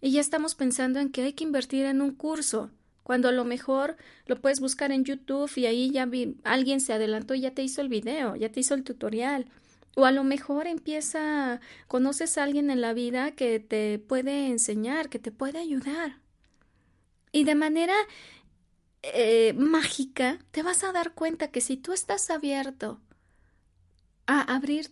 y 0.00 0.12
ya 0.12 0.20
estamos 0.20 0.54
pensando 0.54 1.00
en 1.00 1.10
que 1.10 1.22
hay 1.22 1.32
que 1.32 1.44
invertir 1.44 1.86
en 1.86 2.00
un 2.00 2.14
curso, 2.14 2.70
cuando 3.08 3.30
a 3.30 3.32
lo 3.32 3.46
mejor 3.46 3.96
lo 4.26 4.38
puedes 4.38 4.60
buscar 4.60 4.92
en 4.92 5.02
YouTube 5.02 5.50
y 5.56 5.64
ahí 5.64 5.90
ya 5.90 6.04
vi, 6.04 6.36
alguien 6.44 6.78
se 6.78 6.92
adelantó 6.92 7.34
y 7.34 7.40
ya 7.40 7.54
te 7.54 7.62
hizo 7.62 7.80
el 7.80 7.88
video, 7.88 8.36
ya 8.36 8.52
te 8.52 8.60
hizo 8.60 8.74
el 8.74 8.84
tutorial. 8.84 9.46
O 9.96 10.04
a 10.04 10.12
lo 10.12 10.24
mejor 10.24 10.66
empieza, 10.66 11.58
conoces 11.86 12.36
a 12.36 12.42
alguien 12.42 12.70
en 12.70 12.82
la 12.82 12.92
vida 12.92 13.30
que 13.30 13.60
te 13.60 13.98
puede 13.98 14.48
enseñar, 14.48 15.08
que 15.08 15.18
te 15.18 15.30
puede 15.32 15.58
ayudar. 15.58 16.18
Y 17.32 17.44
de 17.44 17.54
manera 17.54 17.94
eh, 19.02 19.54
mágica 19.54 20.38
te 20.50 20.62
vas 20.62 20.84
a 20.84 20.92
dar 20.92 21.14
cuenta 21.14 21.48
que 21.48 21.62
si 21.62 21.78
tú 21.78 21.94
estás 21.94 22.28
abierto 22.28 23.00
a 24.26 24.42
abrir, 24.54 24.90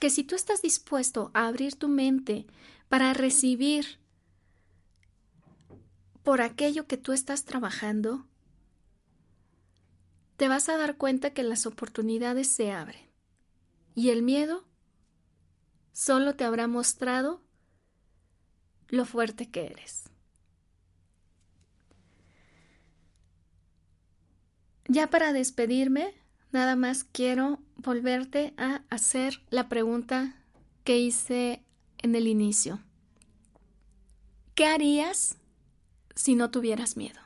que 0.00 0.10
si 0.10 0.22
tú 0.22 0.34
estás 0.34 0.60
dispuesto 0.60 1.30
a 1.32 1.46
abrir 1.46 1.76
tu 1.76 1.88
mente 1.88 2.44
para 2.90 3.14
recibir 3.14 4.03
por 6.24 6.40
aquello 6.40 6.86
que 6.86 6.96
tú 6.96 7.12
estás 7.12 7.44
trabajando, 7.44 8.26
te 10.36 10.48
vas 10.48 10.68
a 10.68 10.76
dar 10.76 10.96
cuenta 10.96 11.30
que 11.30 11.42
las 11.42 11.66
oportunidades 11.66 12.48
se 12.48 12.72
abren 12.72 13.08
y 13.94 14.08
el 14.08 14.22
miedo 14.22 14.64
solo 15.92 16.34
te 16.34 16.44
habrá 16.44 16.66
mostrado 16.66 17.42
lo 18.88 19.04
fuerte 19.04 19.50
que 19.50 19.66
eres. 19.66 20.04
Ya 24.88 25.08
para 25.08 25.32
despedirme, 25.32 26.14
nada 26.52 26.74
más 26.74 27.04
quiero 27.04 27.58
volverte 27.76 28.54
a 28.56 28.82
hacer 28.90 29.42
la 29.50 29.68
pregunta 29.68 30.36
que 30.84 30.98
hice 30.98 31.62
en 31.98 32.14
el 32.14 32.26
inicio. 32.26 32.80
¿Qué 34.54 34.66
harías 34.66 35.38
si 36.14 36.34
no 36.34 36.50
tuvieras 36.50 36.96
miedo. 36.96 37.20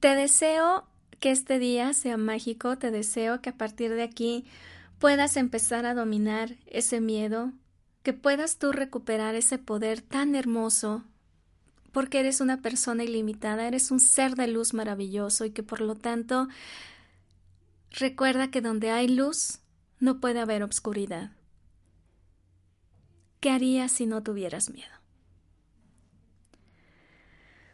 Te 0.00 0.14
deseo 0.14 0.86
que 1.18 1.30
este 1.30 1.58
día 1.58 1.94
sea 1.94 2.18
mágico, 2.18 2.76
te 2.76 2.90
deseo 2.90 3.40
que 3.40 3.50
a 3.50 3.56
partir 3.56 3.94
de 3.94 4.02
aquí 4.02 4.44
puedas 4.98 5.36
empezar 5.36 5.86
a 5.86 5.94
dominar 5.94 6.56
ese 6.66 7.00
miedo, 7.00 7.52
que 8.02 8.12
puedas 8.12 8.58
tú 8.58 8.72
recuperar 8.72 9.34
ese 9.34 9.58
poder 9.58 10.02
tan 10.02 10.34
hermoso, 10.34 11.04
porque 11.92 12.20
eres 12.20 12.42
una 12.42 12.60
persona 12.60 13.04
ilimitada, 13.04 13.66
eres 13.66 13.90
un 13.90 14.00
ser 14.00 14.34
de 14.34 14.48
luz 14.48 14.74
maravilloso 14.74 15.46
y 15.46 15.50
que 15.50 15.62
por 15.62 15.80
lo 15.80 15.94
tanto 15.94 16.48
recuerda 17.90 18.50
que 18.50 18.60
donde 18.60 18.90
hay 18.90 19.08
luz 19.08 19.60
no 20.00 20.20
puede 20.20 20.40
haber 20.40 20.62
obscuridad. 20.62 21.30
¿Qué 23.44 23.50
harías 23.50 23.92
si 23.92 24.06
no 24.06 24.22
tuvieras 24.22 24.70
miedo? 24.70 24.88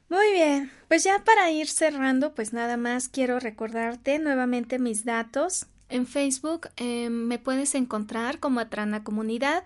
Muy 0.08 0.32
bien, 0.32 0.72
pues 0.88 1.04
ya 1.04 1.22
para 1.22 1.48
ir 1.52 1.68
cerrando, 1.68 2.34
pues 2.34 2.52
nada 2.52 2.76
más 2.76 3.08
quiero 3.08 3.38
recordarte 3.38 4.18
nuevamente 4.18 4.80
mis 4.80 5.04
datos. 5.04 5.66
En 5.88 6.08
Facebook 6.08 6.70
em, 6.74 7.12
me 7.12 7.38
puedes 7.38 7.76
encontrar 7.76 8.40
como 8.40 8.58
Atrana 8.58 9.04
Comunidad. 9.04 9.62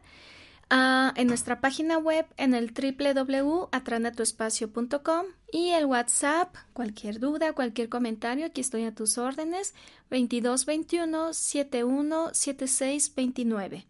Ah, 0.68 1.14
en 1.16 1.26
nuestra 1.26 1.62
página 1.62 1.96
web 1.96 2.26
en 2.36 2.52
el 2.52 2.74
www.atranatuespacio.com 2.74 5.24
y 5.52 5.70
el 5.70 5.86
WhatsApp, 5.86 6.54
cualquier 6.74 7.18
duda, 7.18 7.54
cualquier 7.54 7.88
comentario, 7.88 8.44
aquí 8.44 8.60
estoy 8.60 8.84
a 8.84 8.94
tus 8.94 9.16
órdenes, 9.16 9.72
2221 10.10 11.32
717629. 11.32 13.86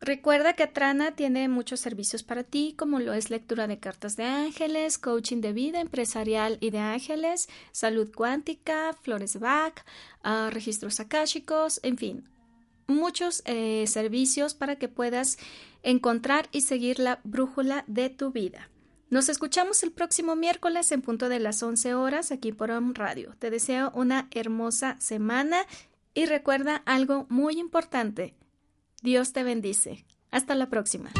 Recuerda 0.00 0.52
que 0.52 0.62
Atrana 0.62 1.16
tiene 1.16 1.48
muchos 1.48 1.80
servicios 1.80 2.22
para 2.22 2.44
ti, 2.44 2.74
como 2.78 3.00
lo 3.00 3.14
es 3.14 3.30
lectura 3.30 3.66
de 3.66 3.80
cartas 3.80 4.16
de 4.16 4.24
ángeles, 4.24 4.96
coaching 4.96 5.40
de 5.40 5.52
vida 5.52 5.80
empresarial 5.80 6.56
y 6.60 6.70
de 6.70 6.78
ángeles, 6.78 7.48
salud 7.72 8.08
cuántica, 8.14 8.92
flores 9.02 9.32
de 9.32 9.40
Bach, 9.40 9.84
ah, 10.22 10.50
registros 10.52 11.00
akáshicos, 11.00 11.80
en 11.82 11.98
fin, 11.98 12.28
muchos 12.86 13.42
eh, 13.44 13.86
servicios 13.88 14.54
para 14.54 14.76
que 14.76 14.88
puedas 14.88 15.36
encontrar 15.82 16.48
y 16.52 16.60
seguir 16.60 17.00
la 17.00 17.20
brújula 17.24 17.84
de 17.88 18.08
tu 18.08 18.30
vida. 18.30 18.70
Nos 19.10 19.28
escuchamos 19.28 19.82
el 19.82 19.90
próximo 19.90 20.36
miércoles 20.36 20.92
en 20.92 21.02
punto 21.02 21.28
de 21.28 21.40
las 21.40 21.62
11 21.62 21.94
horas 21.94 22.30
aquí 22.30 22.52
por 22.52 22.70
Om 22.70 22.94
Radio. 22.94 23.34
Te 23.38 23.50
deseo 23.50 23.90
una 23.94 24.28
hermosa 24.30 24.96
semana 25.00 25.66
y 26.14 26.26
recuerda 26.26 26.82
algo 26.84 27.26
muy 27.30 27.58
importante. 27.58 28.34
Dios 29.02 29.32
te 29.32 29.44
bendice. 29.44 30.04
Hasta 30.30 30.54
la 30.54 30.68
próxima. 30.68 31.10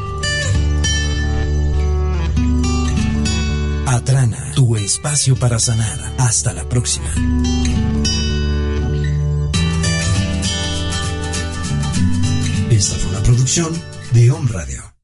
Atrana, 3.87 4.53
tu 4.55 4.77
espacio 4.77 5.37
para 5.37 5.59
sanar. 5.59 5.99
Hasta 6.19 6.53
la 6.53 6.69
próxima. 6.69 7.09
Esta 12.71 12.97
fue 12.97 13.11
una 13.11 13.23
producción 13.23 13.73
de 14.13 14.31
Home 14.31 14.51
Radio. 14.53 14.98